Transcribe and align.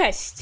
Cześć! 0.00 0.34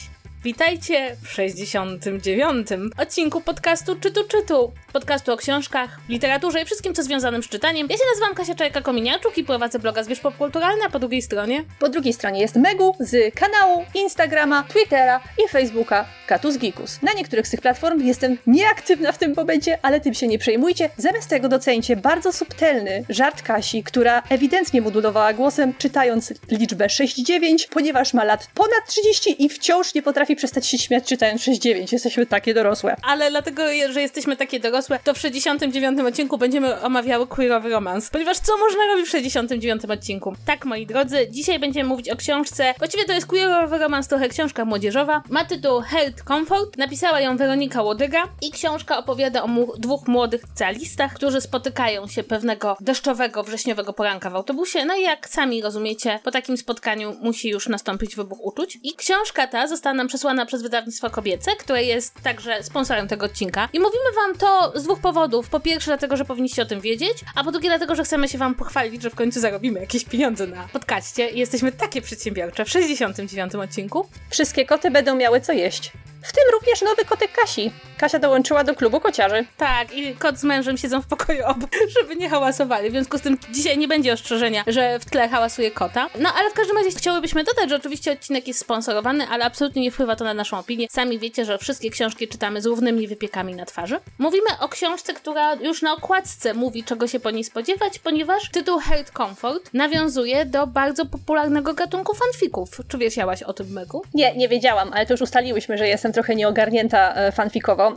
Witajcie 0.44 1.16
w 1.22 1.28
69. 1.28 2.68
odcinku 2.98 3.40
podcastu 3.40 3.96
Czytu 3.96 4.20
Czytu. 4.28 4.72
Podcastu 4.92 5.32
o 5.32 5.36
książkach, 5.36 6.00
literaturze 6.08 6.62
i 6.62 6.64
wszystkim, 6.64 6.94
co 6.94 7.02
związanym 7.02 7.42
z 7.42 7.48
czytaniem. 7.48 7.86
Ja 7.90 7.96
się 7.96 8.02
nazywam 8.10 8.34
Kasia 8.34 8.54
Czajka-Kominiaczuk 8.54 9.32
i 9.38 9.44
prowadzę 9.44 9.78
bloga 9.78 10.02
Zwierz 10.02 10.20
Popkulturalny, 10.20 10.84
a 10.86 10.90
po 10.90 10.98
drugiej 10.98 11.22
stronie... 11.22 11.64
Po 11.78 11.88
drugiej 11.88 12.12
stronie 12.12 12.40
jest 12.40 12.56
Megu 12.56 12.96
z 13.00 13.34
kanału, 13.34 13.84
Instagrama, 13.94 14.62
Twittera 14.62 15.20
i 15.44 15.48
Facebooka 15.48 16.04
Katus 16.28 16.58
Gikus. 16.58 17.02
Na 17.02 17.12
niektórych 17.12 17.46
z 17.46 17.50
tych 17.50 17.60
platform 17.60 18.00
jestem 18.00 18.38
nieaktywna 18.46 19.12
w 19.12 19.18
tym 19.18 19.34
momencie, 19.36 19.78
ale 19.82 20.00
tym 20.00 20.14
się 20.14 20.26
nie 20.26 20.38
przejmujcie. 20.38 20.90
Zamiast 20.96 21.28
tego 21.28 21.48
docencie 21.48 21.96
bardzo 21.96 22.32
subtelny 22.32 23.04
żart 23.08 23.42
Kasi, 23.42 23.82
która 23.82 24.22
ewidentnie 24.28 24.80
modulowała 24.82 25.32
głosem, 25.32 25.74
czytając 25.78 26.34
liczbę 26.50 26.88
69, 26.88 27.66
ponieważ 27.66 28.14
ma 28.14 28.24
lat 28.24 28.48
ponad 28.54 28.86
30 28.88 29.44
i 29.44 29.48
wciąż 29.48 29.94
nie 29.94 30.02
potrafi 30.02 30.36
przestać 30.36 30.66
się 30.66 30.78
śmiać 30.78 31.04
czytając 31.04 31.42
69. 31.42 31.92
Jesteśmy 31.92 32.26
takie 32.26 32.54
dorosłe. 32.54 32.96
Ale 33.02 33.30
dlatego, 33.30 33.62
że 33.90 34.02
jesteśmy 34.02 34.36
takie 34.36 34.60
dorosłe, 34.60 34.98
to 35.04 35.14
w 35.14 35.18
69 35.18 36.00
odcinku 36.00 36.38
będziemy 36.38 36.80
omawiały 36.80 37.26
queerowy 37.26 37.70
romans. 37.70 38.10
Ponieważ 38.10 38.38
co 38.38 38.58
można 38.58 38.86
robić 38.86 39.06
w 39.06 39.10
69 39.10 39.84
odcinku? 39.84 40.34
Tak, 40.46 40.64
moi 40.64 40.86
drodzy, 40.86 41.26
dzisiaj 41.30 41.58
będziemy 41.58 41.88
mówić 41.88 42.08
o 42.08 42.16
książce. 42.16 42.74
Właściwie 42.78 43.04
to 43.04 43.12
jest 43.12 43.26
queerowy 43.26 43.78
romans, 43.78 44.08
trochę 44.08 44.28
książka 44.28 44.64
młodzieżowa. 44.64 45.22
Ma 45.30 45.44
tytuł 45.44 45.80
Health 46.18 46.24
Comfort. 46.24 46.76
Napisała 46.76 47.20
ją 47.20 47.36
Weronika 47.36 47.82
Łodyga 47.82 48.28
i 48.42 48.50
książka 48.50 48.98
opowiada 48.98 49.42
o 49.42 49.48
dwóch 49.78 50.08
młodych 50.08 50.42
licealistach, 50.48 51.14
którzy 51.14 51.40
spotykają 51.40 52.08
się 52.08 52.22
pewnego 52.22 52.76
deszczowego, 52.80 53.42
wrześniowego 53.42 53.92
poranka 53.92 54.30
w 54.30 54.36
autobusie. 54.36 54.84
No 54.84 54.96
i 54.96 55.02
jak 55.02 55.28
sami 55.28 55.62
rozumiecie, 55.62 56.20
po 56.24 56.30
takim 56.30 56.56
spotkaniu 56.56 57.16
musi 57.20 57.48
już 57.48 57.68
nastąpić 57.68 58.16
wybuch 58.16 58.44
uczuć. 58.44 58.78
I 58.82 58.94
książka 58.94 59.46
ta 59.46 59.66
została 59.66 59.94
nam 59.94 60.08
przesłana 60.08 60.46
przez 60.46 60.62
wydawnictwo 60.62 61.10
kobiece, 61.10 61.56
które 61.56 61.84
jest 61.84 62.22
także 62.22 62.62
sponsorem 62.62 63.08
tego 63.08 63.26
odcinka. 63.26 63.68
I 63.72 63.80
mówimy 63.80 64.12
wam 64.14 64.38
to 64.38 64.72
z 64.80 64.84
dwóch 64.84 65.00
powodów. 65.00 65.48
Po 65.48 65.60
pierwsze, 65.60 65.90
dlatego, 65.90 66.16
że 66.16 66.24
powinniście 66.24 66.62
o 66.62 66.66
tym 66.66 66.80
wiedzieć, 66.80 67.18
a 67.34 67.44
po 67.44 67.52
drugie, 67.52 67.68
dlatego, 67.68 67.94
że 67.94 68.04
chcemy 68.04 68.28
się 68.28 68.38
wam 68.38 68.54
pochwalić, 68.54 69.02
że 69.02 69.10
w 69.10 69.14
końcu 69.14 69.40
zarobimy 69.40 69.80
jakieś 69.80 70.04
pieniądze 70.04 70.46
na 70.46 70.68
podcaście 70.72 71.30
i 71.30 71.38
jesteśmy 71.38 71.72
takie 71.72 72.02
przedsiębiorcze 72.02 72.64
w 72.64 72.70
69 72.70 73.54
odcinku. 73.54 74.06
Wszystkie 74.30 74.66
koty 74.66 74.90
będą 74.90 75.14
miały 75.14 75.40
co 75.40 75.52
jeść. 75.52 75.92
W 76.22 76.32
tym 76.32 76.44
również 76.52 76.82
nowy 76.82 77.04
kotek 77.04 77.32
Kasi. 77.32 77.70
Kasia 77.98 78.18
dołączyła 78.18 78.64
do 78.64 78.74
klubu 78.74 79.00
kociarzy. 79.00 79.46
Tak, 79.56 79.94
i 79.94 80.14
kot 80.14 80.38
z 80.38 80.44
mężem 80.44 80.78
siedzą 80.78 81.02
w 81.02 81.06
pokoju 81.06 81.44
obok, 81.46 81.70
żeby 82.00 82.16
nie 82.16 82.28
hałasowali. 82.28 82.88
W 82.88 82.92
związku 82.92 83.18
z 83.18 83.20
tym 83.20 83.38
dzisiaj 83.50 83.78
nie 83.78 83.88
będzie 83.88 84.12
ostrzeżenia, 84.12 84.64
że 84.66 84.98
w 84.98 85.04
tle 85.04 85.28
hałasuje 85.28 85.70
kota. 85.70 86.06
No 86.18 86.28
ale 86.38 86.50
w 86.50 86.54
każdym 86.54 86.76
razie 86.76 86.90
chciałybyśmy 86.90 87.44
dodać, 87.44 87.68
że 87.68 87.76
oczywiście 87.76 88.12
odcinek 88.12 88.48
jest 88.48 88.60
sponsorowany, 88.60 89.28
ale 89.28 89.44
absolutnie 89.44 89.82
nie 89.82 89.90
wpływa 89.90 90.16
to 90.16 90.24
na 90.24 90.34
naszą 90.34 90.58
opinię. 90.58 90.86
Sami 90.90 91.18
wiecie, 91.18 91.44
że 91.44 91.58
wszystkie 91.58 91.90
książki 91.90 92.28
czytamy 92.28 92.62
z 92.62 92.66
równymi 92.66 93.08
wypiekami 93.08 93.54
na 93.54 93.66
twarzy. 93.66 94.00
Mówimy 94.18 94.48
o 94.60 94.68
książce, 94.68 95.14
która 95.14 95.54
już 95.54 95.82
na 95.82 95.92
okładce 95.92 96.54
mówi, 96.54 96.84
czego 96.84 97.06
się 97.06 97.20
po 97.20 97.30
niej 97.30 97.44
spodziewać, 97.44 97.98
ponieważ 97.98 98.50
tytuł 98.50 98.78
Health 98.78 99.12
Comfort 99.12 99.74
nawiązuje 99.74 100.44
do 100.44 100.66
bardzo 100.66 101.06
popularnego 101.06 101.74
gatunku 101.74 102.14
fanfików. 102.14 102.80
Czy 102.88 102.98
wiedziałaś 102.98 103.42
o 103.42 103.52
tym, 103.52 103.72
Megu? 103.72 104.02
Nie, 104.14 104.36
nie 104.36 104.48
wiedziałam, 104.48 104.92
ale 104.92 105.06
to 105.06 105.12
już 105.12 105.20
ustaliłyśmy, 105.20 105.78
że 105.78 105.88
jestem 105.88 106.12
trochę 106.12 106.34
nieogarnięta 106.34 107.14
e, 107.14 107.32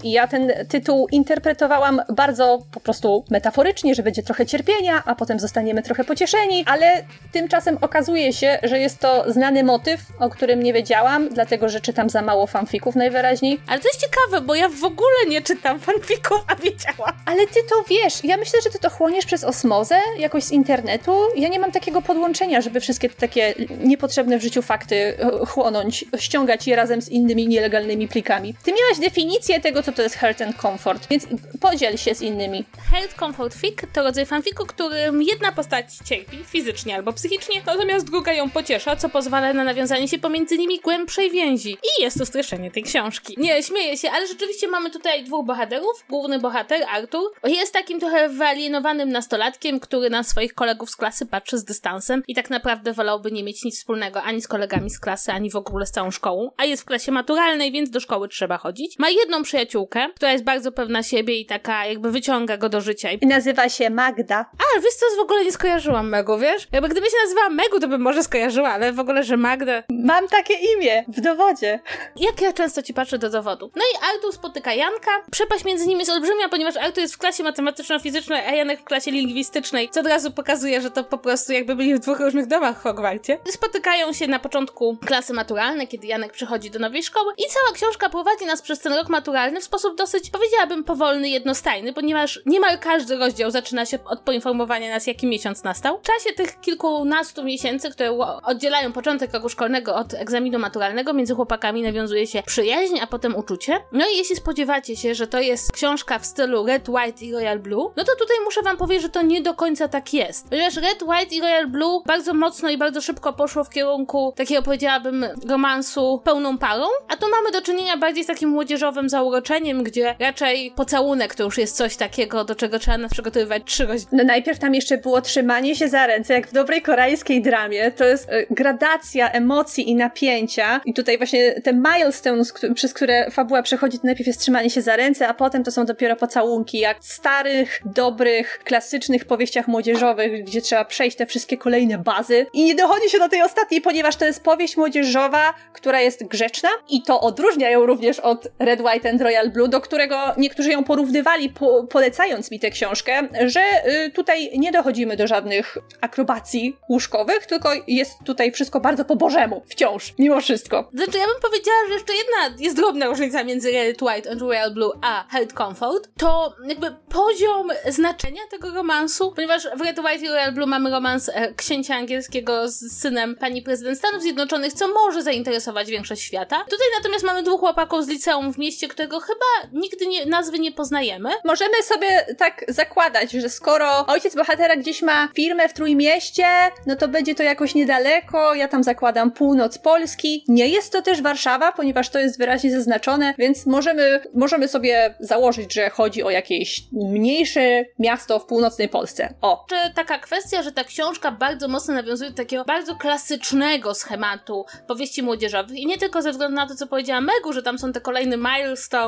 i 0.03 0.11
ja 0.11 0.27
ten 0.27 0.51
tytuł 0.69 1.07
interpretowałam 1.11 2.01
bardzo 2.09 2.59
po 2.71 2.79
prostu 2.79 3.25
metaforycznie, 3.29 3.95
że 3.95 4.03
będzie 4.03 4.23
trochę 4.23 4.45
cierpienia, 4.45 5.03
a 5.05 5.15
potem 5.15 5.39
zostaniemy 5.39 5.83
trochę 5.83 6.03
pocieszeni, 6.03 6.63
ale 6.67 7.03
tymczasem 7.31 7.77
okazuje 7.81 8.33
się, 8.33 8.59
że 8.63 8.79
jest 8.79 8.99
to 8.99 9.31
znany 9.31 9.63
motyw, 9.63 10.01
o 10.19 10.29
którym 10.29 10.63
nie 10.63 10.73
wiedziałam, 10.73 11.29
dlatego 11.29 11.69
że 11.69 11.81
czytam 11.81 12.09
za 12.09 12.21
mało 12.21 12.47
fanfików 12.47 12.95
najwyraźniej. 12.95 13.59
Ale 13.67 13.79
to 13.79 13.87
jest 13.87 14.01
ciekawe, 14.01 14.45
bo 14.45 14.55
ja 14.55 14.69
w 14.69 14.83
ogóle 14.83 15.25
nie 15.29 15.41
czytam 15.41 15.79
fanfików, 15.79 16.39
a 16.47 16.55
wiedziałam. 16.55 17.15
Ale 17.25 17.47
ty 17.47 17.59
to 17.69 17.83
wiesz, 17.89 18.23
ja 18.23 18.37
myślę, 18.37 18.59
że 18.63 18.69
ty 18.69 18.79
to 18.79 18.89
chłoniesz 18.89 19.25
przez 19.25 19.43
osmozę, 19.43 19.95
jakoś 20.17 20.43
z 20.43 20.51
internetu. 20.51 21.11
Ja 21.35 21.49
nie 21.49 21.59
mam 21.59 21.71
takiego 21.71 22.01
podłączenia, 22.01 22.61
żeby 22.61 22.79
wszystkie 22.79 23.09
takie 23.09 23.53
niepotrzebne 23.83 24.39
w 24.39 24.41
życiu 24.41 24.61
fakty 24.61 24.95
e, 24.95 25.45
chłonąć, 25.45 26.05
ściągać 26.17 26.67
je 26.67 26.75
razem 26.75 27.01
z 27.01 27.09
innymi 27.09 27.47
nielegalnymi 27.47 28.07
plikami. 28.07 28.53
Ty 28.63 28.71
miałaś 28.71 28.99
definicję 28.99 29.59
tego, 29.61 29.80
co 29.83 29.91
to 29.91 30.01
jest 30.01 30.15
health 30.15 30.41
and 30.41 30.57
comfort, 30.57 31.07
więc 31.09 31.27
podziel 31.61 31.97
się 31.97 32.15
z 32.15 32.21
innymi. 32.21 32.65
Health 32.91 33.15
Comfort 33.15 33.55
Fic 33.55 33.75
to 33.93 34.03
rodzaj 34.03 34.25
fanfiku, 34.25 34.65
którym 34.65 35.21
jedna 35.21 35.51
postać 35.51 35.85
cierpi 36.05 36.37
fizycznie 36.43 36.95
albo 36.95 37.13
psychicznie, 37.13 37.61
natomiast 37.65 38.05
druga 38.05 38.33
ją 38.33 38.49
pociesza, 38.49 38.95
co 38.95 39.09
pozwala 39.09 39.53
na 39.53 39.63
nawiązanie 39.63 40.07
się 40.07 40.19
pomiędzy 40.19 40.57
nimi 40.57 40.79
głębszej 40.79 41.31
więzi. 41.31 41.71
I 41.73 42.01
jest 42.01 42.17
to 42.17 42.25
streszczenie 42.25 42.71
tej 42.71 42.83
książki. 42.83 43.35
Nie, 43.37 43.63
śmieję 43.63 43.97
się, 43.97 44.11
ale 44.11 44.27
rzeczywiście 44.27 44.67
mamy 44.67 44.89
tutaj 44.89 45.23
dwóch 45.23 45.45
bohaterów. 45.45 46.05
Główny 46.09 46.39
bohater, 46.39 46.83
Artur, 46.91 47.31
jest 47.43 47.73
takim 47.73 47.99
trochę 47.99 48.29
wyalienowanym 48.29 49.09
nastolatkiem, 49.09 49.79
który 49.79 50.09
na 50.09 50.23
swoich 50.23 50.53
kolegów 50.53 50.89
z 50.89 50.95
klasy 50.95 51.25
patrzy 51.25 51.57
z 51.57 51.63
dystansem 51.63 52.23
i 52.27 52.35
tak 52.35 52.49
naprawdę 52.49 52.93
wolałby 52.93 53.31
nie 53.31 53.43
mieć 53.43 53.63
nic 53.63 53.77
wspólnego 53.77 54.23
ani 54.23 54.41
z 54.41 54.47
kolegami 54.47 54.89
z 54.89 54.99
klasy, 54.99 55.31
ani 55.31 55.51
w 55.51 55.55
ogóle 55.55 55.85
z 55.85 55.91
całą 55.91 56.11
szkołą, 56.11 56.51
a 56.57 56.65
jest 56.65 56.83
w 56.83 56.85
klasie 56.85 57.11
maturalnej, 57.11 57.71
więc 57.71 57.89
do 57.89 57.99
szkoły 57.99 58.27
trzeba 58.27 58.57
chodzić. 58.57 58.99
Ma 58.99 59.09
jedną 59.09 59.43
przyjaciółkę, 59.43 59.70
która 60.15 60.31
jest 60.31 60.43
bardzo 60.43 60.71
pewna 60.71 61.03
siebie 61.03 61.39
i 61.39 61.45
taka 61.45 61.85
jakby 61.85 62.11
wyciąga 62.11 62.57
go 62.57 62.69
do 62.69 62.81
życia. 62.81 63.11
I 63.11 63.27
nazywa 63.27 63.69
się 63.69 63.89
Magda. 63.89 64.45
A, 64.59 64.79
wiesz 64.81 64.93
co, 64.93 65.05
w 65.17 65.19
ogóle 65.19 65.45
nie 65.45 65.51
skojarzyłam 65.51 66.09
Megu, 66.09 66.37
wiesz? 66.37 66.67
Jakby 66.71 66.89
gdyby 66.89 67.07
się 67.07 67.17
nazywała 67.23 67.49
Megu, 67.49 67.79
to 67.79 67.87
bym 67.87 68.01
może 68.01 68.23
skojarzyła, 68.23 68.69
ale 68.69 68.93
w 68.93 68.99
ogóle, 68.99 69.23
że 69.23 69.37
Magda... 69.37 69.83
Mam 69.89 70.27
takie 70.27 70.53
imię 70.53 71.05
w 71.07 71.21
dowodzie. 71.21 71.79
Jak 72.15 72.41
ja 72.41 72.53
często 72.53 72.81
ci 72.81 72.93
patrzę 72.93 73.17
do 73.17 73.29
dowodu. 73.29 73.71
No 73.75 73.81
i 73.81 74.15
Artur 74.15 74.33
spotyka 74.33 74.73
Janka. 74.73 75.11
Przepaść 75.31 75.65
między 75.65 75.87
nimi 75.87 75.99
jest 75.99 76.11
olbrzymia, 76.11 76.49
ponieważ 76.49 76.77
Artur 76.77 77.01
jest 77.01 77.15
w 77.15 77.17
klasie 77.17 77.43
matematyczno-fizycznej, 77.43 78.45
a 78.47 78.51
Janek 78.51 78.79
w 78.79 78.83
klasie 78.83 79.11
lingwistycznej, 79.11 79.89
co 79.89 79.99
od 79.99 80.07
razu 80.07 80.31
pokazuje, 80.31 80.81
że 80.81 80.91
to 80.91 81.03
po 81.03 81.17
prostu 81.17 81.53
jakby 81.53 81.75
byli 81.75 81.95
w 81.95 81.99
dwóch 81.99 82.19
różnych 82.19 82.47
domach 82.47 82.79
w 82.79 82.83
Hogwarcie. 82.83 83.37
Spotykają 83.49 84.13
się 84.13 84.27
na 84.27 84.39
początku 84.39 84.97
klasy 85.05 85.33
maturalnej, 85.33 85.87
kiedy 85.87 86.07
Janek 86.07 86.31
przychodzi 86.31 86.71
do 86.71 86.79
nowej 86.79 87.03
szkoły 87.03 87.33
i 87.37 87.43
cała 87.49 87.71
książka 87.73 88.09
prowadzi 88.09 88.45
nas 88.45 88.61
przez 88.61 88.79
ten 88.79 88.93
rok 88.93 89.09
maturalny 89.09 89.60
w 89.61 89.63
sposób 89.63 89.97
dosyć, 89.97 90.29
powiedziałabym, 90.29 90.83
powolny, 90.83 91.29
jednostajny, 91.29 91.93
ponieważ 91.93 92.39
niemal 92.45 92.79
każdy 92.79 93.17
rozdział 93.17 93.51
zaczyna 93.51 93.85
się 93.85 93.99
od 94.05 94.19
poinformowania 94.19 94.89
nas, 94.89 95.07
jaki 95.07 95.27
miesiąc 95.27 95.63
nastał. 95.63 95.99
W 95.99 96.01
czasie 96.01 96.35
tych 96.35 96.59
kilkunastu 96.59 97.43
miesięcy, 97.43 97.91
które 97.91 98.17
oddzielają 98.43 98.93
początek 98.93 99.33
roku 99.33 99.49
szkolnego 99.49 99.95
od 99.95 100.13
egzaminu 100.13 100.59
maturalnego, 100.59 101.13
między 101.13 101.35
chłopakami 101.35 101.81
nawiązuje 101.81 102.27
się 102.27 102.43
przyjaźń, 102.45 102.97
a 103.01 103.07
potem 103.07 103.35
uczucie. 103.35 103.79
No 103.91 104.05
i 104.13 104.17
jeśli 104.17 104.35
spodziewacie 104.35 104.95
się, 104.95 105.15
że 105.15 105.27
to 105.27 105.39
jest 105.39 105.71
książka 105.71 106.19
w 106.19 106.25
stylu 106.25 106.65
Red, 106.65 106.89
White 106.89 107.25
i 107.25 107.33
Royal 107.33 107.59
Blue, 107.59 107.91
no 107.97 108.03
to 108.03 108.11
tutaj 108.19 108.37
muszę 108.43 108.61
wam 108.61 108.77
powiedzieć, 108.77 109.03
że 109.03 109.09
to 109.09 109.21
nie 109.21 109.41
do 109.41 109.53
końca 109.53 109.87
tak 109.87 110.13
jest. 110.13 110.49
Ponieważ 110.49 110.75
Red, 110.75 111.03
White 111.03 111.35
i 111.35 111.41
Royal 111.41 111.67
Blue 111.67 112.01
bardzo 112.05 112.33
mocno 112.33 112.69
i 112.69 112.77
bardzo 112.77 113.01
szybko 113.01 113.33
poszło 113.33 113.63
w 113.63 113.69
kierunku 113.69 114.33
takiego, 114.35 114.61
powiedziałabym, 114.61 115.25
romansu 115.49 116.21
pełną 116.23 116.57
parą, 116.57 116.85
a 117.07 117.17
tu 117.17 117.29
mamy 117.29 117.51
do 117.51 117.61
czynienia 117.61 117.97
bardziej 117.97 118.23
z 118.23 118.27
takim 118.27 118.49
młodzieżowym 118.49 119.09
zauroczeniem, 119.09 119.50
gdzie 119.83 120.15
raczej 120.19 120.71
pocałunek 120.75 121.35
to 121.35 121.43
już 121.43 121.57
jest 121.57 121.77
coś 121.77 121.95
takiego, 121.95 122.43
do 122.43 122.55
czego 122.55 122.79
trzeba 122.79 122.97
nas 122.97 123.11
przygotowywać 123.11 123.63
trzy 123.65 123.87
godziny. 123.87 124.09
No 124.11 124.23
najpierw 124.23 124.59
tam 124.59 124.75
jeszcze 124.75 124.97
było 124.97 125.21
trzymanie 125.21 125.75
się 125.75 125.87
za 125.87 126.07
ręce, 126.07 126.33
jak 126.33 126.47
w 126.47 126.53
dobrej 126.53 126.81
koreańskiej 126.81 127.41
dramie. 127.41 127.91
To 127.91 128.05
jest 128.05 128.29
e, 128.29 128.45
gradacja 128.49 129.31
emocji 129.31 129.89
i 129.89 129.95
napięcia. 129.95 130.81
I 130.85 130.93
tutaj 130.93 131.17
właśnie 131.17 131.61
te 131.61 131.73
milestones, 131.73 132.53
przez 132.75 132.93
które 132.93 133.31
fabuła 133.31 133.63
przechodzi, 133.63 133.99
to 133.99 134.07
najpierw 134.07 134.27
jest 134.27 134.39
trzymanie 134.39 134.69
się 134.69 134.81
za 134.81 134.95
ręce, 134.95 135.27
a 135.27 135.33
potem 135.33 135.63
to 135.63 135.71
są 135.71 135.85
dopiero 135.85 136.15
pocałunki, 136.15 136.79
jak 136.79 136.99
w 136.99 137.13
starych, 137.13 137.81
dobrych, 137.85 138.59
klasycznych 138.63 139.25
powieściach 139.25 139.67
młodzieżowych, 139.67 140.43
gdzie 140.43 140.61
trzeba 140.61 140.85
przejść 140.85 141.17
te 141.17 141.25
wszystkie 141.25 141.57
kolejne 141.57 141.97
bazy. 141.97 142.45
I 142.53 142.65
nie 142.65 142.75
dochodzi 142.75 143.09
się 143.09 143.19
do 143.19 143.29
tej 143.29 143.41
ostatniej, 143.41 143.81
ponieważ 143.81 144.15
to 144.15 144.25
jest 144.25 144.43
powieść 144.43 144.77
młodzieżowa, 144.77 145.53
która 145.73 146.01
jest 146.01 146.27
grzeczna 146.27 146.69
i 146.89 147.03
to 147.03 147.21
odróżnia 147.21 147.69
ją 147.69 147.85
również 147.85 148.19
od 148.19 148.47
Red, 148.59 148.81
White 148.81 149.09
and 149.09 149.21
Royal 149.21 149.40
Blue, 149.49 149.67
do 149.67 149.81
którego 149.81 150.15
niektórzy 150.37 150.71
ją 150.71 150.83
porównywali, 150.83 151.49
po, 151.49 151.83
polecając 151.83 152.51
mi 152.51 152.59
tę 152.59 152.69
książkę, 152.69 153.27
że 153.45 153.61
y, 154.05 154.11
tutaj 154.11 154.59
nie 154.59 154.71
dochodzimy 154.71 155.17
do 155.17 155.27
żadnych 155.27 155.77
akrobacji 156.01 156.77
łóżkowych, 156.89 157.45
tylko 157.45 157.69
jest 157.87 158.11
tutaj 158.25 158.51
wszystko 158.51 158.79
bardzo 158.79 159.05
po 159.05 159.15
bożemu, 159.15 159.63
wciąż, 159.67 160.13
mimo 160.19 160.41
wszystko. 160.41 160.89
Znaczy, 160.93 161.17
ja 161.17 161.25
bym 161.25 161.41
powiedziała, 161.41 161.77
że 161.87 161.93
jeszcze 161.93 162.13
jedna 162.13 162.63
jest 162.63 162.75
drobna 162.75 163.05
różnica 163.05 163.43
między 163.43 163.71
Red, 163.71 164.01
White 164.01 164.31
and 164.31 164.41
Royal 164.41 164.73
Blue 164.73 164.91
a 165.01 165.27
Health 165.29 165.53
Comfort, 165.53 166.09
to 166.17 166.55
jakby 166.67 166.95
poziom 167.09 167.69
znaczenia 167.89 168.41
tego 168.51 168.69
romansu, 168.69 169.31
ponieważ 169.35 169.67
w 169.75 169.81
Red, 169.81 169.99
White 169.99 170.25
i 170.25 170.27
Royal 170.27 170.51
Blue 170.51 170.67
mamy 170.67 170.89
romans 170.89 171.29
e, 171.29 171.53
księcia 171.53 171.95
angielskiego 171.95 172.67
z 172.67 172.91
synem 172.91 173.35
pani 173.35 173.61
prezydent 173.61 173.97
Stanów 173.97 174.21
Zjednoczonych, 174.21 174.73
co 174.73 174.87
może 174.87 175.23
zainteresować 175.23 175.89
większość 175.89 176.21
świata. 176.21 176.63
Tutaj 176.69 176.87
natomiast 176.97 177.25
mamy 177.25 177.43
dwóch 177.43 177.59
chłopaków 177.59 178.05
z 178.05 178.07
liceum 178.07 178.53
w 178.53 178.57
mieście, 178.57 178.87
którego 178.87 179.19
chyba 179.21 179.79
nigdy 179.81 180.07
nie, 180.07 180.25
nazwy 180.25 180.59
nie 180.59 180.71
poznajemy. 180.71 181.29
Możemy 181.45 181.83
sobie 181.83 182.25
tak 182.37 182.65
zakładać, 182.67 183.31
że 183.31 183.49
skoro 183.49 184.05
ojciec 184.07 184.35
bohatera 184.35 184.75
gdzieś 184.75 185.01
ma 185.01 185.27
firmę 185.35 185.69
w 185.69 185.73
Trójmieście, 185.73 186.45
no 186.85 186.95
to 186.95 187.07
będzie 187.07 187.35
to 187.35 187.43
jakoś 187.43 187.75
niedaleko, 187.75 188.53
ja 188.53 188.67
tam 188.67 188.83
zakładam 188.83 189.31
północ 189.31 189.77
Polski. 189.77 190.45
Nie 190.47 190.67
jest 190.67 190.91
to 190.91 191.01
też 191.01 191.21
Warszawa, 191.21 191.71
ponieważ 191.71 192.09
to 192.09 192.19
jest 192.19 192.37
wyraźnie 192.37 192.71
zaznaczone, 192.71 193.33
więc 193.37 193.65
możemy, 193.65 194.21
możemy 194.33 194.67
sobie 194.67 195.15
założyć, 195.19 195.73
że 195.73 195.89
chodzi 195.89 196.23
o 196.23 196.29
jakieś 196.29 196.83
mniejsze 196.91 197.85
miasto 197.99 198.39
w 198.39 198.45
północnej 198.45 198.89
Polsce. 198.89 199.33
O. 199.41 199.65
Czy 199.69 199.75
taka 199.95 200.19
kwestia, 200.19 200.63
że 200.63 200.71
ta 200.71 200.83
książka 200.83 201.31
bardzo 201.31 201.67
mocno 201.67 201.93
nawiązuje 201.93 202.29
do 202.29 202.37
takiego 202.37 202.65
bardzo 202.65 202.95
klasycznego 202.95 203.93
schematu 203.93 204.65
powieści 204.87 205.23
młodzieżowych 205.23 205.77
i 205.77 205.85
nie 205.85 205.97
tylko 205.97 206.21
ze 206.21 206.31
względu 206.31 206.55
na 206.55 206.67
to, 206.67 206.75
co 206.75 206.87
powiedziała 206.87 207.21
Megu, 207.21 207.53
że 207.53 207.63
tam 207.63 207.79
są 207.79 207.93
te 207.93 208.01
kolejne 208.01 208.37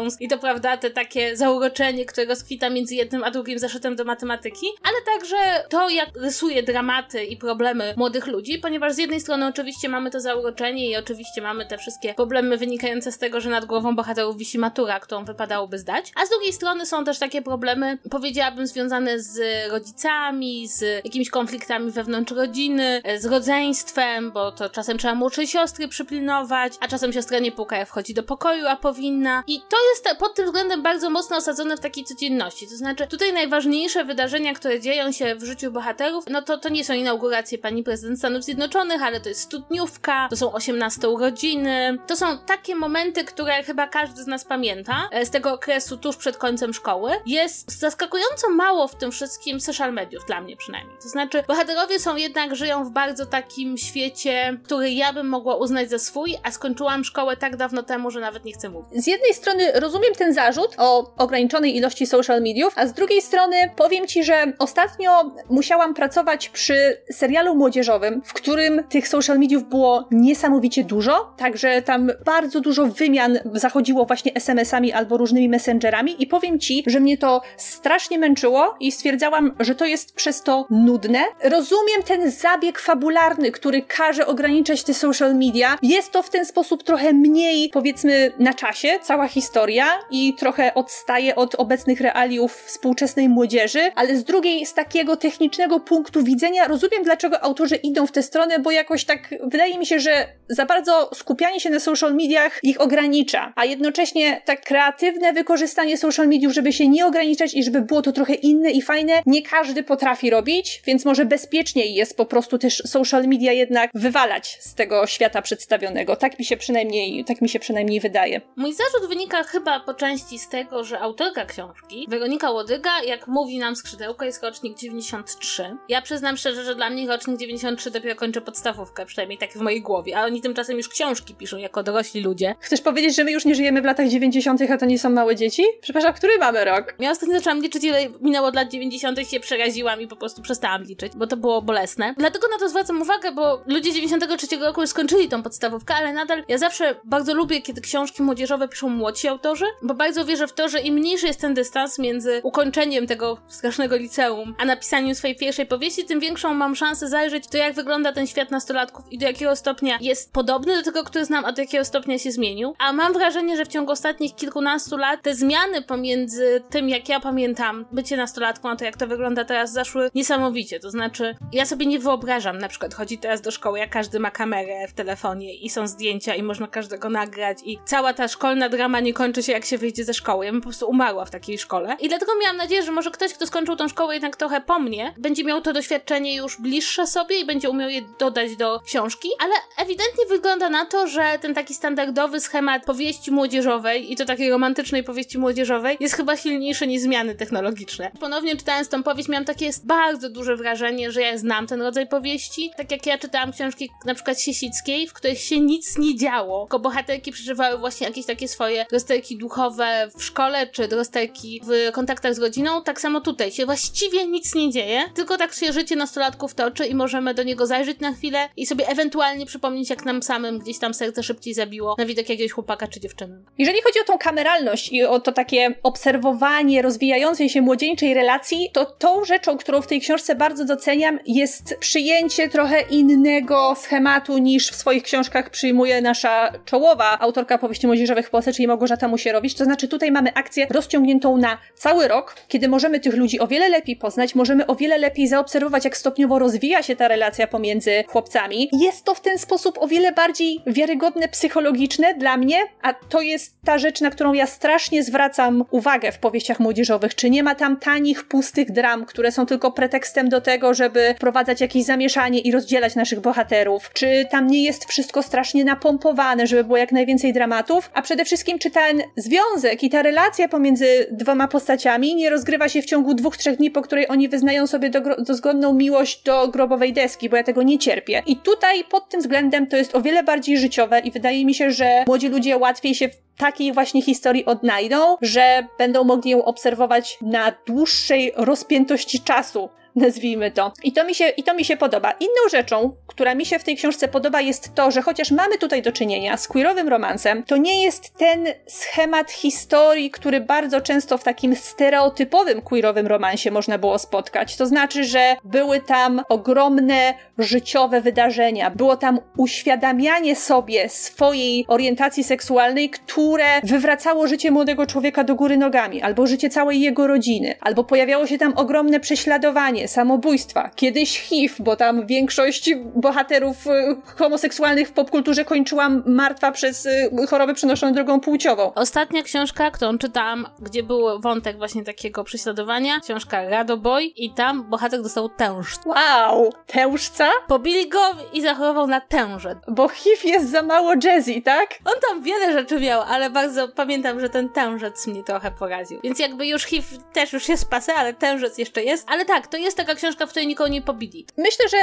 milestones 0.03 0.21
i 0.21 0.27
to 0.27 0.37
prawda, 0.37 0.77
te 0.77 0.89
takie 0.89 1.37
zauroczenie, 1.37 2.05
które 2.05 2.27
rozkwita 2.27 2.69
między 2.69 2.95
jednym 2.95 3.23
a 3.23 3.31
drugim 3.31 3.59
zeszytem 3.59 3.95
do 3.95 4.03
matematyki, 4.03 4.65
ale 4.83 4.95
także 5.13 5.65
to, 5.69 5.89
jak 5.89 6.09
rysuje 6.15 6.63
dramaty 6.63 7.23
i 7.23 7.37
problemy 7.37 7.93
młodych 7.97 8.27
ludzi, 8.27 8.59
ponieważ 8.59 8.93
z 8.93 8.97
jednej 8.97 9.21
strony 9.21 9.47
oczywiście 9.47 9.89
mamy 9.89 10.11
to 10.11 10.19
zauroczenie 10.19 10.89
i 10.89 10.97
oczywiście 10.97 11.41
mamy 11.41 11.65
te 11.65 11.77
wszystkie 11.77 12.13
problemy 12.13 12.57
wynikające 12.57 13.11
z 13.11 13.17
tego, 13.17 13.41
że 13.41 13.49
nad 13.49 13.65
głową 13.65 13.95
bohaterów 13.95 14.37
wisi 14.37 14.59
matura, 14.59 14.99
którą 14.99 15.25
wypadałoby 15.25 15.79
zdać, 15.79 16.11
a 16.15 16.25
z 16.25 16.29
drugiej 16.29 16.53
strony 16.53 16.85
są 16.85 17.05
też 17.05 17.19
takie 17.19 17.41
problemy, 17.41 17.97
powiedziałabym, 18.11 18.67
związane 18.67 19.19
z 19.19 19.39
rodzicami, 19.71 20.67
z 20.67 21.05
jakimiś 21.05 21.29
konfliktami 21.29 21.91
wewnątrz 21.91 22.31
rodziny, 22.31 23.01
z 23.17 23.25
rodzeństwem, 23.25 24.31
bo 24.31 24.51
to 24.51 24.69
czasem 24.69 24.97
trzeba 24.97 25.15
młodszej 25.15 25.47
siostry 25.47 25.87
przypilnować, 25.87 26.73
a 26.79 26.87
czasem 26.87 27.13
siostra 27.13 27.39
nie 27.39 27.51
puka, 27.51 27.85
wchodzi 27.85 28.13
do 28.13 28.23
pokoju, 28.23 28.67
a 28.67 28.75
powinna. 28.75 29.43
I 29.47 29.59
to 29.69 29.77
jest 29.89 29.92
pod 30.19 30.35
tym 30.35 30.45
względem 30.45 30.81
bardzo 30.81 31.09
mocno 31.09 31.37
osadzone 31.37 31.77
w 31.77 31.79
takiej 31.79 32.03
codzienności. 32.03 32.67
To 32.67 32.75
znaczy, 32.75 33.07
tutaj 33.07 33.33
najważniejsze 33.33 34.05
wydarzenia, 34.05 34.53
które 34.53 34.79
dzieją 34.79 35.11
się 35.11 35.35
w 35.35 35.43
życiu 35.43 35.71
bohaterów, 35.71 36.25
no 36.29 36.41
to 36.41 36.57
to 36.57 36.69
nie 36.69 36.85
są 36.85 36.93
inauguracje 36.93 37.57
pani 37.57 37.83
prezydent 37.83 38.19
Stanów 38.19 38.43
Zjednoczonych, 38.43 39.03
ale 39.03 39.21
to 39.21 39.29
jest 39.29 39.41
studniówka, 39.41 40.27
to 40.29 40.35
są 40.35 40.53
18 40.53 41.09
urodziny. 41.09 41.97
To 42.07 42.15
są 42.15 42.37
takie 42.37 42.75
momenty, 42.75 43.23
które 43.23 43.63
chyba 43.63 43.87
każdy 43.87 44.23
z 44.23 44.27
nas 44.27 44.45
pamięta 44.45 45.09
e, 45.11 45.25
z 45.25 45.29
tego 45.29 45.53
okresu 45.53 45.97
tuż 45.97 46.17
przed 46.17 46.37
końcem 46.37 46.73
szkoły. 46.73 47.11
Jest 47.25 47.79
zaskakująco 47.79 48.49
mało 48.49 48.87
w 48.87 48.95
tym 48.95 49.11
wszystkim 49.11 49.59
social 49.59 49.93
mediów, 49.93 50.25
dla 50.25 50.41
mnie 50.41 50.57
przynajmniej. 50.57 50.97
To 51.03 51.09
znaczy, 51.09 51.43
bohaterowie 51.47 51.99
są 51.99 52.15
jednak, 52.15 52.55
żyją 52.55 52.85
w 52.85 52.91
bardzo 52.91 53.25
takim 53.25 53.77
świecie, 53.77 54.59
który 54.63 54.91
ja 54.91 55.13
bym 55.13 55.27
mogła 55.27 55.55
uznać 55.55 55.89
za 55.89 55.99
swój, 55.99 56.35
a 56.43 56.51
skończyłam 56.51 57.03
szkołę 57.03 57.37
tak 57.37 57.57
dawno 57.57 57.83
temu, 57.83 58.11
że 58.11 58.19
nawet 58.19 58.45
nie 58.45 58.53
chcę 58.53 58.69
mówić. 58.69 59.03
Z 59.03 59.07
jednej 59.07 59.33
strony 59.33 59.71
rozumiem 59.83 60.13
ten 60.17 60.33
zarzut 60.33 60.75
o 60.77 61.13
ograniczonej 61.17 61.77
ilości 61.77 62.05
social 62.05 62.41
mediów, 62.41 62.73
a 62.75 62.87
z 62.87 62.93
drugiej 62.93 63.21
strony 63.21 63.55
powiem 63.75 64.07
ci, 64.07 64.23
że 64.23 64.53
ostatnio 64.59 65.31
musiałam 65.49 65.93
pracować 65.93 66.49
przy 66.49 66.97
serialu 67.11 67.55
młodzieżowym, 67.55 68.21
w 68.25 68.33
którym 68.33 68.83
tych 68.89 69.07
social 69.07 69.39
mediów 69.39 69.63
było 69.69 70.07
niesamowicie 70.11 70.83
dużo, 70.83 71.33
także 71.37 71.81
tam 71.81 72.11
bardzo 72.25 72.61
dużo 72.61 72.85
wymian 72.85 73.39
zachodziło 73.53 74.05
właśnie 74.05 74.33
SMS-ami 74.33 74.93
albo 74.93 75.17
różnymi 75.17 75.49
messengerami 75.49 76.23
i 76.23 76.27
powiem 76.27 76.59
ci, 76.59 76.83
że 76.87 76.99
mnie 76.99 77.17
to 77.17 77.41
strasznie 77.57 78.19
męczyło 78.19 78.75
i 78.79 78.91
stwierdzałam, 78.91 79.55
że 79.59 79.75
to 79.75 79.85
jest 79.85 80.15
przez 80.15 80.43
to 80.43 80.65
nudne. 80.69 81.19
Rozumiem 81.43 82.03
ten 82.07 82.31
zabieg 82.31 82.79
fabularny, 82.79 83.51
który 83.51 83.81
każe 83.81 84.27
ograniczać 84.27 84.83
te 84.83 84.93
social 84.93 85.35
media. 85.35 85.77
Jest 85.81 86.11
to 86.11 86.23
w 86.23 86.29
ten 86.29 86.45
sposób 86.45 86.83
trochę 86.83 87.13
mniej, 87.13 87.69
powiedzmy, 87.69 88.31
na 88.39 88.53
czasie, 88.53 88.99
cała 89.01 89.27
historia 89.27 89.72
i 90.11 90.33
trochę 90.33 90.73
odstaje 90.73 91.35
od 91.35 91.55
obecnych 91.55 92.01
realiów 92.01 92.63
współczesnej 92.65 93.29
młodzieży, 93.29 93.91
ale 93.95 94.15
z 94.15 94.23
drugiej, 94.23 94.65
z 94.65 94.73
takiego 94.73 95.17
technicznego 95.17 95.79
punktu 95.79 96.23
widzenia, 96.23 96.67
rozumiem, 96.67 97.03
dlaczego 97.03 97.43
autorzy 97.43 97.75
idą 97.75 98.07
w 98.07 98.11
tę 98.11 98.23
stronę, 98.23 98.59
bo 98.59 98.71
jakoś 98.71 99.05
tak 99.05 99.35
wydaje 99.43 99.77
mi 99.77 99.85
się, 99.85 99.99
że 99.99 100.27
za 100.49 100.65
bardzo 100.65 101.09
skupianie 101.13 101.59
się 101.59 101.69
na 101.69 101.79
social 101.79 102.15
mediach 102.15 102.59
ich 102.63 102.81
ogranicza, 102.81 103.53
a 103.55 103.65
jednocześnie 103.65 104.41
tak 104.45 104.65
kreatywne 104.65 105.33
wykorzystanie 105.33 105.97
social 105.97 106.27
mediów, 106.27 106.53
żeby 106.53 106.73
się 106.73 106.87
nie 106.87 107.05
ograniczać 107.05 107.53
i 107.53 107.63
żeby 107.63 107.81
było 107.81 108.01
to 108.01 108.11
trochę 108.11 108.33
inne 108.33 108.71
i 108.71 108.81
fajne, 108.81 109.21
nie 109.25 109.41
każdy 109.41 109.83
potrafi 109.83 110.29
robić, 110.29 110.81
więc 110.85 111.05
może 111.05 111.25
bezpieczniej 111.25 111.95
jest 111.95 112.17
po 112.17 112.25
prostu 112.25 112.57
też 112.57 112.83
social 112.85 113.27
media 113.27 113.51
jednak 113.51 113.91
wywalać 113.93 114.57
z 114.61 114.75
tego 114.75 115.07
świata 115.07 115.41
przedstawionego. 115.41 116.15
Tak 116.15 116.39
mi 116.39 116.45
się 116.45 116.57
przynajmniej, 116.57 117.25
tak 117.25 117.41
mi 117.41 117.49
się 117.49 117.59
przynajmniej 117.59 117.99
wydaje. 117.99 118.41
Mój 118.55 118.73
zarzut 118.73 119.09
wynika 119.09 119.43
chyba 119.43 119.62
po 119.85 119.93
części 119.93 120.39
z 120.39 120.49
tego, 120.49 120.83
że 120.83 120.99
autorka 120.99 121.45
książki, 121.45 122.05
Weronika 122.09 122.51
Łodyga, 122.51 122.91
jak 123.05 123.27
mówi 123.27 123.59
nam 123.59 123.75
skrzydełko, 123.75 124.25
jest 124.25 124.43
rocznik 124.43 124.77
93. 124.77 125.77
Ja 125.89 126.01
przyznam 126.01 126.37
szczerze, 126.37 126.63
że 126.63 126.75
dla 126.75 126.89
mnie 126.89 127.07
rocznik 127.07 127.37
93 127.37 127.91
dopiero 127.91 128.15
kończy 128.15 128.41
podstawówkę, 128.41 129.05
przynajmniej 129.05 129.37
tak 129.37 129.51
w 129.51 129.61
mojej 129.61 129.81
głowie, 129.81 130.17
a 130.17 130.25
oni 130.25 130.41
tymczasem 130.41 130.77
już 130.77 130.89
książki 130.89 131.35
piszą 131.35 131.57
jako 131.57 131.83
dorośli 131.83 132.21
ludzie. 132.21 132.55
Chcesz 132.59 132.81
powiedzieć, 132.81 133.15
że 133.15 133.23
my 133.23 133.31
już 133.31 133.45
nie 133.45 133.55
żyjemy 133.55 133.81
w 133.81 133.85
latach 133.85 134.07
90., 134.07 134.61
a 134.61 134.77
to 134.77 134.85
nie 134.85 134.99
są 134.99 135.09
małe 135.09 135.35
dzieci? 135.35 135.63
Przepraszam, 135.81 136.13
który 136.13 136.37
mamy 136.37 136.65
rok? 136.65 136.95
Ja 136.99 137.11
ostatnio 137.11 137.35
zaczęłam 137.35 137.61
liczyć, 137.61 137.83
ile 137.83 138.09
minęło 138.21 138.47
od 138.47 138.55
lat 138.55 138.69
90. 138.71 139.19
i 139.19 139.25
się 139.25 139.39
przeraziłam 139.39 140.01
i 140.01 140.07
po 140.07 140.15
prostu 140.15 140.41
przestałam 140.41 140.83
liczyć, 140.83 141.13
bo 141.15 141.27
to 141.27 141.37
było 141.37 141.61
bolesne. 141.61 142.13
Dlatego 142.17 142.47
na 142.47 142.57
to 142.57 142.69
zwracam 142.69 143.01
uwagę, 143.01 143.31
bo 143.31 143.63
ludzie 143.67 143.93
93 143.93 144.57
roku 144.57 144.81
już 144.81 144.89
skończyli 144.89 145.29
tą 145.29 145.43
podstawówkę, 145.43 145.95
ale 145.95 146.13
nadal 146.13 146.43
ja 146.47 146.57
zawsze 146.57 146.95
bardzo 147.03 147.33
lubię, 147.33 147.61
kiedy 147.61 147.81
książki 147.81 148.23
młodzieżowe 148.23 148.67
piszą 148.67 148.89
młodsi 148.89 149.27
autorzy, 149.27 149.52
bo 149.81 149.93
bardzo 149.93 150.25
wierzę 150.25 150.47
w 150.47 150.53
to, 150.53 150.69
że 150.69 150.79
im 150.79 150.95
mniejszy 150.95 151.27
jest 151.27 151.41
ten 151.41 151.53
dystans 151.53 151.99
między 151.99 152.41
ukończeniem 152.43 153.07
tego 153.07 153.37
strasznego 153.47 153.95
liceum, 153.95 154.55
a 154.59 154.65
napisaniem 154.65 155.15
swojej 155.15 155.35
pierwszej 155.35 155.65
powieści, 155.65 156.05
tym 156.05 156.19
większą 156.19 156.53
mam 156.53 156.75
szansę 156.75 157.09
zajrzeć 157.09 157.47
to, 157.47 157.57
jak 157.57 157.73
wygląda 157.73 158.13
ten 158.13 158.27
świat 158.27 158.51
nastolatków 158.51 159.11
i 159.11 159.17
do 159.17 159.25
jakiego 159.25 159.55
stopnia 159.55 159.97
jest 160.01 160.33
podobny 160.33 160.75
do 160.77 160.83
tego, 160.83 161.03
który 161.03 161.25
znam, 161.25 161.45
a 161.45 161.51
do 161.51 161.61
jakiego 161.61 161.85
stopnia 161.85 162.19
się 162.19 162.31
zmienił. 162.31 162.75
A 162.79 162.93
mam 162.93 163.13
wrażenie, 163.13 163.57
że 163.57 163.65
w 163.65 163.67
ciągu 163.67 163.91
ostatnich 163.91 164.35
kilkunastu 164.35 164.97
lat 164.97 165.21
te 165.21 165.35
zmiany 165.35 165.81
pomiędzy 165.81 166.63
tym, 166.69 166.89
jak 166.89 167.09
ja 167.09 167.19
pamiętam 167.19 167.85
bycie 167.91 168.17
nastolatką, 168.17 168.69
a 168.69 168.75
to, 168.75 168.85
jak 168.85 168.97
to 168.97 169.07
wygląda 169.07 169.45
teraz, 169.45 169.71
zaszły 169.71 170.09
niesamowicie. 170.15 170.79
To 170.79 170.91
znaczy, 170.91 171.35
ja 171.51 171.65
sobie 171.65 171.85
nie 171.85 171.99
wyobrażam 171.99 172.57
na 172.57 172.67
przykład 172.67 172.93
chodzić 172.93 173.21
teraz 173.21 173.41
do 173.41 173.51
szkoły, 173.51 173.79
jak 173.79 173.89
każdy 173.89 174.19
ma 174.19 174.31
kamerę 174.31 174.87
w 174.87 174.93
telefonie 174.93 175.55
i 175.55 175.69
są 175.69 175.87
zdjęcia 175.87 176.35
i 176.35 176.43
można 176.43 176.67
każdego 176.67 177.09
nagrać 177.09 177.57
i 177.65 177.79
cała 177.85 178.13
ta 178.13 178.27
szkolna 178.27 178.69
drama 178.69 178.99
nie 178.99 179.13
kończy 179.13 179.42
jak 179.51 179.65
się 179.65 179.77
wyjdzie 179.77 180.03
ze 180.03 180.13
szkoły. 180.13 180.45
Ja 180.45 180.51
bym 180.51 180.61
po 180.61 180.67
prostu 180.67 180.89
umarła 180.89 181.25
w 181.25 181.31
takiej 181.31 181.57
szkole. 181.57 181.97
I 181.99 182.09
dlatego 182.09 182.31
miałam 182.41 182.57
nadzieję, 182.57 182.83
że 182.83 182.91
może 182.91 183.11
ktoś, 183.11 183.33
kto 183.33 183.47
skończył 183.47 183.75
tą 183.75 183.87
szkołę 183.87 184.13
jednak 184.13 184.35
trochę 184.35 184.61
po 184.61 184.79
mnie, 184.79 185.13
będzie 185.17 185.43
miał 185.43 185.61
to 185.61 185.73
doświadczenie 185.73 186.35
już 186.35 186.61
bliższe 186.61 187.07
sobie 187.07 187.39
i 187.39 187.45
będzie 187.45 187.69
umiał 187.69 187.89
je 187.89 188.01
dodać 188.19 188.55
do 188.55 188.79
książki, 188.79 189.29
ale 189.39 189.53
ewidentnie 189.77 190.25
wygląda 190.29 190.69
na 190.69 190.85
to, 190.85 191.07
że 191.07 191.39
ten 191.41 191.53
taki 191.53 191.73
standardowy 191.73 192.39
schemat 192.39 192.85
powieści 192.85 193.31
młodzieżowej 193.31 194.11
i 194.11 194.15
to 194.15 194.25
takiej 194.25 194.49
romantycznej 194.49 195.03
powieści 195.03 195.37
młodzieżowej 195.37 195.97
jest 195.99 196.15
chyba 196.15 196.37
silniejszy 196.37 196.87
niż 196.87 197.01
zmiany 197.01 197.35
technologiczne. 197.35 198.11
Ponownie 198.19 198.57
czytając 198.57 198.89
tą 198.89 199.03
powieść 199.03 199.29
miałam 199.29 199.45
takie 199.45 199.69
bardzo 199.83 200.29
duże 200.29 200.55
wrażenie, 200.55 201.11
że 201.11 201.21
ja 201.21 201.37
znam 201.37 201.67
ten 201.67 201.81
rodzaj 201.81 202.07
powieści. 202.07 202.71
Tak 202.77 202.91
jak 202.91 203.05
ja 203.05 203.17
czytałam 203.17 203.51
książki 203.51 203.89
na 204.05 204.15
przykład 204.15 204.41
Siesickiej, 204.41 205.07
w 205.07 205.13
których 205.13 205.39
się 205.39 205.59
nic 205.59 205.97
nie 205.97 206.15
działo, 206.15 206.65
tylko 206.65 206.79
bohaterki 206.79 207.31
przeżywały 207.31 207.77
właśnie 207.77 208.07
jakieś 208.07 208.25
takie 208.25 208.47
swoje 208.47 208.85
rozterki 208.91 209.32
duchowe 209.37 210.07
w 210.17 210.23
szkole, 210.23 210.67
czy 210.67 210.87
rozterki 210.87 211.61
w 211.63 211.91
kontaktach 211.91 212.35
z 212.35 212.39
rodziną, 212.39 212.83
tak 212.83 213.01
samo 213.01 213.21
tutaj 213.21 213.51
się 213.51 213.65
właściwie 213.65 214.27
nic 214.27 214.55
nie 214.55 214.71
dzieje, 214.71 215.01
tylko 215.15 215.37
tak 215.37 215.53
się 215.53 215.73
życie 215.73 215.95
nastolatków 215.95 216.53
toczy 216.53 216.85
i 216.85 216.95
możemy 216.95 217.33
do 217.33 217.43
niego 217.43 217.65
zajrzeć 217.65 217.99
na 217.99 218.13
chwilę 218.13 218.49
i 218.57 218.65
sobie 218.65 218.87
ewentualnie 218.87 219.45
przypomnieć, 219.45 219.89
jak 219.89 220.05
nam 220.05 220.23
samym 220.23 220.59
gdzieś 220.59 220.79
tam 220.79 220.93
serce 220.93 221.23
szybciej 221.23 221.53
zabiło 221.53 221.95
na 221.97 222.05
widok 222.05 222.29
jakiegoś 222.29 222.51
chłopaka 222.51 222.87
czy 222.87 222.99
dziewczyny. 222.99 223.43
Jeżeli 223.57 223.81
chodzi 223.81 223.99
o 223.99 224.03
tą 224.03 224.17
kameralność 224.17 224.91
i 224.91 225.03
o 225.03 225.19
to 225.19 225.31
takie 225.31 225.73
obserwowanie 225.83 226.81
rozwijającej 226.81 227.49
się 227.49 227.61
młodzieńczej 227.61 228.13
relacji, 228.13 228.69
to 228.73 228.85
tą 228.85 229.25
rzeczą, 229.25 229.57
którą 229.57 229.81
w 229.81 229.87
tej 229.87 230.01
książce 230.01 230.35
bardzo 230.35 230.65
doceniam, 230.65 231.19
jest 231.25 231.77
przyjęcie 231.79 232.49
trochę 232.49 232.81
innego 232.81 233.75
schematu 233.75 234.37
niż 234.37 234.71
w 234.71 234.75
swoich 234.75 235.03
książkach 235.03 235.49
przyjmuje 235.49 236.01
nasza 236.01 236.51
czołowa 236.65 237.19
autorka 237.19 237.57
powieści 237.57 237.87
młodzieżowych 237.87 238.27
w 238.27 238.29
Polsce, 238.29 238.53
czyli 238.53 238.67
Małgorzata 238.67 239.07
Musierowicz. 239.13 239.53
To 239.53 239.65
znaczy 239.65 239.87
tutaj 239.87 240.11
mamy 240.11 240.33
akcję 240.33 240.67
rozciągniętą 240.69 241.37
na 241.37 241.57
cały 241.75 242.07
rok, 242.07 242.35
kiedy 242.47 242.67
możemy 242.67 242.99
tych 242.99 243.15
ludzi 243.15 243.39
o 243.39 243.47
wiele 243.47 243.69
lepiej 243.69 243.95
poznać, 243.95 244.35
możemy 244.35 244.67
o 244.67 244.75
wiele 244.75 244.97
lepiej 244.97 245.27
zaobserwować, 245.27 245.85
jak 245.85 245.97
stopniowo 245.97 246.39
rozwija 246.39 246.83
się 246.83 246.95
ta 246.95 247.07
relacja 247.07 247.47
pomiędzy 247.47 248.03
chłopcami. 248.07 248.69
Jest 248.71 249.05
to 249.05 249.13
w 249.13 249.21
ten 249.21 249.37
sposób 249.37 249.77
o 249.77 249.87
wiele 249.87 250.11
bardziej 250.11 250.59
wiarygodne 250.67 251.27
psychologiczne 251.27 252.13
dla 252.13 252.37
mnie, 252.37 252.57
a 252.81 252.93
to 252.93 253.21
jest 253.21 253.55
ta 253.65 253.77
rzecz, 253.77 254.01
na 254.01 254.09
którą 254.09 254.33
ja 254.33 254.47
strasznie 254.47 255.03
zwracam 255.03 255.65
uwagę 255.71 256.11
w 256.11 256.17
powieściach 256.19 256.59
młodzieżowych. 256.59 257.15
Czy 257.15 257.29
nie 257.29 257.43
ma 257.43 257.55
tam 257.55 257.77
tanich, 257.77 258.27
pustych 258.27 258.71
dram, 258.71 259.05
które 259.05 259.31
są 259.31 259.45
tylko 259.45 259.71
pretekstem 259.71 260.29
do 260.29 260.41
tego, 260.41 260.73
żeby 260.73 261.13
wprowadzać 261.17 261.61
jakieś 261.61 261.83
zamieszanie 261.83 262.39
i 262.39 262.51
rozdzielać 262.51 262.95
naszych 262.95 263.19
bohaterów? 263.19 263.89
Czy 263.93 264.25
tam 264.31 264.47
nie 264.47 264.63
jest 264.63 264.85
wszystko 264.85 265.23
strasznie 265.23 265.63
napompowane, 265.63 266.47
żeby 266.47 266.63
było 266.63 266.77
jak 266.77 266.91
najwięcej 266.91 267.33
dramatów? 267.33 267.89
A 267.93 268.01
przede 268.01 268.25
wszystkim, 268.25 268.59
czy 268.59 268.71
ten 268.71 269.02
związek 269.15 269.83
i 269.83 269.89
ta 269.89 270.01
relacja 270.01 270.47
pomiędzy 270.47 271.07
dwoma 271.11 271.47
postaciami 271.47 272.15
nie 272.15 272.29
rozgrywa 272.29 272.69
się 272.69 272.81
w 272.81 272.85
ciągu 272.85 273.13
dwóch, 273.13 273.37
trzech 273.37 273.57
dni, 273.57 273.71
po 273.71 273.81
której 273.81 274.07
oni 274.09 274.29
wyznają 274.29 274.67
sobie 274.67 274.89
dozgodną 275.17 275.73
miłość 275.73 276.23
do 276.23 276.47
grobowej 276.47 276.93
deski, 276.93 277.29
bo 277.29 277.37
ja 277.37 277.43
tego 277.43 277.63
nie 277.63 277.79
cierpię. 277.79 278.23
I 278.25 278.37
tutaj 278.37 278.83
pod 278.83 279.09
tym 279.09 279.21
względem 279.21 279.67
to 279.67 279.77
jest 279.77 279.95
o 279.95 280.01
wiele 280.01 280.23
bardziej 280.23 280.57
życiowe 280.57 280.99
i 280.99 281.11
wydaje 281.11 281.45
mi 281.45 281.53
się, 281.53 281.71
że 281.71 282.03
młodzi 282.07 282.29
ludzie 282.29 282.57
łatwiej 282.57 282.95
się 282.95 283.09
w 283.09 283.17
takiej 283.37 283.73
właśnie 283.73 284.01
historii 284.01 284.45
odnajdą, 284.45 285.17
że 285.21 285.67
będą 285.77 286.03
mogli 286.03 286.31
ją 286.31 286.45
obserwować 286.45 287.17
na 287.21 287.53
dłuższej 287.65 288.31
rozpiętości 288.35 289.19
czasu 289.19 289.69
nazwijmy 289.95 290.51
to. 290.51 290.71
I 290.83 290.91
to, 290.91 291.05
mi 291.05 291.15
się, 291.15 291.29
I 291.29 291.43
to 291.43 291.53
mi 291.53 291.65
się 291.65 291.77
podoba. 291.77 292.11
Inną 292.11 292.49
rzeczą, 292.51 292.95
która 293.07 293.35
mi 293.35 293.45
się 293.45 293.59
w 293.59 293.63
tej 293.63 293.75
książce 293.75 294.07
podoba, 294.07 294.41
jest 294.41 294.75
to, 294.75 294.91
że 294.91 295.01
chociaż 295.01 295.31
mamy 295.31 295.57
tutaj 295.57 295.81
do 295.81 295.91
czynienia 295.91 296.37
z 296.37 296.47
queerowym 296.47 296.89
romansem, 296.89 297.43
to 297.43 297.57
nie 297.57 297.83
jest 297.83 298.17
ten 298.17 298.47
schemat 298.67 299.31
historii, 299.31 300.11
który 300.11 300.41
bardzo 300.41 300.81
często 300.81 301.17
w 301.17 301.23
takim 301.23 301.55
stereotypowym 301.55 302.61
queerowym 302.61 303.07
romansie 303.07 303.51
można 303.51 303.77
było 303.77 303.99
spotkać. 303.99 304.55
To 304.55 304.65
znaczy, 304.65 305.03
że 305.03 305.35
były 305.43 305.81
tam 305.81 306.21
ogromne 306.29 307.13
życiowe 307.37 308.01
wydarzenia, 308.01 308.69
było 308.69 308.97
tam 308.97 309.19
uświadamianie 309.37 310.35
sobie 310.35 310.89
swojej 310.89 311.65
orientacji 311.67 312.23
seksualnej, 312.23 312.89
które 312.89 313.61
wywracało 313.63 314.27
życie 314.27 314.51
młodego 314.51 314.85
człowieka 314.85 315.23
do 315.23 315.35
góry 315.35 315.57
nogami, 315.57 316.01
albo 316.01 316.27
życie 316.27 316.49
całej 316.49 316.81
jego 316.81 317.07
rodziny, 317.07 317.55
albo 317.61 317.83
pojawiało 317.83 318.27
się 318.27 318.37
tam 318.37 318.53
ogromne 318.55 318.99
prześladowanie 318.99 319.82
samobójstwa, 319.87 320.69
kiedyś 320.75 321.19
HIV, 321.19 321.55
bo 321.59 321.75
tam 321.75 322.07
większość 322.07 322.69
bohaterów 322.95 323.67
y, 323.67 323.71
homoseksualnych 324.17 324.87
w 324.87 324.91
popkulturze 324.91 325.45
kończyła 325.45 325.89
martwa 326.05 326.51
przez 326.51 326.85
y, 326.85 327.09
choroby 327.29 327.53
przenoszone 327.53 327.91
drogą 327.91 328.19
płciową. 328.19 328.73
Ostatnia 328.75 329.23
książka, 329.23 329.71
którą 329.71 329.97
czytałam, 329.97 330.47
gdzie 330.59 330.83
był 330.83 331.21
wątek 331.21 331.57
właśnie 331.57 331.83
takiego 331.83 332.23
prześladowania, 332.23 332.99
książka 332.99 333.49
Radoboj 333.49 334.13
i 334.15 334.33
tam 334.33 334.69
bohater 334.69 335.01
dostał 335.01 335.29
tężc. 335.29 335.85
Wow! 335.85 336.53
Tężca? 336.67 337.29
Pobili 337.47 337.89
go 337.89 337.99
i 338.33 338.41
zachorował 338.41 338.87
na 338.87 339.01
tężę. 339.01 339.55
Bo 339.67 339.87
HIV 339.87 340.29
jest 340.29 340.51
za 340.51 340.61
mało 340.61 340.93
jazzy, 341.03 341.41
tak? 341.41 341.69
On 341.85 341.93
tam 342.09 342.23
wiele 342.23 342.53
rzeczy 342.53 342.79
miał, 342.79 343.01
ale 343.01 343.29
bardzo 343.29 343.67
pamiętam, 343.67 344.19
że 344.19 344.29
ten 344.29 344.49
tężec 344.49 345.07
mnie 345.07 345.23
trochę 345.23 345.51
poraził. 345.51 345.99
Więc 346.03 346.19
jakby 346.19 346.47
już 346.47 346.63
HIV 346.63 346.87
też 347.13 347.33
już 347.33 347.49
jest 347.49 347.69
pase, 347.69 347.93
ale 347.95 348.13
tężec 348.13 348.57
jeszcze 348.57 348.83
jest. 348.83 349.07
Ale 349.09 349.25
tak, 349.25 349.47
to 349.47 349.57
jest 349.57 349.72
jest 349.73 349.87
taka 349.87 349.99
książka, 349.99 350.25
w 350.25 350.29
której 350.29 350.47
nikogo 350.47 350.67
nie 350.67 350.81
pobili. 350.81 351.27
Myślę, 351.37 351.69
że 351.69 351.77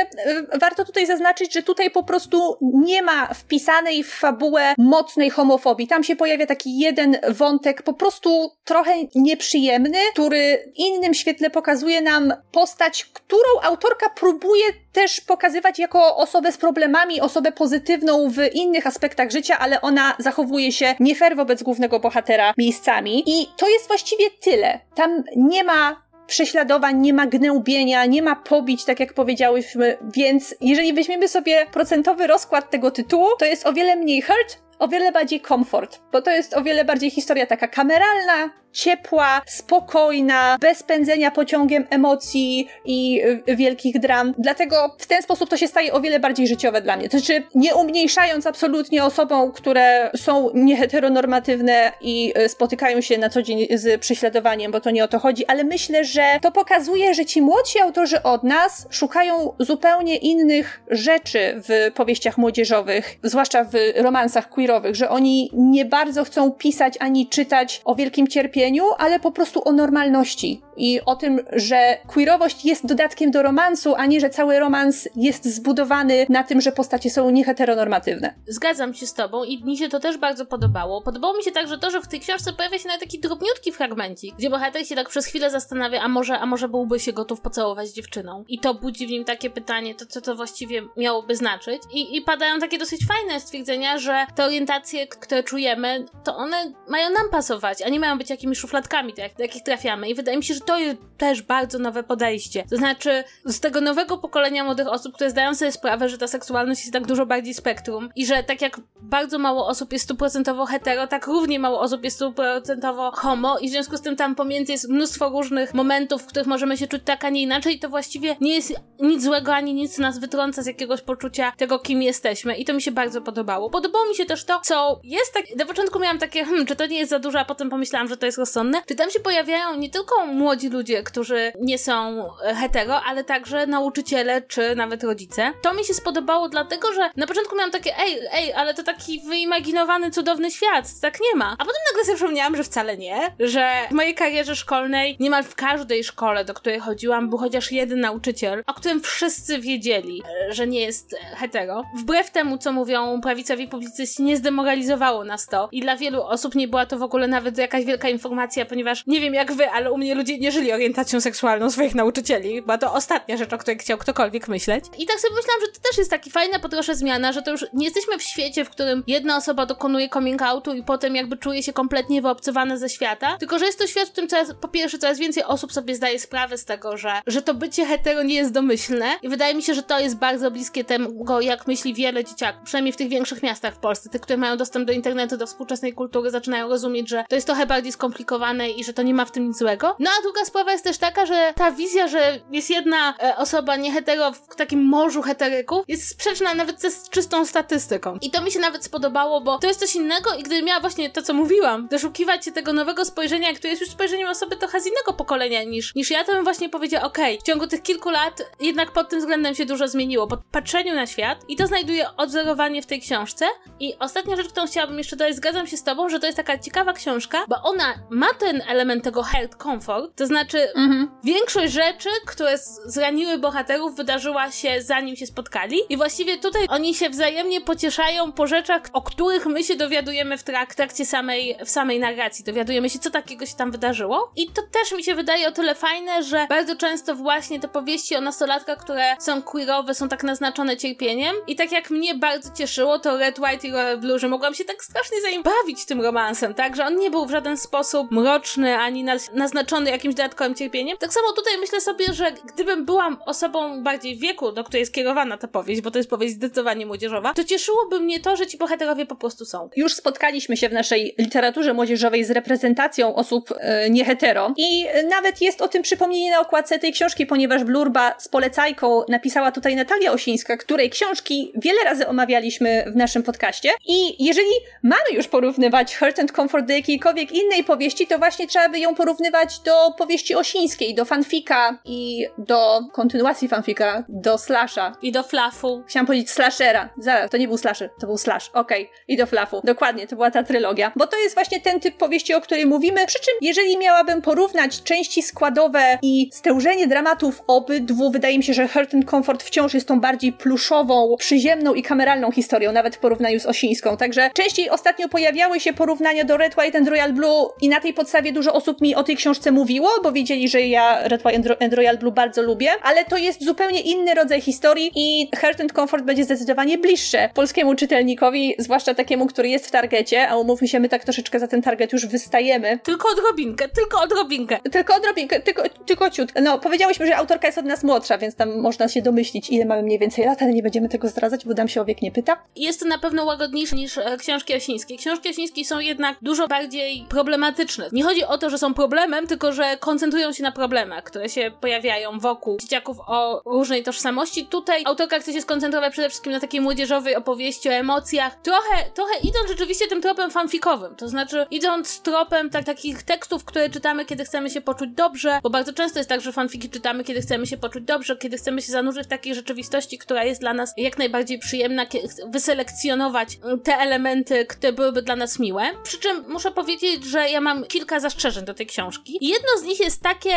y, 0.54 0.59
warto 0.59 0.85
tutaj 0.85 1.06
zaznaczyć, 1.06 1.54
że 1.54 1.62
tutaj 1.62 1.90
po 1.90 2.02
prostu 2.02 2.56
nie 2.61 3.02
ma 3.02 3.35
wpisanej 3.35 4.04
w 4.04 4.14
fabułę 4.14 4.75
mocnej 4.78 5.30
homofobii. 5.30 5.87
Tam 5.87 6.04
się 6.04 6.16
pojawia 6.16 6.47
taki 6.47 6.78
jeden 6.78 7.16
wątek, 7.28 7.82
po 7.82 7.94
prostu 7.94 8.50
trochę 8.64 8.92
nieprzyjemny, 9.14 9.99
który 10.12 10.73
innym 10.76 11.14
świetle 11.14 11.50
pokazuje 11.50 12.02
nam 12.02 12.35
postać, 12.52 13.04
którą 13.04 13.49
autorka 13.62 14.09
próbuje 14.09 14.64
też 14.92 15.20
pokazywać 15.20 15.78
jako 15.78 16.16
osobę 16.16 16.52
z 16.52 16.56
problemami, 16.56 17.20
osobę 17.20 17.52
pozytywną 17.52 18.30
w 18.30 18.54
innych 18.54 18.87
aspektach 18.87 19.30
życia, 19.30 19.59
ale 19.59 19.80
ona 19.80 20.16
zachowuje 20.18 20.73
się 20.73 20.94
nie 21.00 21.14
fair 21.14 21.37
wobec 21.37 21.62
głównego 21.62 22.00
bohatera 22.00 22.54
miejscami. 22.59 23.23
I 23.26 23.47
to 23.56 23.68
jest 23.68 23.88
właściwie 23.88 24.30
tyle. 24.30 24.80
Tam 24.94 25.25
nie 25.37 25.64
ma 25.64 26.09
prześladowań, 26.30 26.99
nie 27.00 27.14
ma 27.14 27.26
gnębienia, 27.26 28.06
nie 28.06 28.22
ma 28.22 28.37
pobić, 28.37 28.84
tak 28.84 29.00
jak 29.00 29.14
powiedziałyśmy, 29.14 29.99
więc 30.14 30.54
jeżeli 30.60 30.92
weźmiemy 30.92 31.28
sobie 31.28 31.66
procentowy 31.72 32.26
rozkład 32.26 32.70
tego 32.70 32.90
tytułu, 32.90 33.28
to 33.38 33.44
jest 33.44 33.66
o 33.66 33.72
wiele 33.72 33.96
mniej 33.96 34.22
hurt, 34.22 34.58
o 34.78 34.88
wiele 34.88 35.12
bardziej 35.12 35.40
komfort, 35.40 36.00
bo 36.12 36.22
to 36.22 36.30
jest 36.30 36.56
o 36.56 36.62
wiele 36.62 36.84
bardziej 36.84 37.10
historia 37.10 37.46
taka 37.46 37.68
kameralna, 37.68 38.50
ciepła, 38.72 39.42
spokojna, 39.46 40.56
bez 40.60 40.82
pędzenia 40.82 41.30
pociągiem 41.30 41.86
emocji 41.90 42.68
i 42.84 43.22
y, 43.48 43.56
wielkich 43.56 43.98
dram. 43.98 44.34
Dlatego 44.38 44.96
w 44.98 45.06
ten 45.06 45.22
sposób 45.22 45.50
to 45.50 45.56
się 45.56 45.68
staje 45.68 45.92
o 45.92 46.00
wiele 46.00 46.20
bardziej 46.20 46.48
życiowe 46.48 46.82
dla 46.82 46.96
mnie. 46.96 47.08
To 47.08 47.18
znaczy, 47.18 47.42
nie 47.54 47.74
umniejszając 47.74 48.46
absolutnie 48.46 49.04
osobom, 49.04 49.52
które 49.52 50.10
są 50.16 50.50
nieheteronormatywne 50.54 51.92
i 52.00 52.32
y, 52.38 52.48
spotykają 52.48 53.00
się 53.00 53.18
na 53.18 53.28
co 53.28 53.42
dzień 53.42 53.66
z 53.70 54.00
prześladowaniem, 54.00 54.72
bo 54.72 54.80
to 54.80 54.90
nie 54.90 55.04
o 55.04 55.08
to 55.08 55.18
chodzi, 55.18 55.46
ale 55.46 55.64
myślę, 55.64 56.04
że 56.04 56.38
to 56.42 56.52
pokazuje, 56.52 57.14
że 57.14 57.24
ci 57.24 57.42
młodsi 57.42 57.80
autorzy 57.80 58.22
od 58.22 58.44
nas 58.44 58.86
szukają 58.90 59.52
zupełnie 59.58 60.16
innych 60.16 60.82
rzeczy 60.90 61.62
w 61.68 61.92
powieściach 61.94 62.38
młodzieżowych, 62.38 63.16
zwłaszcza 63.22 63.64
w 63.64 63.72
romansach 63.96 64.48
queerowych, 64.48 64.96
że 64.96 65.08
oni 65.08 65.50
nie 65.52 65.84
bardzo 65.84 66.24
chcą 66.24 66.50
pisać 66.50 66.94
ani 67.00 67.28
czytać 67.28 67.82
o 67.84 67.94
wielkim 67.94 68.28
cierpieniu 68.28 68.59
cierpieniu, 68.60 68.84
ale 68.98 69.20
po 69.20 69.32
prostu 69.32 69.68
o 69.68 69.72
normalności 69.72 70.62
i 70.76 71.00
o 71.06 71.16
tym, 71.16 71.40
że 71.52 71.98
queerowość 72.06 72.64
jest 72.64 72.86
dodatkiem 72.86 73.30
do 73.30 73.42
romansu, 73.42 73.94
a 73.94 74.06
nie, 74.06 74.20
że 74.20 74.30
cały 74.30 74.58
romans 74.58 75.08
jest 75.16 75.44
zbudowany 75.44 76.26
na 76.28 76.44
tym, 76.44 76.60
że 76.60 76.72
postacie 76.72 77.10
są 77.10 77.30
nieheteronormatywne. 77.30 78.34
Zgadzam 78.48 78.94
się 78.94 79.06
z 79.06 79.14
tobą 79.14 79.44
i 79.44 79.64
mi 79.64 79.76
się 79.76 79.88
to 79.88 80.00
też 80.00 80.16
bardzo 80.16 80.46
podobało. 80.46 81.02
Podobało 81.02 81.36
mi 81.36 81.44
się 81.44 81.50
także 81.50 81.78
to, 81.78 81.90
że 81.90 82.00
w 82.00 82.08
tej 82.08 82.20
książce 82.20 82.52
pojawia 82.52 82.78
się 82.78 82.88
nawet 82.88 83.00
taki 83.00 83.18
drobniutki 83.18 83.72
fragmencik, 83.72 84.34
gdzie 84.36 84.50
bohater 84.50 84.86
się 84.86 84.94
tak 84.94 85.08
przez 85.08 85.26
chwilę 85.26 85.50
zastanawia, 85.50 86.00
a 86.00 86.08
może, 86.08 86.38
a 86.38 86.46
może 86.46 86.68
byłby 86.68 87.00
się 87.00 87.12
gotów 87.12 87.40
pocałować 87.40 87.88
z 87.88 87.92
dziewczyną. 87.92 88.44
I 88.48 88.58
to 88.58 88.74
budzi 88.74 89.06
w 89.06 89.10
nim 89.10 89.24
takie 89.24 89.50
pytanie, 89.50 89.94
to 89.94 90.06
co 90.06 90.20
to 90.20 90.36
właściwie 90.36 90.82
miałoby 90.96 91.36
znaczyć. 91.36 91.82
I, 91.92 92.16
i 92.16 92.22
padają 92.22 92.58
takie 92.58 92.78
dosyć 92.78 93.06
fajne 93.06 93.40
stwierdzenia, 93.40 93.98
że 93.98 94.26
te 94.34 94.44
orientacje, 94.44 95.06
które 95.06 95.42
czujemy, 95.42 96.04
to 96.24 96.36
one 96.36 96.72
mają 96.88 97.10
nam 97.10 97.30
pasować, 97.30 97.82
a 97.82 97.88
nie 97.88 98.00
mają 98.00 98.18
być 98.18 98.30
jakimś 98.30 98.50
takimi 98.50 98.57
szufladkami, 98.57 99.14
do, 99.14 99.23
do 99.37 99.42
jakich 99.42 99.62
trafiamy. 99.62 100.09
I 100.09 100.14
wydaje 100.14 100.37
mi 100.37 100.45
się, 100.45 100.54
że 100.54 100.61
to 100.61 100.78
jest 100.78 100.99
też 101.19 101.42
bardzo 101.42 101.78
nowe 101.78 102.02
podejście. 102.02 102.64
To 102.71 102.76
znaczy, 102.76 103.25
z 103.45 103.61
tego 103.61 103.80
nowego 103.80 104.19
pokolenia 104.19 104.64
młodych 104.64 104.88
osób, 104.88 105.14
które 105.14 105.30
zdają 105.30 105.54
sobie 105.54 105.73
sprawę, 105.73 106.09
że 106.09 106.19
ta 106.19 106.26
seksualność 106.26 106.80
jest 106.80 106.92
tak 106.92 107.07
dużo 107.07 107.26
bardziej 107.26 107.54
spektrum 107.54 108.09
i 108.16 108.26
że 108.26 108.42
tak 108.42 108.62
jak 108.62 108.80
bardzo 109.00 109.38
mało 109.38 109.66
osób 109.66 109.92
jest 109.92 110.04
stuprocentowo 110.04 110.66
hetero, 110.66 111.07
tak 111.07 111.26
równie 111.26 111.59
mało 111.59 111.80
osób 111.80 112.04
jest 112.04 112.16
stuprocentowo 112.16 113.11
homo 113.11 113.59
i 113.59 113.69
w 113.69 113.71
związku 113.71 113.97
z 113.97 114.00
tym 114.00 114.16
tam 114.16 114.35
pomiędzy 114.35 114.73
jest 114.73 114.88
mnóstwo 114.88 115.28
różnych 115.28 115.75
momentów, 115.75 116.23
w 116.23 116.26
których 116.26 116.47
możemy 116.47 116.76
się 116.76 116.87
czuć 116.87 117.02
tak, 117.04 117.25
a 117.25 117.30
nie 117.30 117.42
inaczej 117.42 117.76
i 117.76 117.78
to 117.78 117.88
właściwie 117.88 118.37
nie 118.40 118.54
jest 118.54 118.75
nic 119.00 119.23
złego, 119.23 119.54
ani 119.54 119.75
nic 119.75 119.99
nas 119.99 120.19
wytrąca 120.19 120.62
z 120.62 120.66
jakiegoś 120.66 121.00
poczucia 121.00 121.52
tego, 121.57 121.78
kim 121.78 122.02
jesteśmy 122.02 122.57
i 122.57 122.64
to 122.64 122.75
mi 122.75 122.83
się 122.83 122.92
bardzo 122.92 123.21
podobało. 123.21 123.71
Podobało 123.71 124.07
mi 124.09 124.14
się 124.14 124.25
też 124.25 124.45
to, 124.45 124.61
co 124.64 125.00
jest 125.04 125.35
tak, 125.35 125.45
na 125.57 125.66
początku 125.66 125.99
miałam 125.99 126.19
takie, 126.19 126.45
hmm, 126.45 126.66
czy 126.66 126.76
to 126.76 126.87
nie 126.87 126.99
jest 126.99 127.11
za 127.11 127.19
dużo, 127.19 127.40
a 127.40 127.45
potem 127.45 127.71
pomyślałam, 127.71 128.09
że 128.09 128.16
to 128.16 128.26
jest 128.26 128.38
rozsądne, 128.40 128.82
czy 128.87 128.94
tam 128.94 129.11
się 129.11 129.20
pojawiają 129.20 129.76
nie 129.76 129.90
tylko 129.90 130.26
młodzi 130.26 130.68
ludzie, 130.68 131.02
którzy 131.02 131.52
nie 131.61 131.78
są 131.78 132.26
e, 132.42 132.54
hetero, 132.54 133.02
ale 133.02 133.25
także 133.25 133.66
nauczyciele, 133.66 134.42
czy 134.42 134.75
nawet 134.76 135.04
rodzice. 135.04 135.52
To 135.62 135.75
mi 135.75 135.85
się 135.85 135.94
spodobało 135.94 136.49
dlatego, 136.49 136.92
że 136.92 137.11
na 137.16 137.26
początku 137.26 137.56
miałam 137.56 137.70
takie, 137.70 137.99
ej, 137.99 138.20
ej, 138.32 138.52
ale 138.52 138.75
to 138.75 138.82
taki 138.82 139.20
wyimaginowany, 139.20 140.11
cudowny 140.11 140.50
świat, 140.50 141.00
tak 141.00 141.18
nie 141.20 141.38
ma. 141.38 141.52
A 141.59 141.64
potem 141.64 141.80
nagle 141.90 142.04
sobie 142.04 142.16
przypomniałam, 142.16 142.56
że 142.56 142.64
wcale 142.64 142.97
nie, 142.97 143.32
że 143.40 143.70
w 143.90 143.94
mojej 143.94 144.14
karierze 144.14 144.56
szkolnej 144.56 145.16
niemal 145.20 145.44
w 145.44 145.54
każdej 145.54 146.04
szkole, 146.04 146.44
do 146.44 146.54
której 146.54 146.80
chodziłam, 146.80 147.28
był 147.28 147.38
chociaż 147.38 147.73
jeden 147.73 148.00
nauczyciel, 148.00 148.62
o 148.66 148.75
którym 148.75 149.00
wszyscy 149.00 149.59
wiedzieli, 149.59 150.23
e, 150.49 150.52
że 150.52 150.66
nie 150.66 150.80
jest 150.80 151.16
hetero. 151.37 151.82
Wbrew 151.97 152.30
temu, 152.30 152.59
co 152.59 152.73
mówią 152.73 153.20
prawicowi 153.20 153.68
publicyści, 153.68 154.23
nie 154.23 154.37
zdemoralizowało 154.37 155.25
nas 155.25 155.47
to 155.47 155.68
i 155.73 155.80
dla 155.80 155.97
wielu 155.97 156.23
osób 156.23 156.54
nie 156.54 156.68
była 156.68 156.87
to 156.87 156.99
w 156.99 157.02
ogóle 157.02 157.28
nawet 157.28 157.59
jakaś 157.59 157.85
wielka 157.85 158.09
informacja 158.09 158.29
ponieważ 158.66 159.06
nie 159.06 159.20
wiem 159.20 159.34
jak 159.34 159.52
wy, 159.52 159.70
ale 159.70 159.92
u 159.92 159.99
mnie 159.99 160.14
ludzie 160.14 160.38
nie 160.38 160.52
żyli 160.52 160.72
orientacją 160.72 161.20
seksualną 161.20 161.70
swoich 161.70 161.94
nauczycieli. 161.94 162.62
Była 162.62 162.78
to 162.78 162.92
ostatnia 162.92 163.37
rzecz, 163.37 163.52
o 163.52 163.58
której 163.58 163.78
chciał 163.78 163.99
ktokolwiek 163.99 164.49
myśleć. 164.49 164.84
I 164.99 165.06
tak 165.06 165.20
sobie 165.20 165.34
myślałam, 165.34 165.60
że 165.60 165.66
to 165.66 165.88
też 165.88 165.99
jest 165.99 166.10
taki 166.10 166.30
fajna 166.30 166.58
podróże 166.58 166.94
zmiana, 166.94 167.32
że 167.32 167.42
to 167.42 167.50
już 167.50 167.66
nie 167.72 167.84
jesteśmy 167.84 168.18
w 168.18 168.22
świecie, 168.22 168.64
w 168.64 168.70
którym 168.70 169.04
jedna 169.06 169.37
osoba 169.37 169.66
dokonuje 169.66 170.08
coming 170.08 170.42
outu 170.42 170.75
i 170.75 170.82
potem 170.82 171.16
jakby 171.16 171.37
czuje 171.37 171.62
się 171.62 171.72
kompletnie 171.72 172.22
wyobcowana 172.22 172.76
ze 172.76 172.88
świata, 172.88 173.37
tylko 173.38 173.58
że 173.58 173.66
jest 173.66 173.78
to 173.78 173.87
świat, 173.87 174.08
w 174.08 174.12
którym 174.12 174.30
coraz, 174.30 174.54
po 174.60 174.68
pierwsze 174.68 174.99
coraz 174.99 175.18
więcej 175.18 175.44
osób 175.44 175.72
sobie 175.72 175.94
zdaje 175.94 176.18
sprawę 176.18 176.58
z 176.58 176.64
tego, 176.64 176.96
że, 176.96 177.12
że 177.26 177.42
to 177.42 177.54
bycie 177.54 177.87
hetero 177.87 178.22
nie 178.22 178.34
jest 178.34 178.52
domyślne 178.52 179.06
i 179.22 179.28
wydaje 179.28 179.54
mi 179.54 179.62
się, 179.62 179.75
że 179.75 179.82
to 179.82 180.00
jest 180.00 180.16
bardzo 180.16 180.50
bliskie 180.50 180.84
temu, 180.84 181.26
jak 181.40 181.66
myśli 181.66 181.94
wiele 181.94 182.25
dzieciaków, 182.25 182.62
przynajmniej 182.64 182.92
w 182.92 182.96
tych 182.96 183.08
większych 183.08 183.42
miastach 183.42 183.75
w 183.75 183.78
Polsce, 183.78 184.10
te, 184.10 184.18
które 184.18 184.37
mają 184.37 184.56
dostęp 184.56 184.87
do 184.87 184.92
internetu, 184.92 185.37
do 185.37 185.46
współczesnej 185.46 185.92
kultury, 185.92 186.30
zaczynają 186.30 186.68
rozumieć, 186.68 187.08
że 187.08 187.25
to 187.28 187.34
jest 187.34 187.46
trochę 187.46 187.66
bardziej 187.66 187.92
skomplikowane 187.92 188.19
skomplikowane 188.20 188.70
i 188.70 188.84
że 188.84 188.92
to 188.92 189.02
nie 189.02 189.14
ma 189.14 189.24
w 189.24 189.30
tym 189.30 189.48
nic 189.48 189.58
złego. 189.58 189.96
No 189.98 190.10
a 190.18 190.22
druga 190.22 190.44
sprawa 190.44 190.72
jest 190.72 190.84
też 190.84 190.98
taka, 190.98 191.26
że 191.26 191.52
ta 191.56 191.72
wizja, 191.72 192.08
że 192.08 192.40
jest 192.50 192.70
jedna 192.70 193.14
e, 193.22 193.36
osoba 193.36 193.76
niehetero 193.76 194.32
w 194.32 194.56
takim 194.56 194.84
morzu 194.84 195.22
heteryków 195.22 195.84
jest 195.88 196.08
sprzeczna 196.08 196.54
nawet 196.54 196.80
ze 196.80 196.88
czystą 197.10 197.46
statystyką. 197.46 198.18
I 198.20 198.30
to 198.30 198.42
mi 198.42 198.50
się 198.50 198.60
nawet 198.60 198.84
spodobało, 198.84 199.40
bo 199.40 199.58
to 199.58 199.66
jest 199.66 199.80
coś 199.80 199.96
innego 199.96 200.34
i 200.34 200.42
gdybym 200.42 200.64
miała 200.64 200.80
właśnie 200.80 201.10
to, 201.10 201.22
co 201.22 201.34
mówiłam, 201.34 201.88
doszukiwać 201.88 202.44
się 202.44 202.52
tego 202.52 202.72
nowego 202.72 203.04
spojrzenia, 203.04 203.52
które 203.54 203.70
jest 203.70 203.82
już 203.82 203.90
spojrzeniem 203.90 204.28
osoby 204.28 204.56
trochę 204.56 204.80
z 204.80 204.86
innego 204.86 205.12
pokolenia 205.12 205.64
niż, 205.64 205.94
niż 205.94 206.10
ja, 206.10 206.24
to 206.24 206.32
bym 206.32 206.44
właśnie 206.44 206.68
powiedziała, 206.68 207.04
okej, 207.06 207.34
okay, 207.34 207.40
w 207.40 207.46
ciągu 207.46 207.66
tych 207.66 207.82
kilku 207.82 208.10
lat 208.10 208.42
jednak 208.60 208.92
pod 208.92 209.08
tym 209.08 209.20
względem 209.20 209.54
się 209.54 209.66
dużo 209.66 209.88
zmieniło, 209.88 210.26
po 210.26 210.36
patrzeniu 210.52 210.94
na 210.94 211.06
świat 211.06 211.38
i 211.48 211.56
to 211.56 211.66
znajduje 211.66 212.16
odzorowanie 212.16 212.82
w 212.82 212.86
tej 212.86 213.00
książce. 213.00 213.46
I 213.80 213.94
ostatnia 213.98 214.36
rzecz, 214.36 214.48
którą 214.48 214.66
chciałabym 214.66 214.98
jeszcze 214.98 215.16
dodać, 215.16 215.36
zgadzam 215.36 215.66
się 215.66 215.76
z 215.76 215.84
tobą, 215.84 216.08
że 216.08 216.20
to 216.20 216.26
jest 216.26 216.36
taka 216.36 216.58
ciekawa 216.58 216.92
książka, 216.92 217.44
bo 217.48 217.56
ona 217.62 217.94
ma 218.10 218.34
ten 218.38 218.62
element 218.68 219.04
tego 219.04 219.22
health 219.22 219.56
comfort, 219.56 220.16
to 220.16 220.26
znaczy 220.26 220.74
mhm. 220.74 221.10
większość 221.24 221.72
rzeczy, 221.72 222.08
które 222.26 222.58
zraniły 222.86 223.38
bohaterów, 223.38 223.96
wydarzyła 223.96 224.50
się 224.50 224.82
zanim 224.82 225.16
się 225.16 225.26
spotkali 225.26 225.76
i 225.88 225.96
właściwie 225.96 226.38
tutaj 226.38 226.66
oni 226.68 226.94
się 226.94 227.10
wzajemnie 227.10 227.60
pocieszają 227.60 228.32
po 228.32 228.46
rzeczach, 228.46 228.82
o 228.92 229.02
których 229.02 229.46
my 229.46 229.64
się 229.64 229.76
dowiadujemy 229.76 230.38
w 230.38 230.42
trakcie 230.42 231.06
samej, 231.06 231.56
w 231.64 231.70
samej 231.70 232.00
narracji. 232.00 232.44
Dowiadujemy 232.44 232.90
się, 232.90 232.98
co 232.98 233.10
takiego 233.10 233.46
się 233.46 233.54
tam 233.56 233.70
wydarzyło. 233.70 234.32
I 234.36 234.46
to 234.50 234.62
też 234.62 234.92
mi 234.92 235.04
się 235.04 235.14
wydaje 235.14 235.48
o 235.48 235.52
tyle 235.52 235.74
fajne, 235.74 236.22
że 236.22 236.46
bardzo 236.48 236.76
często 236.76 237.14
właśnie 237.14 237.60
te 237.60 237.68
powieści 237.68 238.16
o 238.16 238.20
nastolatkach, 238.20 238.78
które 238.78 239.16
są 239.18 239.42
queerowe, 239.42 239.94
są 239.94 240.08
tak 240.08 240.22
naznaczone 240.24 240.76
cierpieniem. 240.76 241.36
I 241.46 241.56
tak 241.56 241.72
jak 241.72 241.90
mnie 241.90 242.14
bardzo 242.14 242.50
cieszyło 242.54 242.98
to 242.98 243.18
Red, 243.18 243.38
White 243.38 243.66
i 243.66 243.70
Royal 243.70 243.98
Blue, 243.98 244.18
że 244.18 244.28
mogłam 244.28 244.54
się 244.54 244.64
tak 244.64 244.84
strasznie 244.84 245.20
zanim 245.22 245.42
bawić 245.42 245.84
tym 245.84 246.00
romansem, 246.00 246.54
tak? 246.54 246.76
Że 246.76 246.86
on 246.86 246.96
nie 246.96 247.10
był 247.10 247.26
w 247.26 247.30
żaden 247.30 247.56
sposób 247.56 247.89
mroczny, 248.11 248.78
ani 248.78 249.04
naznaczony 249.35 249.90
jakimś 249.90 250.14
dodatkowym 250.14 250.54
cierpieniem. 250.54 250.99
Tak 250.99 251.12
samo 251.12 251.32
tutaj 251.32 251.52
myślę 251.61 251.80
sobie, 251.80 252.06
że 252.12 252.32
gdybym 252.54 252.85
była 252.85 253.16
osobą 253.26 253.82
bardziej 253.82 254.16
wieku, 254.16 254.52
do 254.52 254.64
której 254.64 254.80
jest 254.80 254.94
kierowana 254.94 255.38
ta 255.38 255.49
powieść, 255.49 255.80
bo 255.80 255.90
to 255.90 255.99
jest 255.99 256.11
powieść 256.11 256.35
zdecydowanie 256.35 256.87
młodzieżowa, 256.87 257.35
to 257.35 257.44
cieszyłoby 257.44 258.00
mnie 258.00 258.20
to, 258.20 258.37
że 258.37 258.47
ci 258.47 258.59
bohaterowie 258.59 259.06
po 259.06 259.14
prostu 259.16 259.44
są. 259.44 259.70
Już 259.76 259.94
spotkaliśmy 259.94 260.56
się 260.56 260.68
w 260.68 260.73
naszej 260.73 261.14
literaturze 261.18 261.75
młodzieżowej 261.75 262.25
z 262.25 262.30
reprezentacją 262.30 263.14
osób 263.14 263.54
e, 263.59 263.90
niehetero 263.90 264.54
i 264.56 264.87
nawet 265.11 265.40
jest 265.40 265.62
o 265.62 265.68
tym 265.68 265.82
przypomnienie 265.82 266.30
na 266.30 266.40
okładce 266.40 266.78
tej 266.78 266.92
książki, 266.92 267.26
ponieważ 267.26 267.64
Blurba 267.64 268.14
z 268.18 268.28
polecajką 268.28 269.02
napisała 269.09 269.52
tutaj 269.52 269.76
Natalia 269.76 270.12
Osińska, 270.12 270.56
której 270.56 270.90
książki 270.90 271.52
wiele 271.56 271.85
razy 271.85 272.09
omawialiśmy 272.09 272.85
w 272.92 272.97
naszym 272.97 273.23
podcaście 273.23 273.70
i 273.87 274.25
jeżeli 274.25 274.50
mamy 274.82 275.11
już 275.12 275.28
porównywać 275.28 275.97
Hurt 275.97 276.18
and 276.18 276.32
Comfort 276.32 276.66
do 276.66 276.73
jakiejkolwiek 276.73 277.32
innej 277.32 277.64
powieści, 277.64 277.79
to 278.08 278.18
właśnie 278.18 278.46
trzeba 278.46 278.68
by 278.68 278.78
ją 278.78 278.94
porównywać 278.94 279.58
do 279.58 279.92
powieści 279.99 280.34
osińskiej, 280.34 280.94
do 280.94 281.04
fanfika 281.04 281.78
i 281.84 282.26
do 282.38 282.80
kontynuacji 282.92 283.49
fanfika, 283.49 284.04
do 284.08 284.38
slasha. 284.38 284.96
I 285.02 285.12
do 285.12 285.22
flafu. 285.22 285.82
Chciałam 285.87 286.06
powiedzieć 286.06 286.30
slashera. 286.30 286.90
Zaraz, 286.99 287.30
to 287.30 287.37
nie 287.37 287.49
był 287.49 287.58
slasher, 287.58 287.90
to 288.00 288.06
był 288.06 288.18
slash. 288.18 288.50
Okej. 288.54 288.82
Okay. 288.82 288.94
I 289.08 289.16
do 289.16 289.26
flafu. 289.26 289.60
Dokładnie, 289.64 290.06
to 290.06 290.16
była 290.16 290.30
ta 290.30 290.42
trylogia. 290.42 290.92
Bo 290.96 291.06
to 291.06 291.18
jest 291.18 291.34
właśnie 291.34 291.60
ten 291.60 291.80
typ 291.80 291.96
powieści, 291.96 292.34
o 292.34 292.40
której 292.40 292.66
mówimy. 292.66 293.06
Przy 293.06 293.20
czym, 293.20 293.34
jeżeli 293.40 293.78
miałabym 293.78 294.22
porównać 294.22 294.82
części 294.82 295.22
składowe 295.22 295.99
i 296.02 296.30
stężenie 296.32 296.87
dramatów 296.87 297.42
obydwu, 297.46 298.10
wydaje 298.10 298.38
mi 298.38 298.44
się, 298.44 298.54
że 298.54 298.68
Hurt 298.68 298.94
and 298.94 299.10
Comfort 299.10 299.42
wciąż 299.42 299.75
jest 299.75 299.88
tą 299.88 300.00
bardziej 300.00 300.32
pluszową, 300.32 301.16
przyziemną 301.18 301.75
i 301.75 301.82
kameralną 301.82 302.32
historią, 302.32 302.72
nawet 302.72 302.96
w 302.96 302.99
porównaniu 302.99 303.40
z 303.40 303.46
Osińską. 303.46 303.96
Także 303.96 304.30
częściej 304.34 304.70
ostatnio 304.70 305.08
pojawiały 305.08 305.60
się 305.60 305.72
porównania 305.72 306.25
do 306.25 306.37
Red, 306.37 306.58
White 306.58 306.78
and 306.78 306.88
Royal 306.88 307.12
Blue 307.12 307.49
i 307.60 307.68
na 307.70 307.80
tej 307.80 307.94
podstawie 307.94 308.32
dużo 308.32 308.52
osób 308.52 308.80
mi 308.80 308.94
o 308.94 309.02
tej 309.02 309.16
książce 309.16 309.52
mówiło, 309.52 309.88
bo 310.02 310.12
wiedzieli, 310.12 310.48
że 310.48 310.60
ja 310.60 311.08
Red, 311.08 311.22
and 311.60 311.74
Royal 311.74 311.98
Blue 311.98 312.12
bardzo 312.12 312.42
lubię, 312.42 312.70
ale 312.82 313.04
to 313.04 313.16
jest 313.16 313.44
zupełnie 313.44 313.80
inny 313.80 314.14
rodzaj 314.14 314.40
historii 314.40 314.90
i 314.94 315.28
Hurt 315.40 315.60
and 315.60 315.72
Comfort 315.72 316.04
będzie 316.04 316.24
zdecydowanie 316.24 316.78
bliższe 316.78 317.30
polskiemu 317.34 317.74
czytelnikowi, 317.74 318.54
zwłaszcza 318.58 318.94
takiemu, 318.94 319.26
który 319.26 319.48
jest 319.48 319.66
w 319.66 319.70
targecie, 319.70 320.28
a 320.28 320.36
umówmy 320.36 320.68
się, 320.68 320.80
my 320.80 320.88
tak 320.88 321.04
troszeczkę 321.04 321.40
za 321.40 321.48
ten 321.48 321.62
target 321.62 321.92
już 321.92 322.06
wystajemy. 322.06 322.78
Tylko 322.78 323.08
odrobinkę, 323.08 323.68
tylko 323.68 324.00
odrobinkę. 324.00 324.58
Tylko 324.72 324.94
odrobinkę, 324.94 325.40
tylko, 325.40 325.62
tylko 325.86 326.10
ciut. 326.10 326.32
No, 326.42 326.58
powiedziałyśmy, 326.58 327.06
że 327.06 327.16
autorka 327.16 327.46
jest 327.48 327.58
od 327.58 327.64
nas 327.64 327.84
młodsza, 327.84 328.18
więc 328.18 328.36
tam 328.36 328.60
można 328.60 328.88
się 328.88 329.02
domyślić, 329.02 329.50
ile 329.50 329.64
mamy 329.64 329.82
mniej 329.82 329.98
więcej 329.98 330.24
lat, 330.24 330.42
ale 330.42 330.52
nie 330.52 330.62
będziemy 330.62 330.88
tego 330.88 331.08
zdradzać, 331.08 331.46
bo 331.46 331.54
dam 331.54 331.68
się 331.68 331.80
o 331.80 331.84
wiek 331.84 332.02
nie 332.02 332.12
pyta. 332.12 332.42
Jest 332.56 332.80
to 332.80 332.86
na 332.86 332.98
pewno 332.98 333.24
łagodniejsze 333.24 333.76
niż 333.76 333.98
e, 333.98 334.16
książki 334.16 334.54
osińskie. 334.54 334.96
Książki 334.96 335.28
osińskie 335.28 335.64
są 335.64 335.78
jednak 335.78 336.16
dużo 336.22 336.48
bardziej 336.48 337.04
problematyczne. 337.08 337.59
Nie 337.92 338.04
chodzi 338.04 338.24
o 338.24 338.38
to, 338.38 338.50
że 338.50 338.58
są 338.58 338.74
problemem, 338.74 339.26
tylko 339.26 339.52
że 339.52 339.76
koncentrują 339.76 340.32
się 340.32 340.42
na 340.42 340.52
problemach, 340.52 341.04
które 341.04 341.28
się 341.28 341.50
pojawiają 341.60 342.18
wokół 342.18 342.58
dzieciaków 342.60 342.96
o 343.06 343.42
różnej 343.44 343.82
tożsamości. 343.82 344.46
Tutaj 344.46 344.82
autorka 344.84 345.18
chce 345.18 345.32
się 345.32 345.42
skoncentrować 345.42 345.92
przede 345.92 346.08
wszystkim 346.08 346.32
na 346.32 346.40
takiej 346.40 346.60
młodzieżowej 346.60 347.16
opowieści 347.16 347.68
o 347.68 347.73
emocjach. 347.73 348.40
Trochę, 348.42 348.90
trochę 348.94 349.18
idąc 349.18 349.49
rzeczywiście 349.49 349.86
tym 349.88 350.02
tropem 350.02 350.30
fanfikowym, 350.30 350.96
to 350.96 351.08
znaczy 351.08 351.46
idąc 351.50 352.00
tropem 352.02 352.50
tak, 352.50 352.64
takich 352.64 353.02
tekstów, 353.02 353.44
które 353.44 353.70
czytamy, 353.70 354.04
kiedy 354.04 354.25
chcemy 354.25 354.50
się 354.50 354.60
poczuć 354.60 354.90
dobrze, 354.90 355.40
bo 355.42 355.50
bardzo 355.50 355.73
często 355.73 355.99
jest 355.99 356.08
tak, 356.08 356.20
że 356.20 356.32
fanfiki 356.32 356.70
czytamy, 356.70 357.04
kiedy 357.04 357.20
chcemy 357.20 357.46
się 357.46 357.56
poczuć 357.56 357.84
dobrze, 357.84 358.16
kiedy 358.16 358.36
chcemy 358.36 358.62
się 358.62 358.73
zanurzyć 358.73 359.04
w 359.04 359.08
takiej 359.08 359.34
rzeczywistości, 359.34 359.99
która 359.99 360.25
jest 360.25 360.40
dla 360.40 360.54
nas 360.54 360.75
jak 360.76 360.99
najbardziej 360.99 361.38
przyjemna, 361.38 361.86
wyselekcjonować 362.26 363.38
te 363.64 363.76
elementy, 363.76 364.46
które 364.46 364.73
byłyby 364.73 365.02
dla 365.02 365.16
nas 365.16 365.38
miłe. 365.38 365.62
Przy 365.82 365.99
czym 365.99 366.25
muszę 366.28 366.50
powiedzieć, 366.50 367.04
że 367.04 367.28
ja 367.28 367.40
mam 367.40 367.50
kilka 367.69 368.00
zastrzeżeń 368.00 368.45
do 368.45 368.54
tej 368.54 368.67
książki. 368.67 369.19
Jedno 369.21 369.49
z 369.58 369.63
nich 369.63 369.80
jest 369.80 370.02
takie, 370.02 370.30